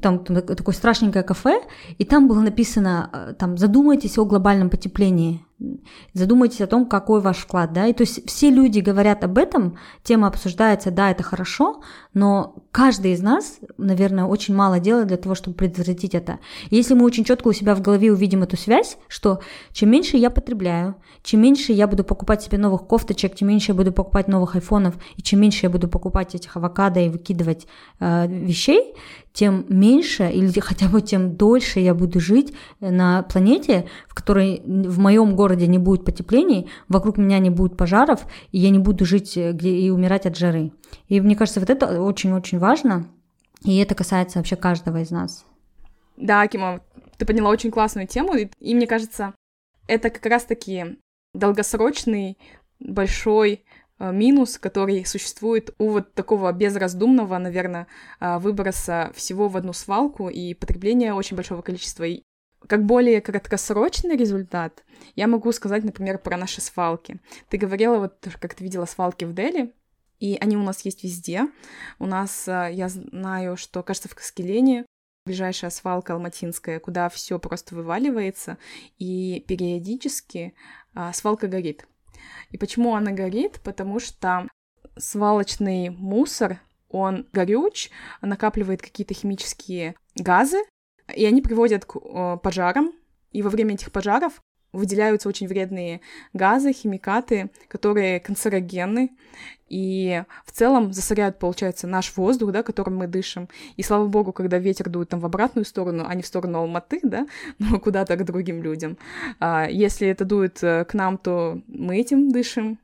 там 0.00 0.24
такое 0.24 0.74
страшненькое 0.74 1.24
кафе, 1.24 1.60
и 1.98 2.04
там 2.04 2.28
было 2.28 2.40
написано, 2.40 3.10
э, 3.12 3.34
там, 3.38 3.56
задумайтесь 3.56 4.18
о 4.18 4.24
глобальном 4.24 4.70
потеплении 4.70 5.44
задумайтесь 6.12 6.60
о 6.60 6.66
том, 6.66 6.86
какой 6.86 7.20
ваш 7.20 7.38
вклад, 7.38 7.72
да, 7.72 7.86
и 7.86 7.92
то 7.92 8.02
есть 8.02 8.26
все 8.28 8.50
люди 8.50 8.80
говорят 8.80 9.24
об 9.24 9.38
этом, 9.38 9.78
тема 10.02 10.28
обсуждается, 10.28 10.90
да, 10.90 11.10
это 11.10 11.22
хорошо, 11.22 11.82
но 12.12 12.56
каждый 12.70 13.12
из 13.12 13.22
нас, 13.22 13.58
наверное, 13.78 14.24
очень 14.24 14.54
мало 14.54 14.80
делает 14.80 15.08
для 15.08 15.16
того, 15.16 15.34
чтобы 15.34 15.56
предотвратить 15.56 16.14
это. 16.14 16.38
Если 16.70 16.94
мы 16.94 17.04
очень 17.04 17.24
четко 17.24 17.48
у 17.48 17.52
себя 17.52 17.74
в 17.74 17.80
голове 17.80 18.12
увидим 18.12 18.42
эту 18.42 18.56
связь, 18.56 18.98
что 19.08 19.40
чем 19.72 19.90
меньше 19.90 20.16
я 20.16 20.30
потребляю, 20.30 20.96
чем 21.22 21.40
меньше 21.40 21.72
я 21.72 21.86
буду 21.86 22.04
покупать 22.04 22.42
себе 22.42 22.58
новых 22.58 22.86
кофточек, 22.86 23.34
чем 23.34 23.48
меньше 23.48 23.72
я 23.72 23.74
буду 23.74 23.92
покупать 23.92 24.28
новых 24.28 24.56
айфонов, 24.56 24.94
и 25.16 25.22
чем 25.22 25.40
меньше 25.40 25.66
я 25.66 25.70
буду 25.70 25.88
покупать 25.88 26.34
этих 26.34 26.56
авокадо 26.56 27.00
и 27.00 27.08
выкидывать 27.08 27.66
э, 28.00 28.26
вещей, 28.28 28.94
тем 29.34 29.66
меньше 29.68 30.30
или 30.30 30.60
хотя 30.60 30.88
бы 30.88 31.02
тем 31.02 31.34
дольше 31.36 31.80
я 31.80 31.92
буду 31.92 32.20
жить 32.20 32.54
на 32.78 33.24
планете, 33.24 33.88
в 34.06 34.14
которой 34.14 34.62
в 34.64 34.98
моем 35.00 35.34
городе 35.34 35.66
не 35.66 35.78
будет 35.78 36.04
потеплений, 36.04 36.70
вокруг 36.88 37.18
меня 37.18 37.40
не 37.40 37.50
будет 37.50 37.76
пожаров, 37.76 38.26
и 38.52 38.58
я 38.58 38.70
не 38.70 38.78
буду 38.78 39.04
жить 39.04 39.36
э, 39.36 39.50
где 39.52 39.70
и 39.70 39.90
умирать 39.90 40.24
от 40.26 40.36
жары. 40.36 40.70
И 41.08 41.20
мне 41.20 41.34
кажется, 41.34 41.58
вот 41.58 41.68
это 41.68 42.00
очень-очень 42.00 42.60
важно, 42.60 43.08
и 43.64 43.76
это 43.78 43.96
касается 43.96 44.38
вообще 44.38 44.54
каждого 44.54 45.00
из 45.00 45.10
нас. 45.10 45.44
Да, 46.16 46.46
Кима, 46.46 46.80
ты 47.18 47.26
подняла 47.26 47.50
очень 47.50 47.72
классную 47.72 48.06
тему, 48.06 48.36
и, 48.36 48.48
и 48.60 48.72
мне 48.72 48.86
кажется, 48.86 49.34
это 49.88 50.10
как 50.10 50.26
раз-таки 50.26 50.96
долгосрочный 51.34 52.38
большой 52.78 53.52
э, 53.54 53.58
минус, 53.98 54.58
который 54.58 55.04
существует 55.04 55.74
у 55.78 55.90
вот 55.90 56.14
такого 56.14 56.52
безраздумного, 56.52 57.38
наверное, 57.38 57.86
э, 58.20 58.38
выброса 58.38 59.12
всего 59.14 59.48
в 59.48 59.56
одну 59.56 59.72
свалку 59.72 60.28
и 60.28 60.54
потребления 60.54 61.14
очень 61.14 61.36
большого 61.36 61.62
количества 61.62 62.04
как 62.66 62.86
более 62.86 63.20
краткосрочный 63.20 64.16
результат, 64.16 64.84
я 65.16 65.26
могу 65.26 65.52
сказать, 65.52 65.84
например, 65.84 66.18
про 66.18 66.38
наши 66.38 66.62
свалки. 66.62 67.20
Ты 67.50 67.58
говорила, 67.58 67.98
вот 67.98 68.26
как 68.40 68.54
ты 68.54 68.64
видела 68.64 68.86
свалки 68.86 69.26
в 69.26 69.34
Дели, 69.34 69.74
и 70.18 70.38
они 70.40 70.56
у 70.56 70.62
нас 70.62 70.80
есть 70.86 71.04
везде. 71.04 71.46
У 71.98 72.06
нас, 72.06 72.48
э, 72.48 72.70
я 72.72 72.88
знаю, 72.88 73.56
что, 73.56 73.82
кажется, 73.82 74.08
в 74.08 74.14
Каскелене 74.14 74.86
ближайшая 75.26 75.70
свалка 75.70 76.14
алматинская, 76.14 76.80
куда 76.80 77.08
все 77.08 77.38
просто 77.38 77.74
вываливается, 77.74 78.58
и 78.98 79.44
периодически 79.48 80.54
а, 80.94 81.12
свалка 81.12 81.48
горит. 81.48 81.86
И 82.50 82.58
почему 82.58 82.94
она 82.94 83.12
горит? 83.12 83.60
Потому 83.62 84.00
что 84.00 84.48
свалочный 84.96 85.90
мусор, 85.90 86.60
он 86.88 87.26
горюч, 87.32 87.90
накапливает 88.20 88.82
какие-то 88.82 89.14
химические 89.14 89.96
газы, 90.16 90.58
и 91.14 91.24
они 91.24 91.42
приводят 91.42 91.84
к 91.84 91.96
э, 91.96 92.38
пожарам, 92.42 92.92
и 93.32 93.42
во 93.42 93.50
время 93.50 93.74
этих 93.74 93.90
пожаров 93.90 94.40
выделяются 94.74 95.28
очень 95.28 95.46
вредные 95.46 96.00
газы, 96.32 96.72
химикаты, 96.72 97.50
которые 97.68 98.20
канцерогенны, 98.20 99.10
и 99.68 100.22
в 100.44 100.52
целом 100.52 100.92
засоряют, 100.92 101.38
получается, 101.38 101.86
наш 101.86 102.16
воздух, 102.16 102.52
да, 102.52 102.62
которым 102.62 102.96
мы 102.96 103.06
дышим. 103.06 103.48
И 103.76 103.82
слава 103.82 104.06
богу, 104.06 104.32
когда 104.32 104.58
ветер 104.58 104.88
дует 104.88 105.08
там 105.08 105.20
в 105.20 105.26
обратную 105.26 105.64
сторону, 105.64 106.04
а 106.06 106.14
не 106.14 106.22
в 106.22 106.26
сторону 106.26 106.58
Алматы, 106.58 107.00
да, 107.02 107.26
но 107.58 107.80
куда-то 107.80 108.16
к 108.16 108.24
другим 108.24 108.62
людям. 108.62 108.98
А 109.40 109.66
если 109.68 110.06
это 110.08 110.24
дует 110.24 110.62
э, 110.62 110.84
к 110.84 110.94
нам, 110.94 111.18
то 111.18 111.60
мы 111.66 111.98
этим 111.98 112.30
дышим, 112.30 112.78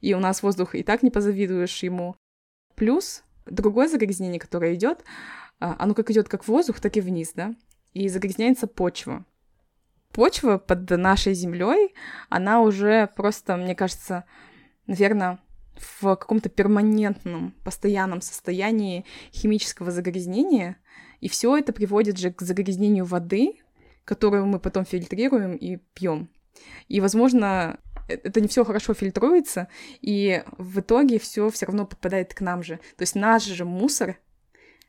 и 0.00 0.14
у 0.14 0.20
нас 0.20 0.42
воздух 0.42 0.74
и 0.74 0.82
так 0.82 1.02
не 1.02 1.10
позавидуешь 1.10 1.82
ему. 1.82 2.16
Плюс 2.74 3.22
другое 3.46 3.88
загрязнение, 3.88 4.40
которое 4.40 4.74
идет, 4.74 5.04
а, 5.60 5.76
оно 5.78 5.94
как 5.94 6.10
идет 6.10 6.28
как 6.28 6.46
воздух, 6.48 6.80
так 6.80 6.96
и 6.96 7.00
вниз, 7.00 7.32
да, 7.34 7.54
и 7.92 8.08
загрязняется 8.08 8.66
почва. 8.66 9.24
Почва 10.12 10.58
под 10.58 10.88
нашей 10.90 11.34
землей, 11.34 11.94
она 12.28 12.60
уже 12.60 13.08
просто, 13.16 13.56
мне 13.56 13.74
кажется, 13.74 14.24
наверное, 14.86 15.40
в 16.00 16.16
каком-то 16.16 16.48
перманентном, 16.48 17.54
постоянном 17.64 18.20
состоянии 18.20 19.04
химического 19.32 19.90
загрязнения, 19.90 20.76
и 21.20 21.28
все 21.28 21.56
это 21.56 21.72
приводит 21.72 22.18
же 22.18 22.32
к 22.32 22.42
загрязнению 22.42 23.04
воды, 23.04 23.58
которую 24.04 24.46
мы 24.46 24.58
потом 24.58 24.84
фильтрируем 24.84 25.56
и 25.56 25.76
пьем. 25.94 26.30
И, 26.88 27.00
возможно, 27.00 27.78
э, 28.08 28.14
это 28.14 28.40
не 28.40 28.48
все 28.48 28.64
хорошо 28.64 28.94
фильтруется, 28.94 29.68
и 30.00 30.42
в 30.58 30.80
итоге 30.80 31.18
все 31.18 31.50
все 31.50 31.66
равно 31.66 31.86
попадает 31.86 32.32
к 32.34 32.40
нам 32.40 32.62
же. 32.62 32.76
То 32.96 33.02
есть 33.02 33.14
наш 33.14 33.44
же 33.44 33.64
мусор 33.64 34.18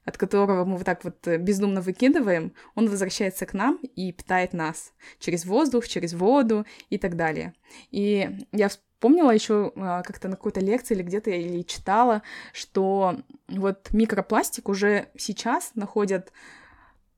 от 0.07 0.17
которого 0.17 0.63
мы 0.63 0.77
вот 0.77 0.85
так 0.85 1.03
вот 1.03 1.27
э, 1.27 1.37
бездумно 1.37 1.81
выкидываем, 1.81 2.53
он 2.75 2.89
возвращается 2.89 3.45
к 3.45 3.53
нам 3.53 3.77
и 3.83 4.13
питает 4.13 4.53
нас 4.53 4.93
через 5.19 5.45
воздух, 5.45 5.85
через 5.85 6.13
воду 6.13 6.65
и 6.89 6.97
так 6.97 7.17
далее. 7.17 7.53
И 7.91 8.29
я 8.53 8.69
вспомнила 8.69 9.31
еще 9.31 9.73
а, 9.75 10.03
как-то 10.03 10.29
на 10.29 10.37
какой-то 10.37 10.61
лекции 10.61 10.95
или 10.95 11.03
где-то 11.03 11.29
я 11.29 11.35
или 11.35 11.61
читала, 11.61 12.21
что 12.53 13.17
вот 13.49 13.89
микропластик 13.91 14.69
уже 14.69 15.09
сейчас 15.17 15.71
находят 15.75 16.31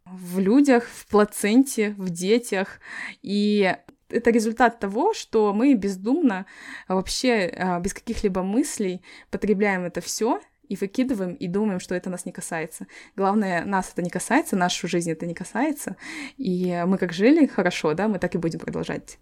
в 0.06 0.39
людях, 0.39 0.86
в 0.86 1.06
плаценте, 1.06 1.93
в 1.95 2.10
детях, 2.10 2.80
и 3.21 3.75
это 4.10 4.32
результат 4.32 4.80
того, 4.80 5.13
что 5.13 5.54
мы 5.54 5.75
бездумно, 5.75 6.48
вообще 6.87 7.54
а, 7.56 7.79
без 7.79 7.94
каких-либо 7.94 8.42
мыслей 8.42 9.04
потребляем 9.29 9.83
это 9.83 10.02
все, 10.02 10.42
и 10.69 10.75
выкидываем, 10.75 11.33
и 11.33 11.47
думаем, 11.47 11.79
что 11.79 11.95
это 11.95 12.09
нас 12.09 12.25
не 12.25 12.31
касается. 12.31 12.87
Главное, 13.15 13.65
нас 13.65 13.91
это 13.91 14.01
не 14.01 14.09
касается, 14.09 14.55
нашу 14.55 14.87
жизнь 14.87 15.11
это 15.11 15.25
не 15.25 15.33
касается, 15.33 15.97
и 16.37 16.83
мы 16.87 16.97
как 16.97 17.11
жили 17.11 17.47
хорошо, 17.47 17.93
да, 17.93 18.07
мы 18.07 18.19
так 18.19 18.35
и 18.35 18.37
будем 18.37 18.59
продолжать. 18.59 19.17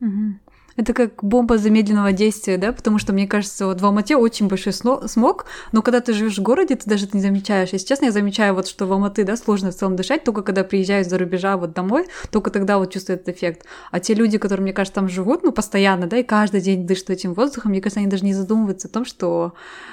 Угу. 0.00 0.51
Это 0.76 0.94
как 0.94 1.22
бомба 1.22 1.58
замедленного 1.58 2.12
действия, 2.12 2.56
да, 2.56 2.72
потому 2.72 2.98
что, 2.98 3.12
мне 3.12 3.26
кажется, 3.26 3.66
вот 3.66 3.80
в 3.80 3.86
Алмате 3.86 4.16
очень 4.16 4.48
большой 4.48 4.72
смог, 4.72 5.46
но 5.72 5.82
когда 5.82 6.00
ты 6.00 6.12
живешь 6.12 6.38
в 6.38 6.42
городе, 6.42 6.76
ты 6.76 6.88
даже 6.88 7.06
это 7.06 7.16
не 7.16 7.22
замечаешь. 7.22 7.70
Если 7.72 7.86
честно, 7.86 8.06
я 8.06 8.12
замечаю 8.12 8.54
вот, 8.54 8.66
что 8.66 8.86
в 8.86 8.92
Алматы, 8.92 9.24
да, 9.24 9.36
сложно 9.36 9.70
в 9.70 9.74
целом 9.74 9.96
дышать, 9.96 10.24
только 10.24 10.42
когда 10.42 10.64
приезжаю 10.64 11.04
за 11.04 11.18
рубежа 11.18 11.56
вот 11.56 11.72
домой, 11.72 12.06
только 12.30 12.50
тогда 12.50 12.78
вот 12.78 12.92
чувствую 12.92 13.16
этот 13.18 13.36
эффект. 13.36 13.66
А 13.90 14.00
те 14.00 14.14
люди, 14.14 14.38
которые, 14.38 14.62
мне 14.62 14.72
кажется, 14.72 14.94
там 14.94 15.08
живут, 15.08 15.42
ну, 15.42 15.52
постоянно, 15.52 16.06
да, 16.06 16.18
и 16.18 16.22
каждый 16.22 16.60
день 16.60 16.86
дышат 16.86 17.10
этим 17.10 17.34
воздухом, 17.34 17.70
мне 17.70 17.80
кажется, 17.80 18.00
они 18.00 18.08
даже 18.08 18.24
не 18.24 18.34
задумываются 18.34 18.88
о 18.88 18.90
том, 18.90 19.04
что 19.04 19.52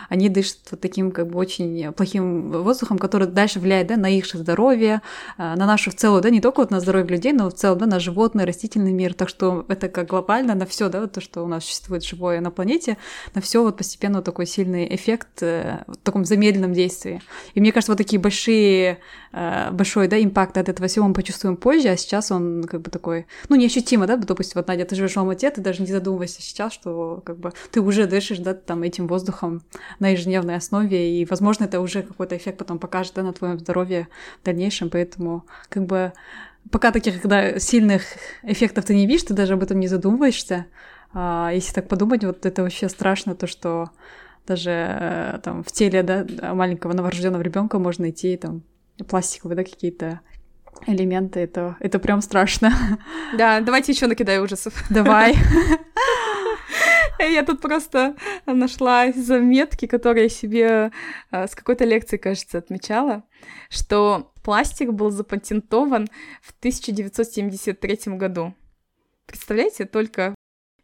они 0.09 0.29
дышат 0.29 0.59
вот 0.71 0.79
таким 0.79 1.11
как 1.11 1.27
бы 1.27 1.39
очень 1.39 1.91
плохим 1.93 2.51
воздухом, 2.51 2.97
который 2.97 3.27
дальше 3.27 3.59
влияет, 3.59 3.87
да, 3.87 3.97
на 3.97 4.09
их 4.09 4.25
здоровье, 4.25 5.01
а, 5.37 5.55
на 5.55 5.65
нашу 5.65 5.91
в 5.91 5.95
целом, 5.95 6.21
да, 6.21 6.29
не 6.29 6.41
только 6.41 6.59
вот 6.59 6.71
на 6.71 6.79
здоровье 6.79 7.07
людей, 7.09 7.33
но 7.33 7.49
в 7.49 7.53
целом, 7.53 7.77
да, 7.79 7.85
на 7.85 7.99
животное, 7.99 8.45
растительный 8.45 8.91
мир. 8.91 9.13
Так 9.13 9.29
что 9.29 9.65
это 9.67 9.89
как 9.89 10.07
глобально 10.07 10.55
на 10.55 10.65
все, 10.69 10.89
да, 10.89 11.07
то, 11.07 11.19
что 11.21 11.43
у 11.43 11.47
нас 11.47 11.65
существует 11.65 12.03
живое 12.03 12.39
на 12.39 12.51
планете, 12.51 12.97
на 13.35 13.41
все 13.41 13.61
вот 13.63 13.77
постепенно 13.77 14.21
такой 14.21 14.45
сильный 14.45 14.95
эффект 14.95 15.41
э, 15.41 15.83
в 15.87 15.97
таком 15.97 16.25
замедленном 16.25 16.73
действии. 16.73 17.21
И 17.53 17.59
мне 17.59 17.71
кажется, 17.71 17.91
вот 17.91 17.97
такие 17.97 18.19
большие, 18.19 18.99
э, 19.33 19.71
большой, 19.71 20.07
да, 20.07 20.21
импакт 20.21 20.57
от 20.57 20.69
этого 20.69 20.87
всего 20.87 21.07
мы 21.07 21.13
почувствуем 21.13 21.57
позже, 21.57 21.89
а 21.89 21.97
сейчас 21.97 22.31
он 22.31 22.63
как 22.63 22.81
бы 22.81 22.91
такой, 22.91 23.25
ну, 23.49 23.55
неощутимо, 23.55 24.07
да, 24.07 24.15
допустим, 24.15 24.53
вот, 24.55 24.67
Надя, 24.67 24.85
ты 24.85 24.95
живешь 24.95 25.13
в 25.13 25.17
Алмате, 25.17 25.49
ты 25.51 25.61
даже 25.61 25.81
не 25.81 25.87
задумывайся 25.87 26.41
сейчас, 26.41 26.73
что 26.73 27.21
как 27.25 27.37
бы 27.37 27.51
ты 27.71 27.81
уже 27.81 28.07
дышишь, 28.07 28.39
да, 28.39 28.53
там, 28.53 28.83
этим 28.83 29.07
воздухом 29.07 29.61
на 29.99 30.09
ежедневной 30.09 30.55
основе, 30.55 31.19
и, 31.19 31.25
возможно, 31.25 31.65
это 31.65 31.81
уже 31.81 32.03
какой-то 32.03 32.37
эффект 32.37 32.57
потом 32.57 32.79
покажет, 32.79 33.13
да, 33.15 33.23
на 33.23 33.33
твоем 33.33 33.59
здоровье 33.59 34.07
в 34.41 34.45
дальнейшем, 34.45 34.89
поэтому 34.89 35.45
как 35.69 35.85
бы 35.85 36.13
пока 36.71 36.91
таких 36.91 37.21
когда 37.21 37.59
сильных 37.59 38.03
эффектов 38.43 38.85
ты 38.85 38.95
не 38.95 39.07
видишь, 39.07 39.23
ты 39.23 39.33
даже 39.33 39.53
об 39.53 39.63
этом 39.63 39.79
не 39.79 39.87
задумываешься, 39.87 40.67
а, 41.13 41.51
если 41.53 41.73
так 41.73 41.87
подумать, 41.87 42.23
вот 42.23 42.45
это 42.45 42.63
вообще 42.63 42.89
страшно, 42.89 43.35
то, 43.35 43.47
что 43.47 43.89
даже 44.45 44.71
э, 44.71 45.39
там 45.43 45.63
в 45.63 45.71
теле 45.71 46.01
да, 46.01 46.25
маленького 46.53 46.93
новорожденного 46.93 47.41
ребенка 47.41 47.77
можно 47.77 48.03
найти 48.03 48.35
там 48.35 48.63
пластиковые 49.07 49.55
да, 49.55 49.63
какие-то 49.63 50.21
элементы, 50.87 51.39
это, 51.39 51.75
это 51.79 51.99
прям 51.99 52.21
страшно. 52.21 52.71
Да, 53.37 53.59
давайте 53.59 53.91
еще 53.91 54.07
накидаю 54.07 54.43
ужасов. 54.43 54.73
Давай. 54.89 55.35
Я 57.33 57.43
тут 57.43 57.61
просто 57.61 58.15
нашла 58.45 59.11
заметки, 59.11 59.87
которые 59.87 60.23
я 60.23 60.29
себе 60.29 60.91
э, 61.31 61.47
с 61.47 61.53
какой-то 61.53 61.83
лекции, 61.83 62.17
кажется, 62.17 62.57
отмечала, 62.57 63.23
что 63.69 64.31
пластик 64.41 64.91
был 64.93 65.09
запатентован 65.09 66.07
в 66.41 66.51
1973 66.59 68.15
году. 68.15 68.55
Представляете, 69.25 69.85
только 69.85 70.33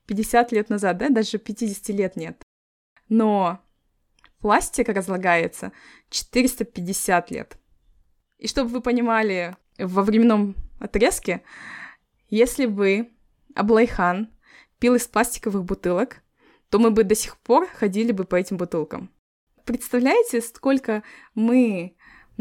50 0.08 0.52
лет 0.52 0.70
назад, 0.70 0.98
да, 0.98 1.10
даже 1.10 1.38
50 1.38 1.90
лет 1.96 2.16
нет. 2.18 2.42
Но 3.08 3.60
пластик 4.40 4.90
разлагается 4.90 5.72
450 6.10 7.32
лет. 7.32 7.58
И 8.40 8.48
чтобы 8.48 8.70
вы 8.70 8.82
понимали, 8.82 9.56
во 9.78 10.04
временном 10.04 10.56
отрезке, 10.80 11.44
если 12.30 12.66
бы 12.66 13.10
Аблайхан 13.56 14.30
пил 14.80 14.96
из 14.96 15.08
пластиковых 15.08 15.64
бутылок, 15.64 16.22
то 16.70 16.80
мы 16.80 16.92
бы 16.92 17.04
до 17.04 17.16
сих 17.16 17.38
пор 17.38 17.68
ходили 17.68 18.12
бы 18.12 18.26
по 18.26 18.36
этим 18.36 18.58
бутылкам. 18.58 19.10
Представляете, 19.66 20.42
сколько 20.42 21.04
мы 21.34 21.96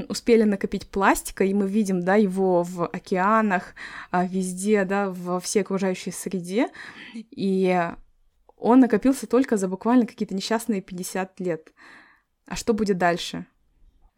успели 0.09 0.43
накопить 0.43 0.89
пластика, 0.89 1.45
и 1.45 1.55
мы 1.55 1.69
видим, 1.69 2.01
да, 2.01 2.17
его 2.17 2.63
в 2.63 2.87
океанах, 2.87 3.75
а, 4.11 4.27
везде, 4.27 4.85
да, 4.85 5.11
во 5.11 5.41
всей 5.41 5.63
окружающей 5.63 6.11
среде, 6.11 6.69
и 7.15 7.91
он 8.57 8.81
накопился 8.81 9.27
только 9.27 9.57
за 9.57 9.69
буквально 9.69 10.07
какие-то 10.07 10.35
несчастные 10.35 10.81
50 10.81 11.41
лет. 11.41 11.73
А 12.47 12.57
что 12.57 12.75
будет 12.75 12.99
дальше? 12.99 13.47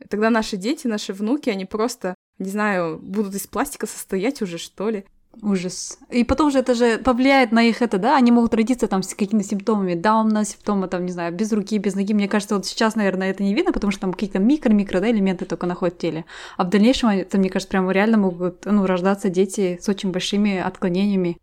Тогда 0.08 0.30
наши 0.30 0.56
дети, 0.56 0.86
наши 0.86 1.12
внуки, 1.12 1.50
они 1.50 1.64
просто, 1.64 2.14
не 2.38 2.50
знаю, 2.50 2.98
будут 2.98 3.34
из 3.34 3.46
пластика 3.46 3.86
состоять 3.86 4.42
уже, 4.42 4.58
что 4.58 4.90
ли. 4.90 5.06
Ужас. 5.42 5.98
И 6.10 6.24
потом 6.24 6.50
же 6.50 6.58
это 6.58 6.74
же 6.74 6.98
повлияет 6.98 7.52
на 7.52 7.62
их 7.62 7.82
это, 7.82 7.98
да, 7.98 8.16
они 8.16 8.32
могут 8.32 8.54
родиться 8.54 8.88
там 8.88 9.02
с 9.02 9.14
какими-то 9.14 9.46
симптомами, 9.46 9.94
дауна, 9.94 10.44
симптомы 10.44 10.88
там, 10.88 11.04
не 11.04 11.12
знаю, 11.12 11.34
без 11.34 11.52
руки, 11.52 11.78
без 11.78 11.94
ноги. 11.94 12.14
Мне 12.14 12.28
кажется, 12.28 12.56
вот 12.56 12.66
сейчас, 12.66 12.96
наверное, 12.96 13.30
это 13.30 13.42
не 13.42 13.54
видно, 13.54 13.72
потому 13.72 13.90
что 13.90 14.00
там 14.00 14.12
какие-то 14.12 14.38
микро-микро, 14.38 15.00
да, 15.00 15.10
элементы 15.10 15.44
только 15.44 15.66
находят 15.66 15.96
в 15.96 15.98
теле. 15.98 16.24
А 16.56 16.64
в 16.64 16.70
дальнейшем, 16.70 17.10
это, 17.10 17.38
мне 17.38 17.50
кажется, 17.50 17.70
прямо 17.70 17.92
реально 17.92 18.18
могут, 18.18 18.64
ну, 18.64 18.86
рождаться 18.86 19.28
дети 19.28 19.78
с 19.80 19.88
очень 19.88 20.10
большими 20.10 20.58
отклонениями. 20.58 21.38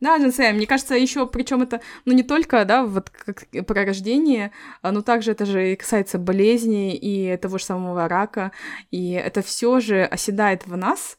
Да, 0.00 0.18
Джинсей, 0.18 0.52
мне 0.52 0.66
кажется, 0.66 0.94
еще 0.94 1.26
причем 1.26 1.62
это, 1.62 1.80
ну, 2.04 2.12
не 2.12 2.22
только, 2.22 2.64
да, 2.66 2.84
вот 2.84 3.08
как 3.08 3.46
про 3.66 3.86
рождение, 3.86 4.50
а, 4.82 4.92
но 4.92 5.00
также 5.00 5.30
это 5.30 5.46
же 5.46 5.72
и 5.72 5.76
касается 5.76 6.18
болезней 6.18 6.94
и 6.94 7.36
того 7.38 7.56
же 7.56 7.64
самого 7.64 8.06
рака, 8.06 8.52
и 8.90 9.12
это 9.12 9.40
все 9.40 9.80
же 9.80 10.04
оседает 10.04 10.66
в 10.66 10.76
нас, 10.76 11.16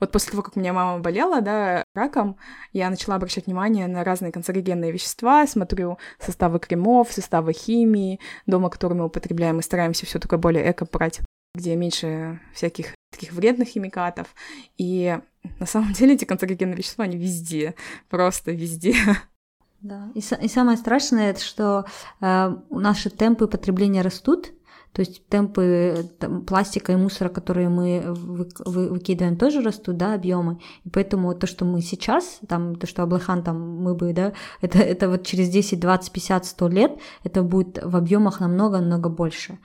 вот 0.00 0.12
после 0.12 0.30
того, 0.30 0.42
как 0.42 0.56
у 0.56 0.60
меня 0.60 0.72
мама 0.72 1.00
болела, 1.00 1.40
да, 1.40 1.84
раком, 1.94 2.36
я 2.72 2.88
начала 2.90 3.16
обращать 3.16 3.46
внимание 3.46 3.86
на 3.88 4.04
разные 4.04 4.32
канцерогенные 4.32 4.92
вещества, 4.92 5.46
смотрю 5.46 5.98
составы 6.20 6.60
кремов, 6.60 7.12
составы 7.12 7.52
химии, 7.52 8.20
дома, 8.46 8.70
которые 8.70 8.98
мы 8.98 9.06
употребляем, 9.06 9.56
мы 9.56 9.62
стараемся 9.62 10.06
все 10.06 10.18
такое 10.18 10.38
более 10.38 10.70
эко 10.70 10.86
брать, 10.86 11.20
где 11.54 11.74
меньше 11.74 12.40
всяких 12.54 12.94
таких 13.10 13.32
вредных 13.32 13.68
химикатов. 13.68 14.28
И 14.76 15.18
на 15.58 15.66
самом 15.66 15.92
деле 15.94 16.14
эти 16.14 16.24
канцерогенные 16.24 16.76
вещества, 16.76 17.04
они 17.04 17.16
везде, 17.16 17.74
просто 18.08 18.52
везде. 18.52 18.94
Да, 19.80 20.10
и, 20.14 20.18
и 20.18 20.48
самое 20.48 20.76
страшное, 20.76 21.30
это 21.30 21.40
что 21.40 21.84
э, 22.20 22.56
наши 22.70 23.10
темпы 23.10 23.46
потребления 23.46 24.02
растут, 24.02 24.52
то 24.98 25.02
есть 25.02 25.24
темпы 25.28 26.10
там, 26.18 26.42
пластика 26.44 26.90
и 26.92 26.96
мусора, 26.96 27.28
которые 27.28 27.68
мы 27.68 28.02
вы, 28.08 28.48
вы, 28.64 28.88
выкидываем, 28.88 29.36
тоже 29.36 29.60
растут, 29.60 29.96
да, 29.96 30.12
объемы. 30.12 30.58
И 30.84 30.90
поэтому 30.90 31.32
то, 31.36 31.46
что 31.46 31.64
мы 31.64 31.82
сейчас, 31.82 32.40
там, 32.48 32.74
то, 32.74 32.88
что 32.88 33.04
Аблахан, 33.04 33.44
там, 33.44 33.76
мы 33.80 33.94
бы, 33.94 34.12
да, 34.12 34.32
это, 34.60 34.78
это 34.80 35.08
вот 35.08 35.24
через 35.24 35.50
10, 35.50 35.78
20, 35.78 36.10
50, 36.10 36.46
100 36.46 36.68
лет, 36.70 36.98
это 37.22 37.44
будет 37.44 37.78
в 37.80 37.94
объемах 37.94 38.40
намного-намного 38.40 39.08
больше. 39.08 39.60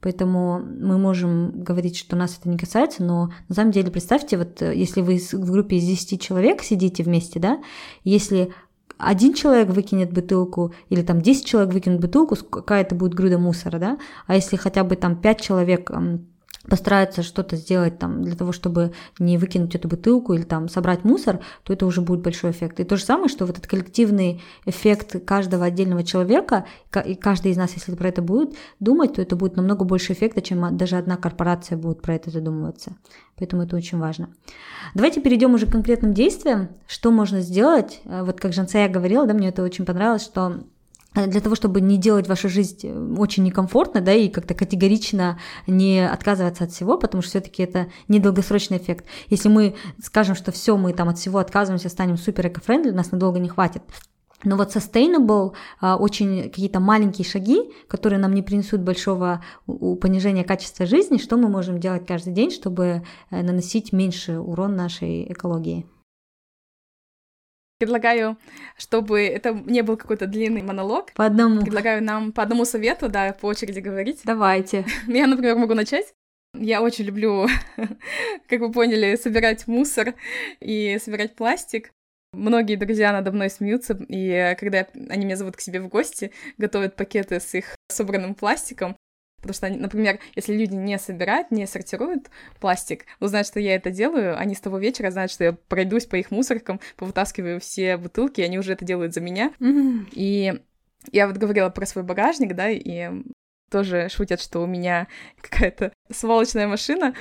Поэтому 0.00 0.60
мы 0.60 0.96
можем 0.96 1.62
говорить, 1.62 1.98
что 1.98 2.16
нас 2.16 2.38
это 2.40 2.48
не 2.48 2.56
касается, 2.56 3.04
но 3.04 3.30
на 3.50 3.54
самом 3.54 3.72
деле 3.72 3.90
представьте, 3.90 4.38
вот 4.38 4.62
если 4.62 5.02
вы 5.02 5.18
в 5.18 5.50
группе 5.50 5.76
из 5.76 5.84
10 5.84 6.18
человек 6.18 6.62
сидите 6.62 7.02
вместе, 7.02 7.40
да, 7.40 7.60
если 8.04 8.54
один 8.96 9.34
человек 9.34 9.68
выкинет 9.68 10.12
бутылку, 10.12 10.72
или 10.88 11.02
там 11.02 11.20
10 11.20 11.44
человек 11.44 11.72
выкинут 11.72 12.00
бутылку, 12.00 12.36
какая 12.36 12.82
это 12.82 12.94
будет 12.94 13.14
груда 13.14 13.38
мусора, 13.38 13.78
да? 13.78 13.98
А 14.26 14.34
если 14.34 14.56
хотя 14.56 14.84
бы 14.84 14.96
там 14.96 15.16
5 15.16 15.40
человек 15.40 15.90
постараются 16.68 17.22
что-то 17.22 17.56
сделать 17.56 17.98
там 17.98 18.22
для 18.22 18.36
того, 18.36 18.52
чтобы 18.52 18.92
не 19.18 19.38
выкинуть 19.38 19.74
эту 19.74 19.88
бутылку 19.88 20.34
или 20.34 20.42
там 20.42 20.68
собрать 20.68 21.04
мусор, 21.04 21.40
то 21.64 21.72
это 21.72 21.86
уже 21.86 22.00
будет 22.00 22.20
большой 22.20 22.50
эффект. 22.50 22.80
И 22.80 22.84
то 22.84 22.96
же 22.96 23.04
самое, 23.04 23.28
что 23.28 23.46
вот 23.46 23.58
этот 23.58 23.66
коллективный 23.66 24.42
эффект 24.64 25.24
каждого 25.24 25.64
отдельного 25.64 26.04
человека, 26.04 26.66
и 27.04 27.14
каждый 27.14 27.52
из 27.52 27.56
нас, 27.56 27.72
если 27.74 27.94
про 27.94 28.08
это 28.08 28.22
будет 28.22 28.54
думать, 28.80 29.14
то 29.14 29.22
это 29.22 29.36
будет 29.36 29.56
намного 29.56 29.84
больше 29.84 30.12
эффекта, 30.12 30.40
чем 30.40 30.76
даже 30.76 30.96
одна 30.96 31.16
корпорация 31.16 31.78
будет 31.78 32.02
про 32.02 32.14
это 32.14 32.30
задумываться. 32.30 32.92
Поэтому 33.36 33.62
это 33.62 33.76
очень 33.76 33.98
важно. 33.98 34.30
Давайте 34.94 35.20
перейдем 35.20 35.54
уже 35.54 35.66
к 35.66 35.72
конкретным 35.72 36.12
действиям. 36.12 36.70
Что 36.86 37.10
можно 37.10 37.40
сделать? 37.40 38.00
Э, 38.04 38.24
вот 38.24 38.40
как 38.40 38.52
Жансая 38.52 38.88
говорила, 38.88 39.26
да, 39.26 39.34
мне 39.34 39.48
это 39.48 39.62
очень 39.62 39.84
понравилось, 39.84 40.24
что 40.24 40.60
для 41.14 41.40
того, 41.40 41.54
чтобы 41.54 41.80
не 41.80 41.96
делать 41.96 42.28
вашу 42.28 42.48
жизнь 42.48 42.80
э, 42.82 43.14
очень 43.16 43.42
некомфортно, 43.42 44.00
да, 44.00 44.12
и 44.12 44.28
как-то 44.28 44.54
категорично 44.54 45.38
не 45.66 46.06
отказываться 46.06 46.64
от 46.64 46.72
всего, 46.72 46.98
потому 46.98 47.22
что 47.22 47.30
все-таки 47.30 47.62
это 47.62 47.88
недолгосрочный 48.08 48.78
эффект. 48.78 49.06
Если 49.28 49.48
мы 49.48 49.74
скажем, 50.02 50.34
что 50.34 50.52
все, 50.52 50.76
мы 50.76 50.92
там 50.92 51.08
от 51.08 51.18
всего 51.18 51.38
отказываемся, 51.38 51.88
станем 51.88 52.18
супер 52.18 52.48
эко-френдли, 52.48 52.90
нас 52.90 53.10
надолго 53.10 53.38
не 53.38 53.48
хватит. 53.48 53.82
Но 54.44 54.56
вот 54.56 54.74
sustainable, 54.74 55.54
а, 55.80 55.96
очень 55.96 56.44
какие-то 56.44 56.78
маленькие 56.78 57.26
шаги, 57.26 57.72
которые 57.88 58.20
нам 58.20 58.34
не 58.34 58.42
принесут 58.42 58.82
большого 58.82 59.42
понижения 59.66 60.44
качества 60.44 60.86
жизни, 60.86 61.18
что 61.18 61.36
мы 61.36 61.48
можем 61.48 61.80
делать 61.80 62.06
каждый 62.06 62.32
день, 62.32 62.52
чтобы 62.52 63.02
э, 63.30 63.42
наносить 63.42 63.92
меньше 63.92 64.38
урон 64.38 64.76
нашей 64.76 65.32
экологии. 65.32 65.86
Предлагаю, 67.78 68.36
чтобы 68.76 69.20
это 69.20 69.52
не 69.52 69.82
был 69.82 69.96
какой-то 69.96 70.26
длинный 70.26 70.62
монолог. 70.62 71.12
По 71.12 71.26
одному. 71.26 71.60
Предлагаю 71.60 72.02
нам 72.02 72.32
по 72.32 72.42
одному 72.42 72.64
совету, 72.64 73.08
да, 73.08 73.32
по 73.32 73.46
очереди 73.46 73.78
говорить. 73.78 74.20
Давайте. 74.24 74.84
Я, 75.06 75.28
например, 75.28 75.56
могу 75.56 75.74
начать. 75.74 76.12
Я 76.54 76.82
очень 76.82 77.04
люблю, 77.04 77.46
как 78.48 78.60
вы 78.60 78.72
поняли, 78.72 79.16
собирать 79.16 79.68
мусор 79.68 80.14
и 80.60 80.98
собирать 81.00 81.36
пластик. 81.36 81.92
Многие 82.32 82.76
друзья 82.76 83.12
надо 83.12 83.32
мной 83.32 83.48
смеются, 83.48 83.98
и 84.08 84.56
когда 84.58 84.86
они 85.08 85.24
меня 85.24 85.36
зовут 85.36 85.56
к 85.56 85.60
себе 85.60 85.80
в 85.80 85.88
гости, 85.88 86.32
готовят 86.56 86.96
пакеты 86.96 87.38
с 87.38 87.54
их 87.54 87.76
собранным 87.88 88.34
пластиком, 88.34 88.96
Потому 89.40 89.54
что, 89.54 89.68
например, 89.68 90.18
если 90.34 90.54
люди 90.54 90.74
не 90.74 90.98
собирают, 90.98 91.50
не 91.50 91.66
сортируют 91.66 92.28
пластик, 92.60 93.04
узнают, 93.20 93.46
что 93.46 93.60
я 93.60 93.76
это 93.76 93.90
делаю, 93.90 94.38
они 94.38 94.54
с 94.54 94.60
того 94.60 94.78
вечера 94.78 95.10
знают, 95.10 95.30
что 95.30 95.44
я 95.44 95.52
пройдусь 95.52 96.06
по 96.06 96.16
их 96.16 96.30
мусоркам, 96.30 96.80
повытаскиваю 96.96 97.60
все 97.60 97.96
бутылки, 97.96 98.40
и 98.40 98.44
они 98.44 98.58
уже 98.58 98.72
это 98.72 98.84
делают 98.84 99.14
за 99.14 99.20
меня. 99.20 99.52
Mm-hmm. 99.60 100.08
И 100.12 100.62
я 101.12 101.28
вот 101.28 101.36
говорила 101.36 101.70
про 101.70 101.86
свой 101.86 102.04
багажник, 102.04 102.54
да, 102.54 102.68
и 102.68 103.10
тоже 103.70 104.08
шутят, 104.08 104.40
что 104.40 104.60
у 104.60 104.66
меня 104.66 105.06
какая-то 105.40 105.92
сволочная 106.10 106.66
машина. 106.66 107.14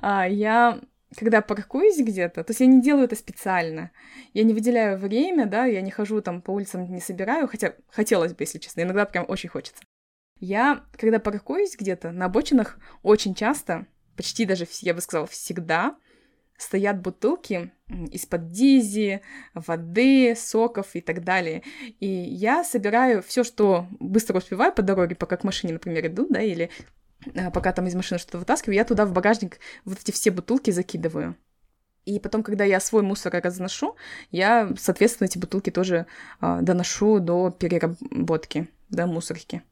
А 0.00 0.28
я 0.28 0.78
когда 1.16 1.42
паркуюсь 1.42 1.98
где-то, 1.98 2.42
то 2.42 2.50
есть 2.50 2.60
я 2.60 2.66
не 2.66 2.80
делаю 2.80 3.04
это 3.04 3.16
специально. 3.16 3.90
Я 4.32 4.44
не 4.44 4.54
выделяю 4.54 4.98
время, 4.98 5.46
да, 5.46 5.66
я 5.66 5.82
не 5.82 5.90
хожу 5.90 6.22
там 6.22 6.40
по 6.40 6.52
улицам, 6.52 6.90
не 6.90 7.00
собираю, 7.00 7.48
хотя 7.48 7.74
хотелось 7.90 8.32
бы, 8.32 8.42
если 8.44 8.58
честно, 8.58 8.82
иногда 8.82 9.04
прям 9.04 9.26
очень 9.28 9.50
хочется. 9.50 9.82
Я, 10.42 10.84
когда 10.98 11.20
паркуюсь 11.20 11.76
где-то 11.78 12.10
на 12.10 12.24
обочинах, 12.24 12.76
очень 13.04 13.32
часто, 13.32 13.86
почти 14.16 14.44
даже, 14.44 14.66
я 14.80 14.92
бы 14.92 15.00
сказала, 15.00 15.28
всегда, 15.28 15.94
стоят 16.56 17.00
бутылки 17.00 17.70
из-под 18.10 18.50
дизи, 18.50 19.22
воды, 19.54 20.34
соков 20.36 20.96
и 20.96 21.00
так 21.00 21.22
далее. 21.22 21.62
И 22.00 22.08
я 22.08 22.64
собираю 22.64 23.22
все, 23.22 23.44
что 23.44 23.86
быстро 24.00 24.38
успеваю 24.38 24.72
по 24.72 24.82
дороге, 24.82 25.14
пока 25.14 25.36
к 25.36 25.44
машине, 25.44 25.74
например, 25.74 26.08
иду, 26.08 26.26
да, 26.28 26.42
или 26.42 26.70
а, 27.36 27.52
пока 27.52 27.72
там 27.72 27.86
из 27.86 27.94
машины 27.94 28.18
что-то 28.18 28.38
вытаскиваю, 28.38 28.74
я 28.74 28.84
туда 28.84 29.06
в 29.06 29.12
багажник 29.12 29.60
вот 29.84 30.00
эти 30.00 30.10
все 30.10 30.32
бутылки 30.32 30.72
закидываю. 30.72 31.36
И 32.04 32.18
потом, 32.18 32.42
когда 32.42 32.64
я 32.64 32.80
свой 32.80 33.02
мусор 33.02 33.32
разношу, 33.32 33.94
я, 34.32 34.74
соответственно, 34.76 35.28
эти 35.28 35.38
бутылки 35.38 35.70
тоже 35.70 36.06
э, 36.40 36.58
доношу 36.62 37.20
до 37.20 37.52
переработки, 37.52 38.68
до 38.88 39.06
мусорки. 39.06 39.62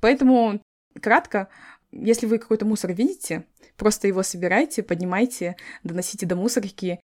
Поэтому, 0.00 0.60
кратко, 1.00 1.48
если 1.92 2.26
вы 2.26 2.38
какой-то 2.38 2.66
мусор 2.66 2.92
видите, 2.92 3.44
просто 3.76 4.08
его 4.08 4.22
собирайте, 4.22 4.82
поднимайте, 4.82 5.56
доносите 5.82 6.26
до 6.26 6.36
мусорки, 6.36 7.00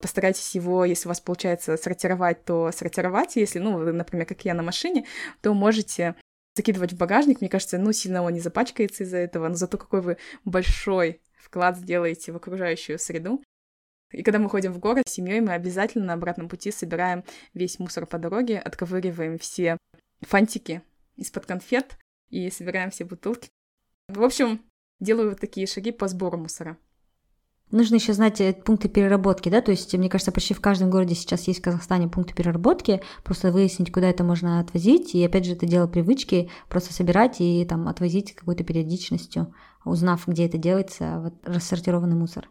постарайтесь 0.00 0.54
его, 0.54 0.84
если 0.84 1.08
у 1.08 1.10
вас 1.10 1.20
получается 1.20 1.76
сортировать, 1.76 2.44
то 2.44 2.72
сортировать. 2.72 3.36
Если, 3.36 3.58
ну, 3.58 3.78
например, 3.78 4.26
как 4.26 4.44
я 4.44 4.54
на 4.54 4.62
машине, 4.62 5.06
то 5.42 5.52
можете 5.52 6.16
закидывать 6.56 6.92
в 6.92 6.96
багажник. 6.96 7.40
Мне 7.40 7.50
кажется, 7.50 7.78
ну, 7.78 7.92
сильно 7.92 8.22
он 8.22 8.32
не 8.32 8.40
запачкается 8.40 9.04
из-за 9.04 9.18
этого, 9.18 9.48
но 9.48 9.54
зато 9.54 9.78
какой 9.78 10.00
вы 10.00 10.16
большой 10.44 11.20
вклад 11.36 11.76
сделаете 11.76 12.32
в 12.32 12.36
окружающую 12.36 12.98
среду. 12.98 13.42
И 14.10 14.22
когда 14.22 14.38
мы 14.38 14.48
ходим 14.48 14.72
в 14.72 14.78
город 14.78 15.04
с 15.06 15.12
семьей, 15.12 15.40
мы 15.40 15.52
обязательно 15.52 16.06
на 16.06 16.14
обратном 16.14 16.48
пути 16.48 16.72
собираем 16.72 17.22
весь 17.54 17.78
мусор 17.78 18.06
по 18.06 18.18
дороге, 18.18 18.58
отковыриваем 18.58 19.38
все 19.38 19.76
фантики 20.20 20.82
из-под 21.16 21.46
конфет 21.46 21.96
и 22.30 22.50
собираем 22.50 22.90
все 22.90 23.04
бутылки. 23.04 23.50
В 24.08 24.22
общем, 24.22 24.62
делаю 24.98 25.30
вот 25.30 25.40
такие 25.40 25.66
шаги 25.66 25.92
по 25.92 26.08
сбору 26.08 26.38
мусора. 26.38 26.78
Нужно 27.70 27.96
еще 27.96 28.14
знать 28.14 28.40
э, 28.40 28.52
пункты 28.52 28.88
переработки, 28.88 29.48
да, 29.48 29.60
то 29.60 29.70
есть, 29.70 29.94
мне 29.94 30.08
кажется, 30.08 30.32
почти 30.32 30.54
в 30.54 30.60
каждом 30.60 30.90
городе 30.90 31.14
сейчас 31.14 31.46
есть 31.46 31.60
в 31.60 31.62
Казахстане 31.62 32.08
пункты 32.08 32.34
переработки, 32.34 33.00
просто 33.22 33.52
выяснить, 33.52 33.92
куда 33.92 34.10
это 34.10 34.24
можно 34.24 34.58
отвозить, 34.58 35.14
и 35.14 35.24
опять 35.24 35.44
же, 35.44 35.52
это 35.52 35.66
дело 35.66 35.86
привычки, 35.86 36.50
просто 36.68 36.92
собирать 36.92 37.36
и 37.40 37.64
там 37.64 37.86
отвозить 37.86 38.34
какой-то 38.34 38.64
периодичностью, 38.64 39.54
узнав, 39.84 40.26
где 40.26 40.46
это 40.46 40.58
делается, 40.58 41.20
вот 41.20 41.34
рассортированный 41.44 42.16
мусор. 42.16 42.48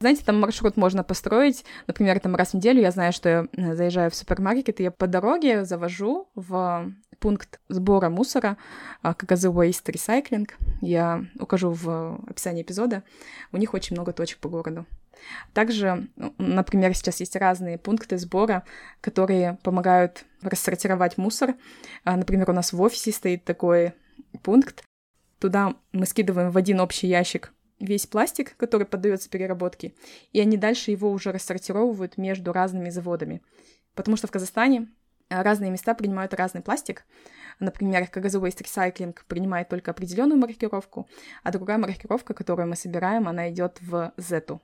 Знаете, 0.00 0.22
там 0.24 0.40
маршрут 0.40 0.78
можно 0.78 1.04
построить. 1.04 1.66
Например, 1.86 2.18
там 2.20 2.34
раз 2.34 2.50
в 2.50 2.54
неделю 2.54 2.80
я 2.80 2.90
знаю, 2.90 3.12
что 3.12 3.28
я 3.28 3.46
э, 3.52 3.74
заезжаю 3.74 4.10
в 4.10 4.14
супермаркет, 4.14 4.80
и 4.80 4.84
я 4.84 4.90
по 4.90 5.06
дороге 5.06 5.66
завожу 5.66 6.26
в 6.34 6.90
пункт 7.18 7.60
сбора 7.68 8.08
мусора 8.08 8.56
Kakazu 9.04 9.52
Waste 9.52 9.92
Recycling. 9.92 10.50
Я 10.80 11.26
укажу 11.38 11.72
в 11.72 12.18
описании 12.26 12.62
эпизода. 12.62 13.02
У 13.52 13.58
них 13.58 13.74
очень 13.74 13.94
много 13.94 14.14
точек 14.14 14.38
по 14.38 14.48
городу. 14.48 14.86
Также, 15.52 16.08
ну, 16.16 16.32
например, 16.38 16.94
сейчас 16.94 17.20
есть 17.20 17.36
разные 17.36 17.76
пункты 17.76 18.16
сбора, 18.16 18.64
которые 19.02 19.58
помогают 19.62 20.24
рассортировать 20.40 21.18
мусор. 21.18 21.56
А, 22.04 22.16
например, 22.16 22.48
у 22.48 22.54
нас 22.54 22.72
в 22.72 22.80
офисе 22.80 23.12
стоит 23.12 23.44
такой 23.44 23.92
пункт. 24.42 24.82
Туда 25.40 25.74
мы 25.92 26.06
скидываем 26.06 26.50
в 26.50 26.56
один 26.56 26.80
общий 26.80 27.06
ящик 27.06 27.52
весь 27.80 28.06
пластик, 28.06 28.56
который 28.56 28.86
поддается 28.86 29.30
переработке, 29.30 29.94
и 30.32 30.40
они 30.40 30.56
дальше 30.56 30.90
его 30.90 31.10
уже 31.10 31.32
рассортировывают 31.32 32.18
между 32.18 32.52
разными 32.52 32.90
заводами. 32.90 33.42
Потому 33.94 34.16
что 34.16 34.26
в 34.26 34.30
Казахстане 34.30 34.88
э, 35.28 35.42
разные 35.42 35.70
места 35.70 35.94
принимают 35.94 36.34
разный 36.34 36.60
пластик. 36.60 37.04
Например, 37.58 38.02
Kagazu 38.02 38.40
Waste 38.40 39.14
принимает 39.26 39.68
только 39.68 39.90
определенную 39.90 40.38
маркировку, 40.38 41.08
а 41.42 41.50
другая 41.50 41.78
маркировка, 41.78 42.34
которую 42.34 42.68
мы 42.68 42.76
собираем, 42.76 43.28
она 43.28 43.50
идет 43.50 43.78
в 43.80 44.12
Z. 44.16 44.60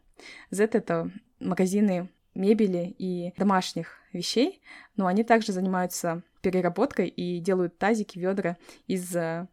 Z— 0.50 0.64
это 0.72 1.10
магазины 1.40 2.08
мебели 2.34 2.94
и 2.98 3.32
домашних 3.36 3.98
вещей, 4.12 4.62
но 4.96 5.06
они 5.06 5.24
также 5.24 5.52
занимаются 5.52 6.22
переработкой 6.42 7.08
и 7.08 7.40
делают 7.40 7.78
тазики, 7.78 8.18
ведра 8.18 8.56
из 8.86 9.14
э, 9.16 9.48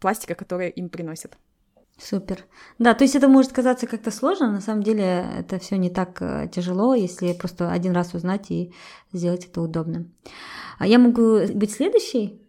пластика, 0.00 0.34
который 0.34 0.70
им 0.70 0.88
приносят. 0.88 1.36
Супер. 1.98 2.44
Да, 2.78 2.94
то 2.94 3.02
есть 3.02 3.16
это 3.16 3.26
может 3.26 3.52
казаться 3.52 3.88
как-то 3.88 4.12
сложно, 4.12 4.52
на 4.52 4.60
самом 4.60 4.84
деле 4.84 5.26
это 5.36 5.58
все 5.58 5.76
не 5.76 5.90
так 5.90 6.22
э, 6.22 6.48
тяжело, 6.52 6.94
если 6.94 7.32
просто 7.32 7.72
один 7.72 7.92
раз 7.92 8.14
узнать 8.14 8.52
и 8.52 8.72
сделать 9.12 9.46
это 9.46 9.60
удобно. 9.60 10.06
А 10.78 10.86
я 10.86 11.00
могу 11.00 11.40
быть 11.54 11.72
следующей? 11.72 12.40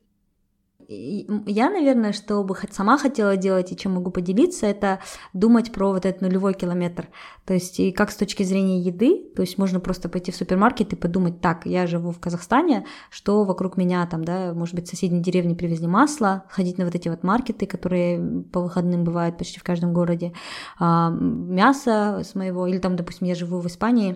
Я, 0.91 1.69
наверное, 1.69 2.13
что 2.13 2.43
бы 2.43 2.55
сама 2.71 2.97
хотела 2.97 3.37
делать 3.37 3.71
и 3.71 3.77
чем 3.77 3.93
могу 3.93 4.09
поделиться, 4.09 4.65
это 4.65 4.99
думать 5.33 5.71
про 5.71 5.91
вот 5.91 6.05
этот 6.05 6.21
нулевой 6.21 6.55
километр. 6.55 7.09
То 7.45 7.53
есть 7.53 7.79
и 7.79 7.91
как 7.91 8.09
с 8.09 8.15
точки 8.15 8.41
зрения 8.41 8.79
еды, 8.79 9.23
то 9.35 9.43
есть 9.43 9.59
можно 9.59 9.79
просто 9.79 10.09
пойти 10.09 10.31
в 10.31 10.35
супермаркет 10.35 10.91
и 10.93 10.95
подумать, 10.95 11.41
так, 11.41 11.67
я 11.67 11.85
живу 11.85 12.11
в 12.11 12.19
Казахстане, 12.19 12.87
что 13.11 13.43
вокруг 13.43 13.77
меня 13.77 14.05
там, 14.07 14.23
да, 14.23 14.51
может 14.55 14.73
быть, 14.73 14.87
в 14.87 14.89
соседней 14.89 15.21
деревне 15.21 15.55
привезли 15.55 15.85
масло, 15.85 16.45
ходить 16.49 16.79
на 16.79 16.85
вот 16.85 16.95
эти 16.95 17.07
вот 17.07 17.21
маркеты, 17.21 17.67
которые 17.67 18.43
по 18.51 18.59
выходным 18.59 19.03
бывают 19.03 19.37
почти 19.37 19.59
в 19.59 19.63
каждом 19.63 19.93
городе, 19.93 20.33
а, 20.79 21.11
мясо 21.11 22.21
с 22.23 22.33
моего, 22.33 22.65
или 22.65 22.79
там, 22.79 22.95
допустим, 22.95 23.27
я 23.27 23.35
живу 23.35 23.59
в 23.59 23.67
Испании, 23.67 24.15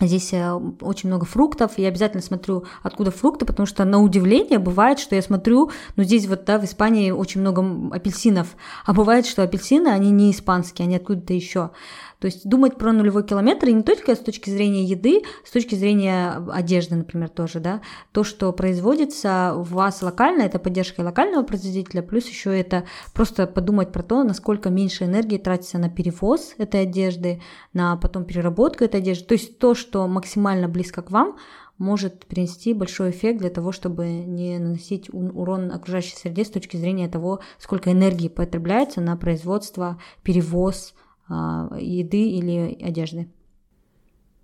Здесь 0.00 0.34
э, 0.34 0.52
очень 0.82 1.08
много 1.08 1.24
фруктов, 1.24 1.78
я 1.78 1.88
обязательно 1.88 2.22
смотрю, 2.22 2.64
откуда 2.82 3.10
фрукты, 3.10 3.46
потому 3.46 3.66
что 3.66 3.84
на 3.86 3.98
удивление 3.98 4.58
бывает, 4.58 4.98
что 4.98 5.14
я 5.14 5.22
смотрю, 5.22 5.70
ну 5.96 6.02
здесь 6.02 6.26
вот, 6.26 6.44
да, 6.44 6.58
в 6.58 6.64
Испании 6.64 7.10
очень 7.10 7.40
много 7.40 7.64
апельсинов, 7.94 8.56
а 8.84 8.92
бывает, 8.92 9.24
что 9.24 9.42
апельсины, 9.42 9.88
они 9.88 10.10
не 10.10 10.32
испанские, 10.32 10.84
они 10.84 10.96
откуда-то 10.96 11.32
еще. 11.32 11.70
То 12.18 12.26
есть 12.26 12.48
думать 12.48 12.78
про 12.78 12.92
нулевой 12.92 13.24
километр 13.24 13.68
и 13.68 13.72
не 13.72 13.82
только 13.82 14.14
с 14.14 14.18
точки 14.18 14.48
зрения 14.48 14.84
еды, 14.84 15.22
с 15.44 15.50
точки 15.50 15.74
зрения 15.74 16.42
одежды, 16.50 16.96
например, 16.96 17.28
тоже, 17.28 17.60
да, 17.60 17.82
то, 18.12 18.24
что 18.24 18.52
производится 18.52 19.54
у 19.56 19.62
вас 19.62 20.02
локально, 20.02 20.42
это 20.42 20.58
поддержка 20.58 21.00
локального 21.02 21.42
производителя, 21.42 22.02
плюс 22.02 22.26
еще 22.26 22.58
это 22.58 22.84
просто 23.12 23.46
подумать 23.46 23.92
про 23.92 24.02
то, 24.02 24.24
насколько 24.24 24.70
меньше 24.70 25.04
энергии 25.04 25.38
тратится 25.38 25.78
на 25.78 25.90
перевоз 25.90 26.54
этой 26.58 26.82
одежды, 26.82 27.42
на 27.72 27.96
потом 27.96 28.24
переработку 28.24 28.84
этой 28.84 29.00
одежды, 29.00 29.26
то 29.26 29.34
есть 29.34 29.58
то, 29.58 29.74
что 29.74 30.06
максимально 30.06 30.68
близко 30.68 31.02
к 31.02 31.10
вам, 31.10 31.36
может 31.78 32.24
принести 32.24 32.72
большой 32.72 33.10
эффект 33.10 33.40
для 33.40 33.50
того, 33.50 33.70
чтобы 33.70 34.06
не 34.06 34.58
наносить 34.58 35.12
урон 35.12 35.70
окружающей 35.70 36.16
среде 36.16 36.44
с 36.44 36.50
точки 36.50 36.76
зрения 36.76 37.08
того, 37.08 37.40
сколько 37.58 37.92
энергии 37.92 38.28
потребляется 38.28 39.00
на 39.00 39.16
производство, 39.16 40.00
перевоз, 40.22 40.94
еды 41.28 42.30
или 42.30 42.78
одежды. 42.82 43.28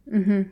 Угу. 0.06 0.46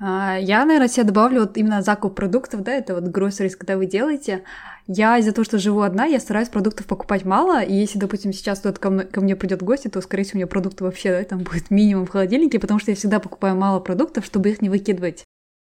А, 0.00 0.36
я, 0.38 0.64
наверное, 0.64 0.88
себе 0.88 1.04
добавлю 1.04 1.40
вот 1.40 1.56
именно 1.56 1.82
закуп 1.82 2.14
продуктов, 2.14 2.62
да, 2.62 2.72
это 2.72 2.94
вот 2.94 3.04
groceries, 3.04 3.56
когда 3.56 3.76
вы 3.76 3.86
делаете. 3.86 4.44
Я 4.86 5.18
из-за 5.18 5.32
того, 5.32 5.44
что 5.44 5.58
живу 5.58 5.80
одна, 5.80 6.04
я 6.06 6.20
стараюсь 6.20 6.48
продуктов 6.48 6.86
покупать 6.86 7.24
мало, 7.24 7.60
и 7.62 7.74
если, 7.74 7.98
допустим, 7.98 8.32
сейчас 8.32 8.60
кто-то 8.60 8.80
ко, 8.80 9.04
ко 9.04 9.20
мне 9.20 9.34
придет 9.34 9.60
в 9.60 9.64
гости, 9.64 9.88
то, 9.88 10.00
скорее 10.00 10.22
всего, 10.22 10.36
у 10.36 10.38
меня 10.38 10.46
продукты 10.46 10.84
вообще, 10.84 11.10
да, 11.10 11.24
там 11.24 11.38
будет 11.44 11.70
минимум 11.70 12.06
в 12.06 12.10
холодильнике, 12.10 12.60
потому 12.60 12.78
что 12.78 12.92
я 12.92 12.96
всегда 12.96 13.18
покупаю 13.18 13.56
мало 13.56 13.80
продуктов, 13.80 14.24
чтобы 14.24 14.50
их 14.50 14.62
не 14.62 14.68
выкидывать. 14.68 15.24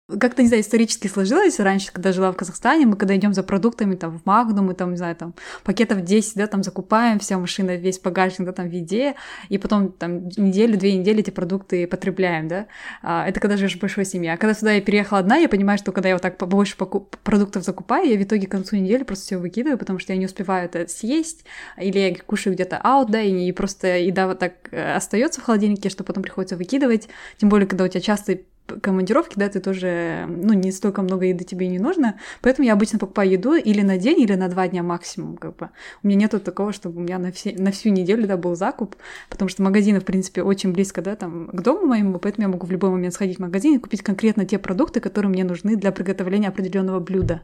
Как-то, 0.07 0.43
не 0.43 0.47
знаю, 0.49 0.61
исторически 0.61 1.07
сложилось 1.07 1.59
раньше, 1.59 1.91
когда 1.91 2.11
жила 2.11 2.31
в 2.31 2.35
Казахстане, 2.35 2.85
мы 2.85 2.95
когда 2.95 3.15
идем 3.15 3.33
за 3.33 3.41
продуктами 3.41 3.95
там 3.95 4.19
в 4.19 4.25
Магну, 4.27 4.61
мы 4.61 4.75
там, 4.75 4.91
не 4.91 4.97
знаю, 4.97 5.15
там 5.15 5.33
пакетов 5.63 6.01
10, 6.01 6.35
да, 6.35 6.45
там 6.45 6.61
закупаем, 6.61 7.17
вся 7.17 7.39
машина, 7.39 7.75
весь 7.75 7.99
багажник, 7.99 8.45
да, 8.45 8.51
там 8.51 8.69
в 8.69 8.71
еде, 8.71 9.15
и 9.49 9.57
потом 9.57 9.91
там 9.91 10.27
неделю, 10.37 10.77
две 10.77 10.95
недели 10.95 11.21
эти 11.21 11.31
продукты 11.31 11.87
потребляем, 11.87 12.47
да. 12.47 12.67
А, 13.01 13.27
это 13.27 13.39
когда 13.39 13.57
живешь 13.57 13.77
в 13.77 13.79
большой 13.79 14.05
семье. 14.05 14.33
А 14.33 14.37
когда 14.37 14.53
сюда 14.53 14.73
я 14.73 14.81
переехала 14.81 15.21
одна, 15.21 15.37
я 15.37 15.49
понимаю, 15.49 15.79
что 15.79 15.91
когда 15.91 16.09
я 16.09 16.15
вот 16.15 16.21
так 16.21 16.37
побольше 16.37 16.77
покуп... 16.77 17.17
продуктов 17.23 17.63
закупаю, 17.63 18.07
я 18.07 18.15
в 18.15 18.21
итоге 18.21 18.45
к 18.45 18.51
концу 18.51 18.75
недели 18.75 19.01
просто 19.01 19.25
все 19.25 19.37
выкидываю, 19.37 19.79
потому 19.79 19.97
что 19.97 20.13
я 20.13 20.19
не 20.19 20.27
успеваю 20.27 20.65
это 20.65 20.87
съесть, 20.87 21.45
или 21.81 21.97
я 21.97 22.15
кушаю 22.15 22.53
где-то 22.53 22.77
аут, 22.77 23.09
да, 23.09 23.21
и 23.21 23.51
просто 23.53 23.97
еда 23.97 24.27
вот 24.27 24.37
так 24.37 24.53
э, 24.69 24.93
остается 24.93 25.41
в 25.41 25.45
холодильнике, 25.45 25.89
что 25.89 26.03
потом 26.03 26.21
приходится 26.21 26.57
выкидывать. 26.57 27.09
Тем 27.37 27.49
более, 27.49 27.67
когда 27.67 27.85
у 27.85 27.87
тебя 27.87 28.01
часто 28.01 28.37
командировке, 28.81 29.33
да, 29.35 29.49
ты 29.49 29.59
тоже, 29.59 30.25
ну, 30.27 30.53
не 30.53 30.71
столько 30.71 31.01
много 31.01 31.25
еды 31.25 31.43
тебе 31.43 31.67
не 31.67 31.79
нужно, 31.79 32.19
поэтому 32.41 32.65
я 32.65 32.73
обычно 32.73 32.99
покупаю 32.99 33.31
еду 33.31 33.55
или 33.55 33.81
на 33.81 33.97
день, 33.97 34.19
или 34.19 34.33
на 34.33 34.47
два 34.47 34.67
дня 34.67 34.83
максимум, 34.83 35.37
как 35.37 35.55
бы. 35.55 35.69
У 36.03 36.07
меня 36.07 36.21
нету 36.21 36.39
такого, 36.39 36.73
чтобы 36.73 36.97
у 36.97 37.01
меня 37.01 37.19
на, 37.19 37.31
все, 37.31 37.53
на 37.57 37.71
всю 37.71 37.89
неделю, 37.89 38.27
да, 38.27 38.37
был 38.37 38.55
закуп, 38.55 38.95
потому 39.29 39.49
что 39.49 39.63
магазины, 39.63 39.99
в 39.99 40.05
принципе, 40.05 40.43
очень 40.43 40.71
близко, 40.71 41.01
да, 41.01 41.15
там, 41.15 41.47
к 41.47 41.61
дому 41.61 41.85
моему, 41.85 42.19
поэтому 42.19 42.47
я 42.47 42.51
могу 42.51 42.65
в 42.65 42.71
любой 42.71 42.89
момент 42.89 43.13
сходить 43.13 43.37
в 43.37 43.41
магазин 43.41 43.75
и 43.75 43.79
купить 43.79 44.01
конкретно 44.01 44.45
те 44.45 44.59
продукты, 44.59 44.99
которые 44.99 45.29
мне 45.29 45.43
нужны 45.43 45.75
для 45.75 45.91
приготовления 45.91 46.49
определенного 46.49 46.99
блюда. 46.99 47.41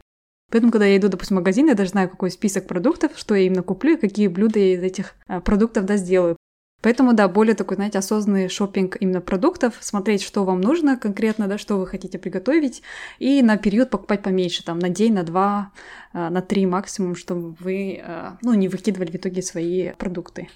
Поэтому, 0.52 0.70
когда 0.70 0.84
я 0.84 0.98
иду, 0.98 1.08
допустим, 1.08 1.36
в 1.36 1.40
магазин, 1.40 1.68
я 1.68 1.74
даже 1.74 1.90
знаю, 1.90 2.10
какой 2.10 2.30
список 2.30 2.66
продуктов, 2.66 3.12
что 3.16 3.34
я 3.34 3.46
именно 3.46 3.62
куплю 3.62 3.94
и 3.94 4.00
какие 4.00 4.28
блюда 4.28 4.58
я 4.58 4.74
из 4.74 4.82
этих 4.82 5.14
а, 5.26 5.40
продуктов, 5.40 5.86
да, 5.86 5.96
сделаю. 5.96 6.36
Поэтому, 6.82 7.14
да, 7.14 7.28
более 7.28 7.54
такой, 7.54 7.76
знаете, 7.76 7.98
осознанный 7.98 8.48
шопинг 8.48 8.96
именно 9.00 9.20
продуктов, 9.20 9.76
смотреть, 9.80 10.22
что 10.22 10.44
вам 10.44 10.60
нужно 10.60 10.98
конкретно, 10.98 11.46
да, 11.46 11.56
что 11.56 11.78
вы 11.78 11.86
хотите 11.86 12.18
приготовить, 12.18 12.82
и 13.20 13.40
на 13.40 13.56
период 13.56 13.90
покупать 13.90 14.22
поменьше, 14.22 14.64
там, 14.64 14.80
на 14.80 14.88
день, 14.88 15.14
на 15.14 15.22
два, 15.22 15.72
а, 16.12 16.28
на 16.28 16.42
три 16.42 16.66
максимум, 16.66 17.14
чтобы 17.14 17.52
вы, 17.60 18.02
а, 18.04 18.36
ну, 18.42 18.52
не 18.54 18.68
выкидывали 18.68 19.10
в 19.12 19.14
итоге 19.14 19.42
свои 19.42 19.92
продукты. 19.92 20.48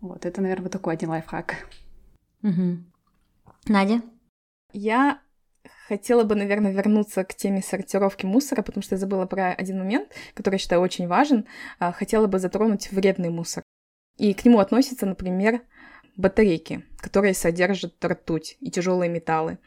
Вот, 0.00 0.26
это, 0.26 0.42
наверное, 0.42 0.68
такой 0.68 0.94
один 0.94 1.08
лайфхак. 1.08 1.66
Угу. 2.42 2.78
Надя? 3.68 4.02
Я 4.72 5.20
хотела 5.88 6.24
бы, 6.24 6.34
наверное, 6.34 6.72
вернуться 6.72 7.24
к 7.24 7.34
теме 7.34 7.62
сортировки 7.62 8.26
мусора, 8.26 8.62
потому 8.62 8.82
что 8.82 8.94
я 8.94 8.98
забыла 8.98 9.24
про 9.26 9.52
один 9.52 9.78
момент, 9.78 10.10
который 10.34 10.56
я 10.56 10.58
считаю 10.58 10.82
очень 10.82 11.08
важен. 11.08 11.46
А, 11.78 11.92
хотела 11.92 12.26
бы 12.26 12.38
затронуть 12.38 12.92
вредный 12.92 13.30
мусор. 13.30 13.62
И 14.16 14.32
к 14.34 14.44
нему 14.44 14.60
относятся, 14.60 15.06
например, 15.06 15.62
батарейки, 16.16 16.84
которые 16.98 17.34
содержат 17.34 18.02
ртуть 18.04 18.56
и 18.60 18.70
тяжелые 18.70 19.10
металлы. 19.10 19.58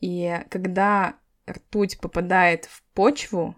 И 0.00 0.40
когда 0.48 1.16
ртуть 1.48 1.98
попадает 2.00 2.66
в 2.66 2.82
почву 2.94 3.56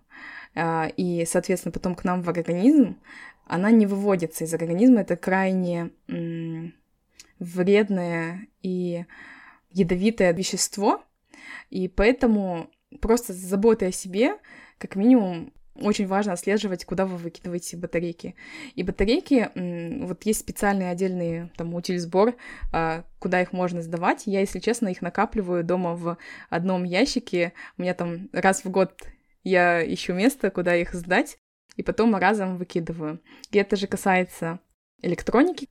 а, 0.55 0.91
и, 0.97 1.25
соответственно, 1.27 1.73
потом 1.73 1.95
к 1.95 2.05
нам 2.05 2.23
в 2.23 2.29
организм, 2.29 2.99
она 3.47 3.71
не 3.71 3.87
выводится 3.87 4.45
из 4.45 4.55
организма. 4.55 5.01
Это 5.01 5.17
крайне 5.17 5.91
вредное 7.39 8.47
и 8.63 9.05
ядовитое 9.71 10.33
вещество. 10.33 11.05
И 11.71 11.89
поэтому 11.89 12.71
просто 13.01 13.33
заботой 13.33 13.89
о 13.89 13.93
себе, 13.93 14.37
как 14.79 14.97
минимум, 14.97 15.53
очень 15.75 16.07
важно 16.07 16.35
отслеживать, 16.35 16.85
куда 16.85 17.07
вы 17.07 17.17
выкидываете 17.17 17.77
батарейки. 17.77 18.35
И 18.75 18.83
батарейки, 18.83 19.51
вот 20.05 20.25
есть 20.25 20.41
специальные 20.41 20.91
отдельные 20.91 21.51
там 21.57 21.75
утиль-сбор, 21.75 22.35
а, 22.73 23.05
куда 23.19 23.41
их 23.41 23.53
можно 23.53 23.83
сдавать. 23.83 24.25
Я, 24.27 24.41
если 24.41 24.59
честно, 24.59 24.89
их 24.89 25.01
накапливаю 25.01 25.65
дома 25.65 25.95
в 25.95 26.19
одном 26.51 26.85
ящике. 26.85 27.53
У 27.79 27.83
меня 27.83 27.95
там 27.95 28.29
раз 28.33 28.65
в 28.65 28.71
год 28.71 29.03
я 29.45 29.83
ищу 29.83 30.13
место, 30.13 30.51
куда 30.51 30.77
их 30.77 30.95
сдать, 30.95 31.39
и 31.77 31.83
потом 31.83 32.15
разом 32.17 32.59
выкидываю. 32.59 33.21
И 33.51 33.59
это 33.59 33.77
же 33.77 33.87
касается 33.87 34.61
электроники, 35.01 35.69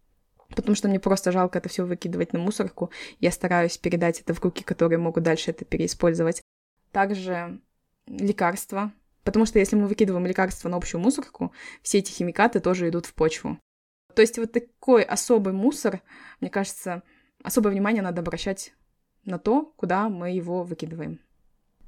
потому 0.50 0.76
что 0.76 0.90
мне 0.90 1.00
просто 1.00 1.32
жалко 1.32 1.60
это 1.60 1.70
все 1.70 1.86
выкидывать 1.86 2.34
на 2.34 2.40
мусорку. 2.40 2.92
Я 3.20 3.32
стараюсь 3.32 3.78
передать 3.78 4.20
это 4.20 4.34
в 4.34 4.42
руки, 4.42 4.64
которые 4.64 5.00
могут 5.00 5.24
дальше 5.24 5.52
это 5.52 5.64
переиспользовать. 5.64 6.42
Также 6.92 7.62
лекарства, 8.08 8.92
Потому 9.24 9.46
что 9.46 9.60
если 9.60 9.76
мы 9.76 9.88
выкидываем 9.88 10.26
лекарства 10.26 10.70
на 10.70 10.78
общую 10.78 11.02
мусорку, 11.02 11.54
все 11.82 12.00
эти 12.00 12.12
химикаты 12.12 12.60
тоже 12.60 12.90
идут 12.90 13.06
в 13.06 13.14
почву. 13.14 13.60
То 14.16 14.22
есть 14.22 14.38
вот 14.38 14.52
такой 14.52 15.04
особый 15.04 15.54
мусор, 15.54 16.02
мне 16.40 16.50
кажется, 16.50 17.04
особое 17.44 17.72
внимание 17.72 18.02
надо 18.02 18.22
обращать 18.22 18.74
на 19.24 19.38
то, 19.38 19.74
куда 19.78 20.10
мы 20.10 20.32
его 20.32 20.64
выкидываем. 20.64 21.20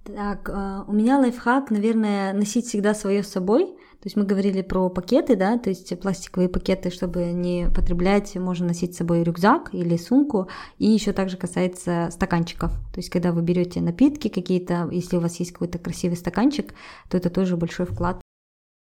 Так, 0.03 0.49
а, 0.49 0.83
у 0.87 0.93
меня 0.93 1.17
лайфхак, 1.17 1.71
наверное, 1.71 2.33
носить 2.33 2.65
всегда 2.67 2.93
свое 2.93 3.23
с 3.23 3.29
собой. 3.29 3.67
То 3.67 4.07
есть 4.07 4.17
мы 4.17 4.25
говорили 4.25 4.61
про 4.61 4.89
пакеты, 4.89 5.37
да, 5.37 5.57
то 5.57 5.69
есть 5.69 5.97
пластиковые 6.01 6.49
пакеты, 6.49 6.89
чтобы 6.89 7.31
не 7.31 7.69
потреблять, 7.73 8.35
можно 8.35 8.67
носить 8.67 8.95
с 8.95 8.97
собой 8.97 9.23
рюкзак 9.23 9.73
или 9.73 9.95
сумку. 9.95 10.49
И 10.77 10.87
еще 10.87 11.13
также 11.13 11.37
касается 11.37 12.09
стаканчиков. 12.11 12.71
То 12.93 12.97
есть 12.97 13.09
когда 13.09 13.31
вы 13.31 13.41
берете 13.41 13.79
напитки 13.79 14.27
какие-то, 14.27 14.89
если 14.91 15.15
у 15.15 15.21
вас 15.21 15.37
есть 15.37 15.53
какой-то 15.53 15.79
красивый 15.79 16.17
стаканчик, 16.17 16.73
то 17.09 17.15
это 17.15 17.29
тоже 17.29 17.55
большой 17.55 17.85
вклад 17.85 18.22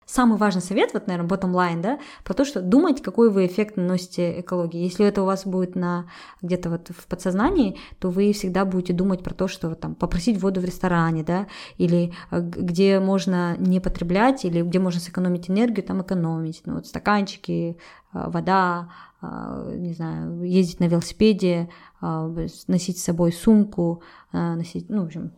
самый 0.08 0.38
важный 0.38 0.62
совет, 0.62 0.94
вот, 0.94 1.06
наверное, 1.06 1.28
bottom 1.28 1.52
line, 1.52 1.82
да, 1.82 1.98
про 2.24 2.32
то, 2.32 2.46
что 2.46 2.62
думать, 2.62 3.02
какой 3.02 3.30
вы 3.30 3.46
эффект 3.46 3.76
наносите 3.76 4.40
экологии. 4.40 4.80
Если 4.80 5.04
это 5.04 5.22
у 5.22 5.26
вас 5.26 5.46
будет 5.46 5.76
на 5.76 6.06
где-то 6.40 6.70
вот 6.70 6.88
в 6.88 7.06
подсознании, 7.06 7.76
то 8.00 8.08
вы 8.08 8.32
всегда 8.32 8.64
будете 8.64 8.94
думать 8.94 9.22
про 9.22 9.34
то, 9.34 9.48
что 9.48 9.74
там 9.74 9.94
попросить 9.94 10.40
воду 10.40 10.62
в 10.62 10.64
ресторане, 10.64 11.24
да, 11.24 11.46
или 11.76 12.14
э, 12.30 12.40
где 12.40 13.00
можно 13.00 13.54
не 13.58 13.80
потреблять, 13.80 14.46
или 14.46 14.62
где 14.62 14.78
можно 14.78 14.98
сэкономить 14.98 15.50
энергию, 15.50 15.86
там 15.86 16.00
экономить. 16.00 16.62
Ну, 16.64 16.76
вот 16.76 16.86
стаканчики, 16.86 17.76
э, 18.14 18.30
вода, 18.30 18.88
э, 19.20 19.74
не 19.76 19.92
знаю, 19.92 20.42
ездить 20.42 20.80
на 20.80 20.84
велосипеде, 20.84 21.68
носить 22.00 22.98
с 22.98 23.04
собой 23.04 23.32
сумку, 23.32 24.02
носить, 24.32 24.88
ну, 24.88 25.02
в 25.02 25.06
общем, 25.06 25.32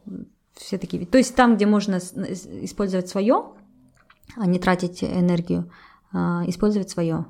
все 0.55 0.77
такие. 0.77 1.07
То 1.07 1.17
есть 1.17 1.35
там, 1.35 1.57
где 1.57 1.65
можно 1.65 1.97
использовать 1.97 3.09
свое, 3.09 3.55
а 4.37 4.47
не 4.47 4.59
тратить 4.59 5.03
энергию, 5.03 5.71
а 6.13 6.45
использовать 6.47 6.91
свое. 6.91 7.27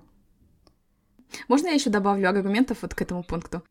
Можно 1.48 1.68
я 1.68 1.74
еще 1.74 1.90
добавлю 1.90 2.28
аргументов 2.28 2.78
вот 2.82 2.94
к 2.94 3.02
этому 3.02 3.22
пункту? 3.22 3.62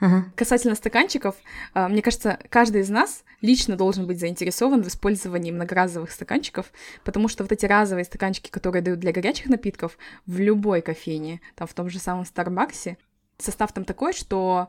Ага. 0.00 0.26
Касательно 0.36 0.76
стаканчиков, 0.76 1.34
а, 1.74 1.88
мне 1.88 2.02
кажется, 2.02 2.38
каждый 2.50 2.82
из 2.82 2.88
нас 2.88 3.24
лично 3.40 3.76
должен 3.76 4.06
быть 4.06 4.20
заинтересован 4.20 4.82
в 4.84 4.86
использовании 4.86 5.50
многоразовых 5.50 6.12
стаканчиков, 6.12 6.72
потому 7.02 7.26
что 7.26 7.42
вот 7.42 7.50
эти 7.50 7.66
разовые 7.66 8.04
стаканчики, 8.04 8.48
которые 8.48 8.80
дают 8.80 9.00
для 9.00 9.10
горячих 9.10 9.46
напитков 9.46 9.98
в 10.24 10.38
любой 10.38 10.82
кофейне, 10.82 11.40
там 11.56 11.66
в 11.66 11.74
том 11.74 11.90
же 11.90 11.98
самом 11.98 12.26
Старбаксе, 12.26 12.96
состав 13.38 13.72
там 13.72 13.84
такой, 13.84 14.12
что 14.12 14.68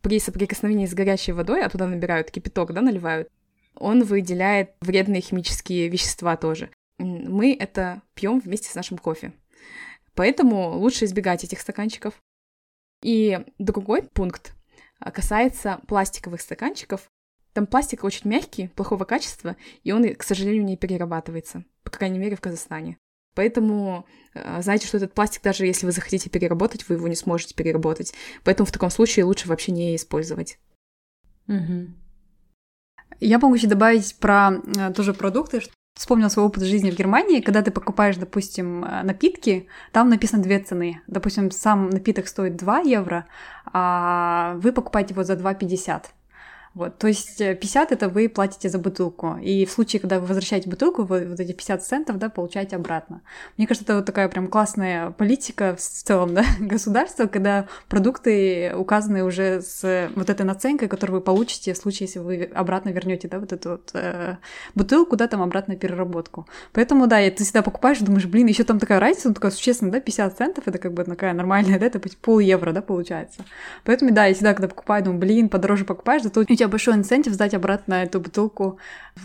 при 0.00 0.20
соприкосновении 0.20 0.86
с 0.86 0.94
горячей 0.94 1.32
водой, 1.32 1.64
а 1.64 1.68
туда 1.68 1.88
набирают 1.88 2.30
кипяток, 2.30 2.72
да, 2.72 2.80
наливают, 2.80 3.28
он 3.74 4.04
выделяет 4.04 4.70
вредные 4.80 5.22
химические 5.22 5.88
вещества 5.88 6.36
тоже 6.36 6.70
мы 7.38 7.54
это 7.54 8.02
пьем 8.14 8.40
вместе 8.40 8.68
с 8.68 8.74
нашим 8.74 8.98
кофе. 8.98 9.32
Поэтому 10.14 10.70
лучше 10.70 11.04
избегать 11.04 11.44
этих 11.44 11.60
стаканчиков. 11.60 12.14
И 13.00 13.38
другой 13.60 14.02
пункт 14.02 14.54
а, 14.98 15.12
касается 15.12 15.80
пластиковых 15.86 16.40
стаканчиков. 16.40 17.08
Там 17.52 17.68
пластик 17.68 18.02
очень 18.02 18.28
мягкий, 18.28 18.66
плохого 18.66 19.04
качества, 19.04 19.56
и 19.84 19.92
он, 19.92 20.12
к 20.16 20.24
сожалению, 20.24 20.64
не 20.64 20.76
перерабатывается, 20.76 21.64
по 21.84 21.92
крайней 21.92 22.18
мере, 22.18 22.34
в 22.34 22.40
Казахстане. 22.40 22.98
Поэтому 23.34 24.04
а, 24.34 24.60
знаете, 24.60 24.88
что 24.88 24.96
этот 24.96 25.14
пластик, 25.14 25.42
даже 25.42 25.64
если 25.64 25.86
вы 25.86 25.92
захотите 25.92 26.28
переработать, 26.30 26.88
вы 26.88 26.96
его 26.96 27.06
не 27.06 27.14
сможете 27.14 27.54
переработать. 27.54 28.12
Поэтому 28.42 28.66
в 28.66 28.72
таком 28.72 28.90
случае 28.90 29.26
лучше 29.26 29.46
вообще 29.46 29.70
не 29.70 29.94
использовать. 29.94 30.58
Угу. 31.46 31.86
Я 33.20 33.38
могу 33.38 33.54
еще 33.54 33.68
добавить 33.68 34.16
про 34.16 34.54
э, 34.54 34.92
тоже 34.92 35.14
продукты, 35.14 35.60
вспомнил 35.98 36.30
свой 36.30 36.46
опыт 36.46 36.62
жизни 36.62 36.90
в 36.90 36.96
Германии, 36.96 37.40
когда 37.40 37.60
ты 37.60 37.70
покупаешь, 37.70 38.16
допустим, 38.16 38.84
э, 38.84 39.02
напитки, 39.02 39.66
там 39.92 40.08
написано 40.08 40.42
две 40.42 40.60
цены. 40.60 41.02
Допустим, 41.08 41.50
сам 41.50 41.90
напиток 41.90 42.28
стоит 42.28 42.56
2 42.56 42.78
евро, 42.80 43.26
а 43.72 44.54
вы 44.62 44.72
покупаете 44.72 45.12
его 45.14 45.24
за 45.24 45.34
2,50. 45.34 46.04
Вот, 46.78 46.96
то 46.96 47.08
есть 47.08 47.38
50 47.38 47.90
э, 47.90 47.94
это 47.96 48.08
вы 48.08 48.28
платите 48.28 48.68
за 48.68 48.78
бутылку. 48.78 49.36
И 49.42 49.64
в 49.66 49.72
случае, 49.72 49.98
когда 49.98 50.20
вы 50.20 50.26
возвращаете 50.26 50.70
бутылку, 50.70 51.02
вы 51.02 51.26
вот 51.26 51.40
эти 51.40 51.50
50 51.50 51.84
центов, 51.84 52.18
да, 52.18 52.28
получаете 52.28 52.76
обратно. 52.76 53.20
Мне 53.56 53.66
кажется, 53.66 53.84
это 53.84 53.96
вот 53.96 54.06
такая 54.06 54.28
прям 54.28 54.46
классная 54.46 55.10
политика 55.10 55.74
в 55.74 55.80
целом, 55.80 56.34
да, 56.34 56.44
государства, 56.60 57.26
когда 57.26 57.66
продукты 57.88 58.72
указаны 58.76 59.24
уже 59.24 59.60
с 59.60 60.08
вот 60.14 60.30
этой 60.30 60.46
наценкой, 60.46 60.86
которую 60.86 61.18
вы 61.18 61.20
получите 61.20 61.72
в 61.72 61.76
случае, 61.76 62.06
если 62.06 62.20
вы 62.20 62.44
обратно 62.54 62.90
вернете, 62.90 63.26
да, 63.26 63.40
вот 63.40 63.52
эту 63.52 63.70
вот 63.70 63.90
э, 63.94 64.36
бутылку, 64.76 65.16
да, 65.16 65.26
там 65.26 65.42
обратно 65.42 65.74
переработку. 65.74 66.46
Поэтому, 66.72 67.08
да, 67.08 67.28
ты 67.28 67.42
всегда 67.42 67.62
покупаешь, 67.62 67.98
думаешь, 67.98 68.26
блин, 68.26 68.46
еще 68.46 68.62
там 68.62 68.78
такая 68.78 69.00
разница, 69.00 69.26
ну 69.26 69.34
такая 69.34 69.50
существенная, 69.50 69.94
да, 69.94 70.00
50 70.00 70.38
центов, 70.38 70.68
это 70.68 70.78
как 70.78 70.92
бы 70.92 71.02
такая 71.02 71.32
нормальная, 71.32 71.76
да, 71.80 71.86
это 71.86 72.00
пол 72.22 72.38
евро, 72.38 72.70
да, 72.70 72.82
получается. 72.82 73.44
Поэтому, 73.82 74.12
да, 74.12 74.26
я 74.26 74.34
всегда, 74.34 74.54
когда 74.54 74.68
покупаю, 74.68 75.02
думаю, 75.02 75.18
блин, 75.18 75.48
подороже 75.48 75.84
покупаешь, 75.84 76.22
зато 76.22 76.40
у 76.40 76.44
тебя 76.44 76.67
большой 76.68 76.94
инцентив 76.94 77.32
сдать 77.32 77.54
обратно 77.54 77.94
эту 77.94 78.20
бутылку 78.20 78.78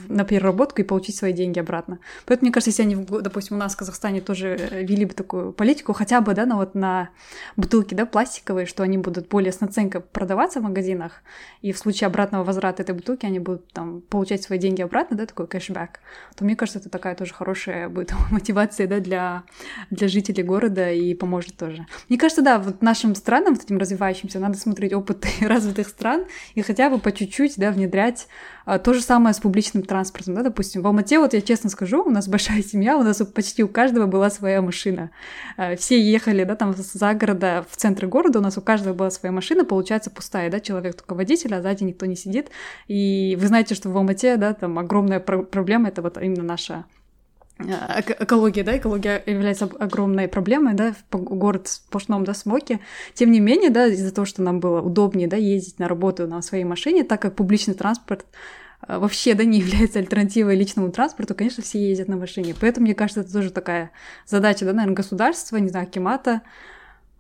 на 0.08 0.24
переработку 0.24 0.82
и 0.82 0.84
получить 0.84 1.16
свои 1.16 1.34
деньги 1.34 1.60
обратно. 1.60 2.00
Поэтому, 2.26 2.48
мне 2.48 2.54
кажется, 2.54 2.70
если 2.70 2.84
они, 2.84 2.96
допустим, 2.96 3.58
у 3.58 3.60
нас 3.60 3.74
в 3.74 3.78
Казахстане 3.78 4.22
тоже 4.22 4.58
э, 4.60 4.84
вели 4.84 5.06
бы 5.06 5.14
такую 5.14 5.54
политику, 5.54 5.94
хотя 5.94 6.22
бы, 6.22 6.34
да, 6.34 6.46
на 6.46 6.56
вот 6.56 6.76
на 6.76 7.10
бутылки, 7.56 7.94
да, 7.94 8.06
пластиковые, 8.06 8.66
что 8.66 8.84
они 8.84 8.98
будут 8.98 9.28
более 9.30 9.52
с 9.52 9.62
наценкой 9.62 10.02
продаваться 10.02 10.60
в 10.60 10.64
магазинах, 10.64 11.22
и 11.62 11.72
в 11.72 11.78
случае 11.78 12.08
обратного 12.08 12.44
возврата 12.44 12.84
этой 12.84 12.96
бутылки 12.96 13.26
они 13.26 13.40
будут 13.40 13.72
там 13.72 14.02
получать 14.02 14.44
свои 14.44 14.60
деньги 14.60 14.82
обратно, 14.82 15.18
да, 15.18 15.26
такой 15.26 15.48
кэшбэк, 15.48 16.00
то 16.36 16.46
мне 16.46 16.56
кажется, 16.56 16.80
это 16.80 16.90
такая 16.90 17.16
тоже 17.16 17.34
хорошая 17.34 17.90
будет 17.90 18.14
мотивация, 18.32 18.88
да, 18.88 19.00
для, 19.00 19.44
для 19.90 20.08
жителей 20.08 20.44
города 20.44 20.92
и 20.92 21.14
поможет 21.14 21.58
тоже. 21.58 21.86
Мне 22.10 22.18
кажется, 22.18 22.42
да, 22.42 22.60
вот 22.60 22.82
нашим 22.82 23.16
странам, 23.16 23.54
вот 23.54 23.64
этим 23.64 23.78
развивающимся, 23.78 24.40
надо 24.40 24.58
смотреть 24.58 24.94
опыт 24.94 25.26
развитых 25.42 25.88
стран 25.88 26.26
и 26.56 26.62
хотя 26.62 26.90
бы 26.90 27.00
по 27.00 27.12
чуть 27.12 27.23
чуть-чуть, 27.26 27.56
да, 27.58 27.72
внедрять. 27.72 28.28
А, 28.66 28.80
то 28.80 28.94
же 28.94 29.02
самое 29.02 29.34
с 29.34 29.40
публичным 29.40 29.84
транспортом, 29.84 30.36
да, 30.36 30.44
допустим. 30.44 30.82
В 30.82 30.88
Алмате, 30.88 31.20
вот 31.20 31.34
я 31.34 31.42
честно 31.42 31.70
скажу, 31.70 32.04
у 32.04 32.10
нас 32.10 32.28
большая 32.28 32.62
семья, 32.62 32.98
у 32.98 33.04
нас 33.04 33.22
почти 33.34 33.64
у 33.64 33.68
каждого 33.68 34.06
была 34.06 34.30
своя 34.30 34.62
машина. 34.62 35.12
А, 35.58 35.76
все 35.76 36.02
ехали, 36.02 36.44
да, 36.44 36.56
там 36.56 36.74
за 36.78 37.14
города 37.14 37.66
в 37.70 37.76
центр 37.78 38.08
города, 38.08 38.40
у 38.40 38.42
нас 38.42 38.58
у 38.58 38.62
каждого 38.62 38.94
была 38.94 39.10
своя 39.10 39.32
машина, 39.32 39.66
получается 39.66 40.10
пустая, 40.10 40.50
да, 40.50 40.60
человек 40.60 40.96
только 40.96 41.16
водитель, 41.16 41.54
а 41.56 41.62
сзади 41.62 41.84
никто 41.84 42.06
не 42.06 42.16
сидит. 42.16 42.50
И 42.88 43.38
вы 43.40 43.48
знаете, 43.48 43.76
что 43.76 43.90
в 43.90 43.98
Алмате, 43.98 44.38
да, 44.38 44.54
там 44.54 44.80
огромная 44.80 45.20
проблема, 45.20 45.90
это 45.90 46.02
вот 46.02 46.18
именно 46.18 46.44
наша 46.44 46.86
экология, 48.20 48.64
да, 48.64 48.78
экология 48.78 49.22
является 49.26 49.66
огромной 49.66 50.28
проблемой, 50.28 50.74
да, 50.74 50.96
город 51.12 51.68
сплошном, 51.68 52.24
да, 52.24 52.34
смоке. 52.34 52.80
Тем 53.14 53.32
не 53.32 53.40
менее, 53.40 53.70
да, 53.70 53.88
из-за 53.88 54.14
того, 54.14 54.26
что 54.26 54.42
нам 54.42 54.60
было 54.60 54.82
удобнее, 54.82 55.28
да, 55.28 55.38
ездить 55.38 55.80
на 55.80 55.88
работу 55.88 56.28
на 56.28 56.42
своей 56.42 56.64
машине, 56.64 57.04
так 57.04 57.22
как 57.22 57.36
публичный 57.36 57.74
транспорт 57.74 58.26
э, 58.88 58.98
вообще, 58.98 59.34
да, 59.34 59.44
не 59.44 59.60
является 59.62 60.00
альтернативой 60.00 60.56
личному 60.56 60.92
транспорту, 60.92 61.36
конечно, 61.36 61.64
все 61.64 61.80
ездят 61.80 62.08
на 62.08 62.18
машине. 62.18 62.56
Поэтому, 62.60 62.86
мне 62.86 62.96
кажется, 62.96 63.22
это 63.22 63.34
тоже 63.34 63.52
такая 63.52 63.92
задача, 64.28 64.66
да, 64.66 64.74
наверное, 64.74 64.96
государства, 64.96 65.58
не 65.58 65.70
знаю, 65.70 65.88
Кемата, 65.88 66.42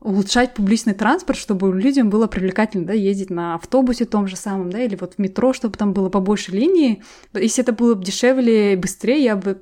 улучшать 0.03 0.53
публичный 0.53 0.93
транспорт, 0.93 1.39
чтобы 1.39 1.73
людям 1.79 2.09
было 2.09 2.27
привлекательно, 2.27 2.85
да, 2.85 2.93
ездить 2.93 3.29
на 3.29 3.55
автобусе 3.55 4.05
том 4.05 4.27
же 4.27 4.35
самом, 4.35 4.69
да, 4.69 4.81
или 4.81 4.95
вот 4.95 5.13
в 5.15 5.17
метро, 5.17 5.53
чтобы 5.53 5.77
там 5.77 5.93
было 5.93 6.09
побольше 6.09 6.51
линий. 6.51 7.01
Если 7.33 7.63
это 7.63 7.71
было 7.71 7.95
бы 7.95 8.03
дешевле 8.03 8.73
и 8.73 8.75
быстрее, 8.75 9.23
я 9.23 9.37
бы 9.37 9.61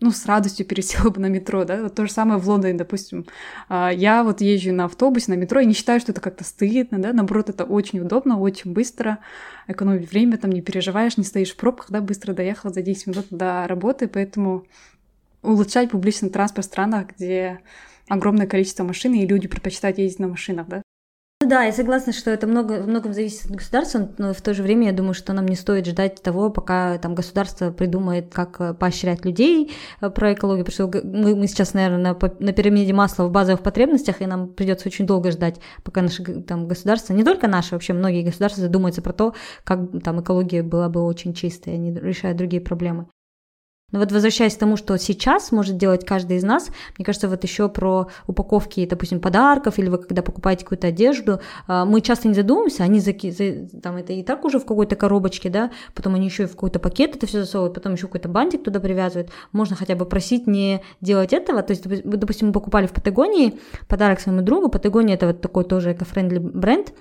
ну, 0.00 0.10
с 0.10 0.26
радостью 0.26 0.66
пересела 0.66 1.10
бы 1.10 1.20
на 1.20 1.26
метро, 1.26 1.64
да, 1.64 1.88
то 1.88 2.06
же 2.06 2.12
самое 2.12 2.38
в 2.38 2.48
Лондоне, 2.48 2.74
допустим. 2.74 3.26
А, 3.68 3.90
я 3.90 4.22
вот 4.24 4.40
езжу 4.40 4.72
на 4.72 4.84
автобусе, 4.84 5.32
на 5.32 5.36
метро, 5.36 5.60
и 5.60 5.66
не 5.66 5.72
считаю, 5.72 6.00
что 6.00 6.12
это 6.12 6.20
как-то 6.20 6.44
стыдно, 6.44 6.98
да, 6.98 7.12
наоборот, 7.12 7.48
это 7.48 7.64
очень 7.64 8.00
удобно, 8.00 8.38
очень 8.38 8.72
быстро, 8.72 9.18
экономить 9.66 10.10
время, 10.10 10.36
там, 10.36 10.52
не 10.52 10.60
переживаешь, 10.60 11.16
не 11.16 11.24
стоишь 11.24 11.52
в 11.52 11.56
пробках, 11.56 11.90
да, 11.90 12.00
быстро 12.00 12.32
доехал 12.32 12.72
за 12.72 12.82
10 12.82 13.06
минут 13.08 13.26
до 13.30 13.66
работы, 13.66 14.08
поэтому 14.08 14.66
улучшать 15.42 15.90
публичный 15.90 16.30
транспорт 16.30 16.66
в 16.66 16.70
странах, 16.70 17.08
где 17.16 17.60
огромное 18.08 18.46
количество 18.46 18.84
машин, 18.84 19.14
и 19.14 19.26
люди 19.26 19.48
предпочитают 19.48 19.98
ездить 19.98 20.20
на 20.20 20.28
машинах, 20.28 20.68
да, 20.68 20.82
да, 21.48 21.64
я 21.64 21.72
согласна, 21.72 22.12
что 22.12 22.30
это 22.30 22.46
много, 22.46 22.82
многом 22.82 23.12
зависит 23.12 23.46
от 23.46 23.56
государства, 23.56 24.08
но 24.18 24.32
в 24.32 24.40
то 24.40 24.54
же 24.54 24.62
время 24.62 24.86
я 24.86 24.92
думаю, 24.92 25.14
что 25.14 25.32
нам 25.32 25.46
не 25.46 25.56
стоит 25.56 25.86
ждать 25.86 26.22
того, 26.22 26.50
пока 26.50 26.98
там 26.98 27.14
государство 27.14 27.70
придумает, 27.70 28.32
как 28.32 28.60
э, 28.60 28.74
поощрять 28.74 29.24
людей 29.24 29.72
э, 30.00 30.10
про 30.10 30.34
экологию, 30.34 30.64
потому 30.64 30.90
что 30.90 31.06
мы, 31.06 31.34
мы 31.34 31.46
сейчас, 31.46 31.74
наверное, 31.74 32.14
на, 32.14 32.30
на 32.38 32.52
пирамиде 32.52 32.92
масла 32.92 33.24
в 33.24 33.30
базовых 33.30 33.62
потребностях, 33.62 34.20
и 34.20 34.26
нам 34.26 34.48
придется 34.48 34.88
очень 34.88 35.06
долго 35.06 35.30
ждать, 35.30 35.60
пока 35.82 36.02
наше 36.02 36.22
там 36.42 36.68
государство, 36.68 37.14
не 37.14 37.24
только 37.24 37.48
наше, 37.48 37.74
вообще 37.74 37.92
многие 37.92 38.22
государства 38.22 38.62
задумаются 38.62 39.02
про 39.02 39.12
то, 39.12 39.34
как 39.64 39.80
там 40.02 40.20
экология 40.20 40.62
была 40.62 40.88
бы 40.88 41.02
очень 41.02 41.34
чистой, 41.34 41.74
они 41.74 41.92
решают 41.94 42.38
другие 42.38 42.62
проблемы. 42.62 43.06
Но 43.92 44.00
вот 44.00 44.10
возвращаясь 44.10 44.56
к 44.56 44.58
тому, 44.58 44.76
что 44.76 44.96
сейчас 44.98 45.52
может 45.52 45.76
делать 45.76 46.04
каждый 46.04 46.38
из 46.38 46.42
нас, 46.42 46.70
мне 46.98 47.04
кажется, 47.04 47.28
вот 47.28 47.44
еще 47.44 47.68
про 47.68 48.08
упаковки, 48.26 48.84
допустим, 48.84 49.20
подарков, 49.20 49.78
или 49.78 49.88
вы 49.88 49.98
когда 49.98 50.22
покупаете 50.22 50.64
какую-то 50.64 50.88
одежду, 50.88 51.40
а, 51.68 51.84
мы 51.84 52.00
часто 52.00 52.26
не 52.26 52.34
задумываемся, 52.34 52.82
они 52.82 52.98
за, 52.98 53.12
за, 53.12 53.68
там 53.80 53.96
это 53.96 54.12
и 54.12 54.24
так 54.24 54.44
уже 54.44 54.58
в 54.58 54.66
какой-то 54.66 54.96
коробочке, 54.96 55.50
да, 55.50 55.70
потом 55.94 56.16
они 56.16 56.26
еще 56.26 56.44
и 56.44 56.46
в 56.46 56.52
какой-то 56.52 56.80
пакет 56.80 57.14
это 57.14 57.28
все 57.28 57.40
засовывают, 57.40 57.74
потом 57.74 57.92
еще 57.92 58.06
какой-то 58.08 58.28
бантик 58.28 58.64
туда 58.64 58.80
привязывают. 58.80 59.30
Можно 59.52 59.76
хотя 59.76 59.94
бы 59.94 60.04
просить 60.04 60.48
не 60.48 60.82
делать 61.00 61.32
этого. 61.32 61.62
То 61.62 61.72
есть, 61.72 61.84
допустим, 61.86 62.48
мы 62.48 62.52
покупали 62.52 62.88
в 62.88 62.92
Патагонии 62.92 63.58
подарок 63.86 64.18
своему 64.18 64.42
другу. 64.42 64.68
Патагония 64.68 65.14
это 65.14 65.28
вот 65.28 65.40
такой 65.40 65.64
тоже 65.64 65.92
эко-френдли 65.92 66.38
бренд, 66.38 66.92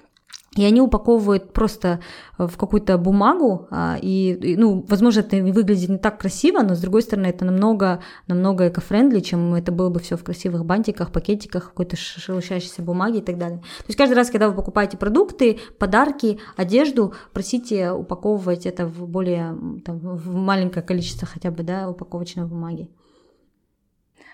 и 0.55 0.63
они 0.63 0.81
упаковывают 0.81 1.51
просто 1.51 1.99
э, 2.37 2.47
в 2.47 2.57
какую-то 2.57 2.97
бумагу, 2.97 3.67
а, 3.71 3.97
и, 4.01 4.33
и, 4.33 4.55
ну, 4.55 4.85
возможно, 4.87 5.19
это 5.19 5.37
выглядит 5.37 5.89
не 5.89 5.97
так 5.97 6.19
красиво, 6.19 6.61
но, 6.61 6.75
с 6.75 6.79
другой 6.79 7.01
стороны, 7.01 7.27
это 7.27 7.43
намного, 7.43 8.01
намного 8.27 8.69
эко-френдли, 8.69 9.19
чем 9.19 9.53
это 9.53 9.71
было 9.71 9.89
бы 9.89 9.99
все 9.99 10.15
в 10.15 10.23
красивых 10.23 10.65
бантиках, 10.65 11.11
пакетиках, 11.11 11.65
какой-то 11.65 11.97
шелушащейся 11.97 12.81
бумаге 12.81 13.19
и 13.19 13.21
так 13.21 13.37
далее. 13.37 13.59
То 13.59 13.85
есть 13.87 13.97
каждый 13.97 14.13
раз, 14.13 14.29
когда 14.29 14.49
вы 14.49 14.55
покупаете 14.55 14.97
продукты, 14.97 15.59
подарки, 15.77 16.39
одежду, 16.55 17.13
просите 17.33 17.91
упаковывать 17.91 18.65
это 18.65 18.87
в 18.87 19.07
более, 19.07 19.57
там, 19.83 19.99
в 19.99 20.33
маленькое 20.33 20.85
количество 20.85 21.27
хотя 21.27 21.51
бы, 21.51 21.63
да, 21.63 21.89
упаковочной 21.89 22.45
бумаги. 22.45 22.89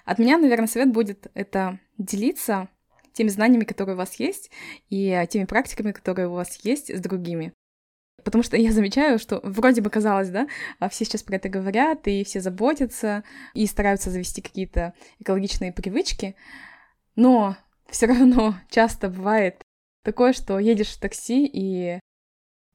От 0.06 0.20
меня, 0.20 0.38
наверное, 0.38 0.68
совет 0.68 0.92
будет 0.92 1.28
это 1.34 1.80
делиться 1.98 2.68
теми 3.14 3.30
знаниями, 3.30 3.64
которые 3.64 3.96
у 3.96 3.98
вас 3.98 4.16
есть, 4.16 4.52
и 4.90 5.26
теми 5.30 5.46
практиками, 5.46 5.92
которые 5.92 6.28
у 6.28 6.34
вас 6.34 6.60
есть 6.64 6.94
с 6.96 7.00
другими. 7.00 7.54
Потому 8.24 8.44
что 8.44 8.58
я 8.58 8.72
замечаю, 8.72 9.20
что 9.20 9.40
вроде 9.44 9.82
бы 9.82 9.90
казалось, 9.90 10.30
да, 10.30 10.48
а 10.80 10.90
все 10.90 11.06
сейчас 11.06 11.24
про 11.24 11.36
это 11.36 11.50
говорят, 11.50 12.08
и 12.08 12.24
все 12.24 12.40
заботятся, 12.40 13.24
и 13.54 13.66
стараются 13.66 14.12
завести 14.12 14.42
какие-то 14.42 14.94
экологичные 15.20 15.74
привычки, 15.74 16.36
но 17.16 17.58
все 17.90 18.06
равно 18.08 18.56
часто 18.70 19.10
бывает 19.10 19.64
такое, 20.04 20.34
что 20.34 20.60
едешь 20.60 20.90
в 20.90 21.00
такси, 21.00 21.50
и 21.52 22.00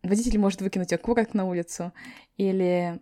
водитель 0.02 0.38
может 0.38 0.60
выкинуть 0.60 0.92
окурок 0.92 1.34
на 1.34 1.44
улицу, 1.44 1.92
или 2.36 3.00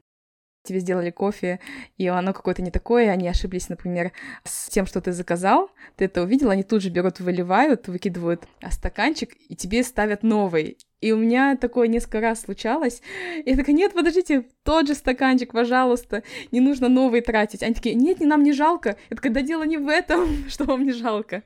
тебе 0.64 0.80
сделали 0.80 1.10
кофе, 1.10 1.60
и 1.98 2.08
оно 2.08 2.32
какое-то 2.32 2.62
не 2.62 2.70
такое, 2.70 3.10
они 3.10 3.28
ошиблись, 3.28 3.68
например, 3.68 4.12
с 4.44 4.68
тем, 4.70 4.86
что 4.86 5.00
ты 5.00 5.12
заказал, 5.12 5.70
ты 5.96 6.06
это 6.06 6.22
увидел, 6.22 6.50
они 6.50 6.62
тут 6.62 6.82
же 6.82 6.88
берут, 6.88 7.20
выливают, 7.20 7.86
выкидывают 7.86 8.48
стаканчик, 8.70 9.34
и 9.48 9.54
тебе 9.54 9.84
ставят 9.84 10.22
новый. 10.22 10.78
И 11.00 11.12
у 11.12 11.18
меня 11.18 11.56
такое 11.56 11.86
несколько 11.86 12.20
раз 12.20 12.40
случалось. 12.40 13.02
Я 13.44 13.56
такая, 13.56 13.76
нет, 13.76 13.92
подождите, 13.92 14.46
тот 14.62 14.88
же 14.88 14.94
стаканчик, 14.94 15.52
пожалуйста, 15.52 16.22
не 16.50 16.60
нужно 16.60 16.88
новый 16.88 17.20
тратить. 17.20 17.62
Они 17.62 17.74
такие, 17.74 17.94
нет, 17.94 18.20
нам 18.20 18.42
не 18.42 18.52
жалко. 18.52 18.96
Это 19.10 19.20
когда 19.20 19.42
дело 19.42 19.64
не 19.64 19.76
в 19.76 19.88
этом, 19.88 20.26
что 20.48 20.64
вам 20.64 20.86
не 20.86 20.92
жалко. 20.92 21.42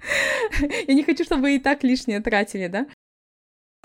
Я 0.88 0.94
не 0.94 1.02
хочу, 1.02 1.24
чтобы 1.24 1.42
вы 1.42 1.56
и 1.56 1.58
так 1.58 1.82
лишнее 1.84 2.20
тратили, 2.20 2.68
да? 2.68 2.86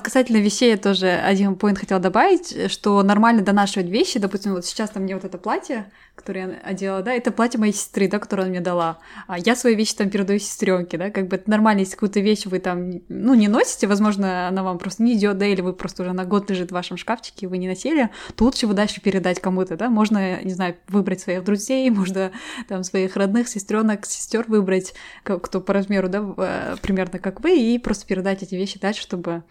Касательно 0.05 0.37
вещей, 0.37 0.69
я 0.69 0.77
тоже 0.77 1.07
один 1.07 1.55
поинт 1.55 1.79
хотела 1.79 1.99
добавить, 1.99 2.69
что 2.71 3.01
нормально 3.01 3.41
донашивать 3.41 3.89
вещи. 3.89 4.19
Допустим, 4.19 4.53
вот 4.53 4.63
сейчас 4.63 4.91
там 4.91 5.01
мне 5.01 5.15
вот 5.15 5.25
это 5.25 5.39
платье, 5.39 5.91
которое 6.13 6.47
я 6.47 6.69
одела, 6.69 7.01
да, 7.01 7.11
это 7.11 7.31
платье 7.31 7.59
моей 7.59 7.73
сестры, 7.73 8.07
да, 8.07 8.19
которое 8.19 8.43
она 8.43 8.51
мне 8.51 8.61
дала. 8.61 8.99
А 9.25 9.39
я 9.39 9.55
свои 9.55 9.73
вещи 9.73 9.95
там 9.95 10.11
передаю 10.11 10.37
сестренке, 10.37 10.99
да, 10.99 11.09
как 11.09 11.27
бы 11.27 11.37
это 11.37 11.49
нормально, 11.49 11.79
если 11.79 11.93
какую-то 11.93 12.19
вещь 12.19 12.45
вы 12.45 12.59
там, 12.59 13.01
ну, 13.09 13.33
не 13.33 13.47
носите, 13.47 13.87
возможно, 13.87 14.47
она 14.47 14.61
вам 14.61 14.77
просто 14.77 15.01
не 15.01 15.15
идет, 15.15 15.39
да, 15.39 15.47
или 15.47 15.61
вы 15.61 15.73
просто 15.73 16.03
уже 16.03 16.13
на 16.13 16.23
год 16.23 16.51
лежит 16.51 16.69
в 16.69 16.75
вашем 16.75 16.97
шкафчике, 16.97 17.47
вы 17.47 17.57
не 17.57 17.67
носили, 17.67 18.11
то 18.35 18.45
лучше 18.45 18.67
вы 18.67 18.75
дальше 18.75 19.01
передать 19.01 19.39
кому-то, 19.39 19.75
да. 19.75 19.89
Можно, 19.89 20.43
не 20.43 20.53
знаю, 20.53 20.75
выбрать 20.87 21.21
своих 21.21 21.43
друзей, 21.43 21.89
можно 21.89 22.31
там 22.69 22.83
своих 22.83 23.15
родных, 23.15 23.47
сестренок, 23.47 24.05
сестер 24.05 24.45
выбрать, 24.47 24.93
кто 25.23 25.61
по 25.61 25.73
размеру, 25.73 26.09
да, 26.09 26.23
э, 26.37 26.75
примерно 26.79 27.17
как 27.17 27.41
вы, 27.41 27.57
и 27.57 27.79
просто 27.79 28.05
передать 28.05 28.43
эти 28.43 28.53
вещи 28.53 28.77
дальше, 28.79 29.01
чтобы 29.01 29.41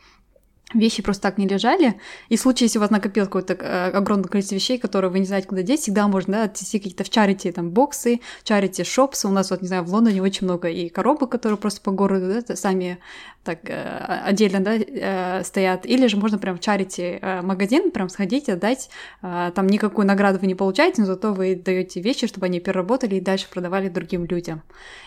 вещи 0.72 1.02
просто 1.02 1.22
так 1.22 1.38
не 1.38 1.46
лежали. 1.46 2.00
И 2.28 2.36
в 2.36 2.40
случае, 2.40 2.66
если 2.66 2.78
у 2.78 2.80
вас 2.80 2.90
накопилось 2.90 3.28
какое-то 3.28 3.54
э, 3.54 3.90
огромное 3.90 4.28
количество 4.28 4.54
вещей, 4.54 4.78
которые 4.78 5.10
вы 5.10 5.18
не 5.18 5.26
знаете, 5.26 5.46
куда 5.46 5.62
деть, 5.62 5.80
всегда 5.80 6.08
можно 6.08 6.38
да, 6.38 6.42
отнести 6.44 6.78
какие-то 6.78 7.04
в 7.04 7.10
чарите 7.10 7.52
там 7.52 7.70
боксы, 7.70 8.20
чарите 8.42 8.84
шопсы. 8.84 9.28
У 9.28 9.30
нас 9.30 9.50
вот, 9.50 9.62
не 9.62 9.68
знаю, 9.68 9.84
в 9.84 9.92
Лондоне 9.92 10.22
очень 10.22 10.46
много 10.46 10.68
и 10.68 10.88
коробок, 10.88 11.30
которые 11.30 11.58
просто 11.58 11.80
по 11.80 11.90
городу 11.90 12.42
да, 12.46 12.56
сами 12.56 12.98
так 13.45 13.61
э, 13.68 14.20
отдельно 14.24 14.61
да, 14.61 14.74
э, 14.74 15.45
стоят. 15.45 15.86
Или 15.86 16.07
же 16.07 16.16
можно 16.16 16.38
прям 16.38 16.57
в 16.57 16.61
чарите 16.61 17.20
магазин 17.42 17.90
прям 17.90 18.09
сходить, 18.09 18.49
отдать. 18.49 18.90
Там 19.20 19.66
никакую 19.66 20.07
награду 20.07 20.38
вы 20.38 20.47
не 20.47 20.55
получаете, 20.55 21.03
но 21.03 21.07
зато 21.07 21.32
вы 21.32 21.55
даете 21.55 22.01
вещи, 22.01 22.26
чтобы 22.26 22.47
они 22.47 22.61
переработали 22.61 23.16
и 23.16 23.20
дальше 23.20 23.47
продавали 23.51 23.88
другим 23.88 24.24
людям. 24.24 24.62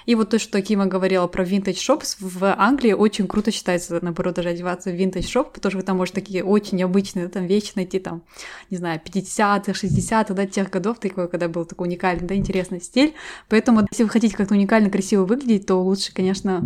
И 0.05 0.15
вот 0.15 0.29
то, 0.29 0.39
что 0.39 0.61
Кима 0.61 0.85
говорила 0.85 1.27
про 1.27 1.43
vintage 1.43 1.75
shops, 1.75 2.15
в 2.19 2.43
Англии 2.57 2.93
очень 2.93 3.27
круто 3.27 3.51
считается, 3.51 3.99
наоборот, 4.01 4.35
даже 4.35 4.49
одеваться 4.49 4.91
в 4.91 4.93
vintage 4.93 5.21
shop, 5.21 5.51
потому 5.53 5.71
что 5.71 5.77
вы 5.77 5.83
там 5.83 5.97
можете 5.97 6.21
такие 6.21 6.43
очень 6.43 6.81
обычные 6.83 7.27
там 7.27 7.45
вещи 7.45 7.71
найти, 7.75 7.99
там, 7.99 8.23
не 8.69 8.77
знаю, 8.77 9.01
50-х, 9.03 9.71
60-х, 9.71 10.33
да, 10.33 10.45
тех 10.45 10.69
годов, 10.69 10.99
такой, 10.99 11.27
когда 11.27 11.47
был 11.47 11.65
такой 11.65 11.87
уникальный, 11.87 12.27
да, 12.27 12.35
интересный 12.35 12.81
стиль. 12.81 13.13
Поэтому, 13.49 13.85
если 13.91 14.03
вы 14.03 14.09
хотите 14.09 14.35
как-то 14.35 14.53
уникально 14.53 14.89
красиво 14.89 15.25
выглядеть, 15.25 15.65
то 15.65 15.81
лучше, 15.81 16.13
конечно, 16.13 16.63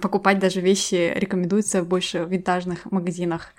покупать 0.00 0.38
даже 0.38 0.60
вещи 0.60 1.12
рекомендуется 1.14 1.82
больше 1.82 2.24
в 2.24 2.30
винтажных 2.30 2.90
магазинах. 2.90 3.54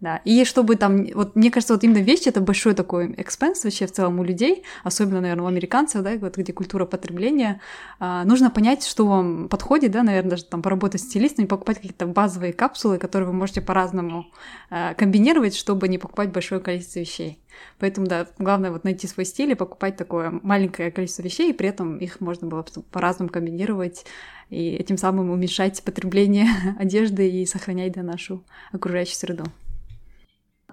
Да, 0.00 0.22
и 0.24 0.46
чтобы 0.46 0.76
там, 0.76 1.04
вот 1.14 1.36
мне 1.36 1.50
кажется, 1.50 1.74
вот 1.74 1.84
именно 1.84 1.98
вещи 1.98 2.30
это 2.30 2.40
большой 2.40 2.72
такой 2.72 3.12
экспенс 3.18 3.64
вообще 3.64 3.86
в 3.86 3.92
целом 3.92 4.18
у 4.18 4.24
людей, 4.24 4.64
особенно, 4.82 5.20
наверное, 5.20 5.44
у 5.44 5.48
американцев, 5.48 6.02
да, 6.02 6.16
вот 6.16 6.38
где 6.38 6.54
культура 6.54 6.86
потребления, 6.86 7.60
а, 7.98 8.24
нужно 8.24 8.50
понять, 8.50 8.86
что 8.86 9.06
вам 9.06 9.50
подходит, 9.50 9.90
да, 9.90 10.02
наверное, 10.02 10.30
даже 10.30 10.44
там 10.46 10.62
поработать 10.62 11.02
с 11.02 11.04
стилистами, 11.04 11.44
покупать 11.44 11.76
какие-то 11.76 12.06
базовые 12.06 12.54
капсулы, 12.54 12.96
которые 12.96 13.28
вы 13.28 13.34
можете 13.34 13.60
по-разному 13.60 14.24
а, 14.70 14.94
комбинировать, 14.94 15.54
чтобы 15.54 15.86
не 15.86 15.98
покупать 15.98 16.32
большое 16.32 16.62
количество 16.62 17.00
вещей. 17.00 17.38
Поэтому, 17.78 18.06
да, 18.06 18.26
главное 18.38 18.70
вот 18.70 18.84
найти 18.84 19.06
свой 19.06 19.26
стиль 19.26 19.50
и 19.50 19.54
покупать 19.54 19.96
такое 19.96 20.40
маленькое 20.42 20.90
количество 20.90 21.20
вещей, 21.20 21.50
и 21.50 21.52
при 21.52 21.68
этом 21.68 21.98
их 21.98 22.20
можно 22.20 22.46
было 22.46 22.64
по-разному 22.90 23.28
комбинировать, 23.28 24.06
и 24.48 24.70
этим 24.70 24.96
самым 24.96 25.28
уменьшать 25.28 25.82
потребление 25.82 26.48
одежды 26.78 27.28
и 27.28 27.44
сохранять 27.44 27.92
да, 27.92 28.02
нашу 28.02 28.42
окружающую 28.72 29.16
среду. 29.16 29.44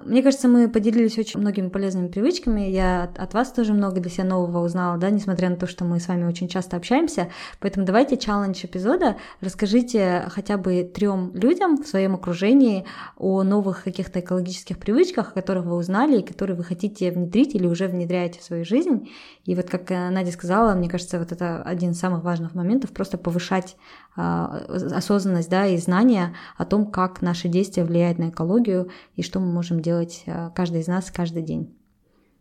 Мне 0.04 0.24
кажется, 0.24 0.48
мы 0.48 0.70
поделились 0.70 1.18
очень 1.18 1.40
многими 1.40 1.70
полезными 1.70 2.08
привычками. 2.08 2.62
Я 2.62 3.12
от 3.18 3.34
вас 3.34 3.52
тоже 3.52 3.74
много 3.74 4.00
для 4.00 4.10
себя 4.10 4.24
нового 4.26 4.64
узнала, 4.64 4.98
да, 4.98 5.10
несмотря 5.10 5.50
на 5.50 5.56
то, 5.56 5.68
что 5.68 5.86
мы 5.86 6.00
с 6.00 6.08
вами 6.08 6.26
очень 6.26 6.48
часто 6.48 6.78
общаемся. 6.78 7.30
Поэтому 7.60 7.86
давайте 7.86 8.18
челлендж 8.18 8.66
эпизода. 8.66 9.18
Расскажите 9.42 10.26
хотя 10.30 10.58
бы 10.58 10.84
трем 10.84 11.32
людям 11.34 11.78
в 11.78 11.88
своем 11.88 12.16
окружении 12.16 12.86
о 13.18 13.44
новых 13.44 13.84
каких-то 13.84 14.20
экологических 14.20 14.80
привычках, 14.80 15.30
о 15.30 15.32
которых 15.32 15.66
вы 15.66 15.76
узнали 15.76 16.20
и 16.20 16.26
которые 16.26 16.58
вы 16.58 16.64
хотите 16.64 17.12
внедрить 17.12 17.56
или 17.56 17.68
уже 17.68 17.88
внедряете 17.88 18.40
в 18.40 18.44
свою 18.44 18.66
жизнь. 18.66 19.10
И 19.46 19.56
вот 19.56 19.70
как 19.70 19.92
э, 19.92 20.10
Надя 20.10 20.32
сказала, 20.32 20.74
мне 20.76 20.90
кажется, 20.90 21.20
вот 21.20 21.32
это 21.32 21.62
один 21.62 21.92
из 21.92 22.00
самых 22.00 22.24
важных 22.24 22.56
моментов, 22.56 22.92
просто 22.92 23.18
повышать 23.18 23.78
а, 24.20 24.66
осознанность 24.96 25.50
да, 25.50 25.68
и 25.68 25.78
знания 25.78 26.34
о 26.58 26.66
том, 26.66 26.88
как 26.88 27.22
наши 27.22 27.48
действия 27.48 27.84
влияют 27.84 28.18
на 28.18 28.30
экологию 28.30 28.90
и 29.16 29.22
что 29.22 29.40
мы 29.40 29.46
можем 29.46 29.80
делать 29.80 29.87
а, 30.28 30.50
каждый 30.52 30.82
из 30.82 30.88
нас 30.88 31.12
каждый 31.12 31.44
день. 31.44 31.78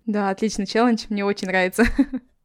Да, 0.07 0.31
отличный 0.31 0.67
челлендж, 0.67 1.07
мне 1.09 1.25
очень 1.25 1.49
нравится. 1.49 1.85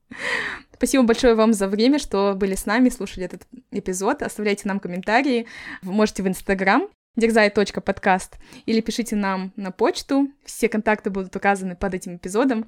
Спасибо 0.74 1.04
большое 1.04 1.36
вам 1.36 1.54
за 1.54 1.68
время, 1.68 2.00
что 2.00 2.34
были 2.36 2.56
с 2.56 2.66
нами, 2.66 2.90
слушали 2.90 3.26
этот 3.26 3.48
эпизод. 3.72 4.24
Оставляйте 4.24 4.68
нам 4.68 4.80
комментарии. 4.80 5.46
Вы 5.84 5.94
можете 5.94 6.24
в 6.24 6.28
Инстаграм 6.28 6.88
дерзай.подкаст 7.16 8.38
или 8.66 8.82
пишите 8.82 9.16
нам 9.16 9.52
на 9.56 9.72
почту. 9.72 10.30
Все 10.44 10.70
контакты 10.70 11.10
будут 11.10 11.36
указаны 11.36 11.76
под 11.76 11.94
этим 11.94 12.16
эпизодом. 12.16 12.66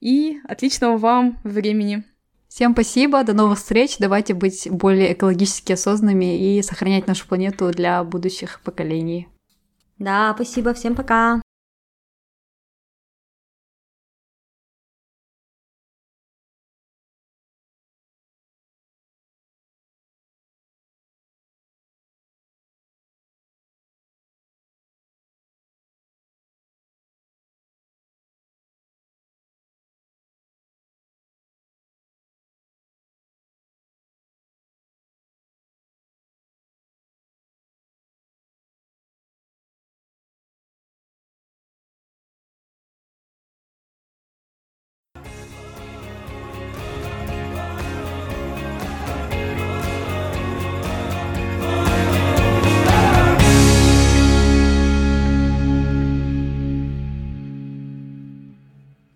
И 0.00 0.38
отличного 0.46 0.96
вам 0.96 1.40
времени! 1.42 2.04
Всем 2.48 2.72
спасибо, 2.72 3.24
до 3.24 3.34
новых 3.34 3.58
встреч. 3.58 3.98
Давайте 3.98 4.32
быть 4.32 4.68
более 4.70 5.12
экологически 5.12 5.72
осознанными 5.72 6.56
и 6.58 6.62
сохранять 6.62 7.06
нашу 7.06 7.26
планету 7.28 7.70
для 7.70 8.02
будущих 8.04 8.60
поколений. 8.62 9.28
Да, 9.98 10.32
спасибо, 10.34 10.72
всем 10.72 10.94
пока. 10.94 11.42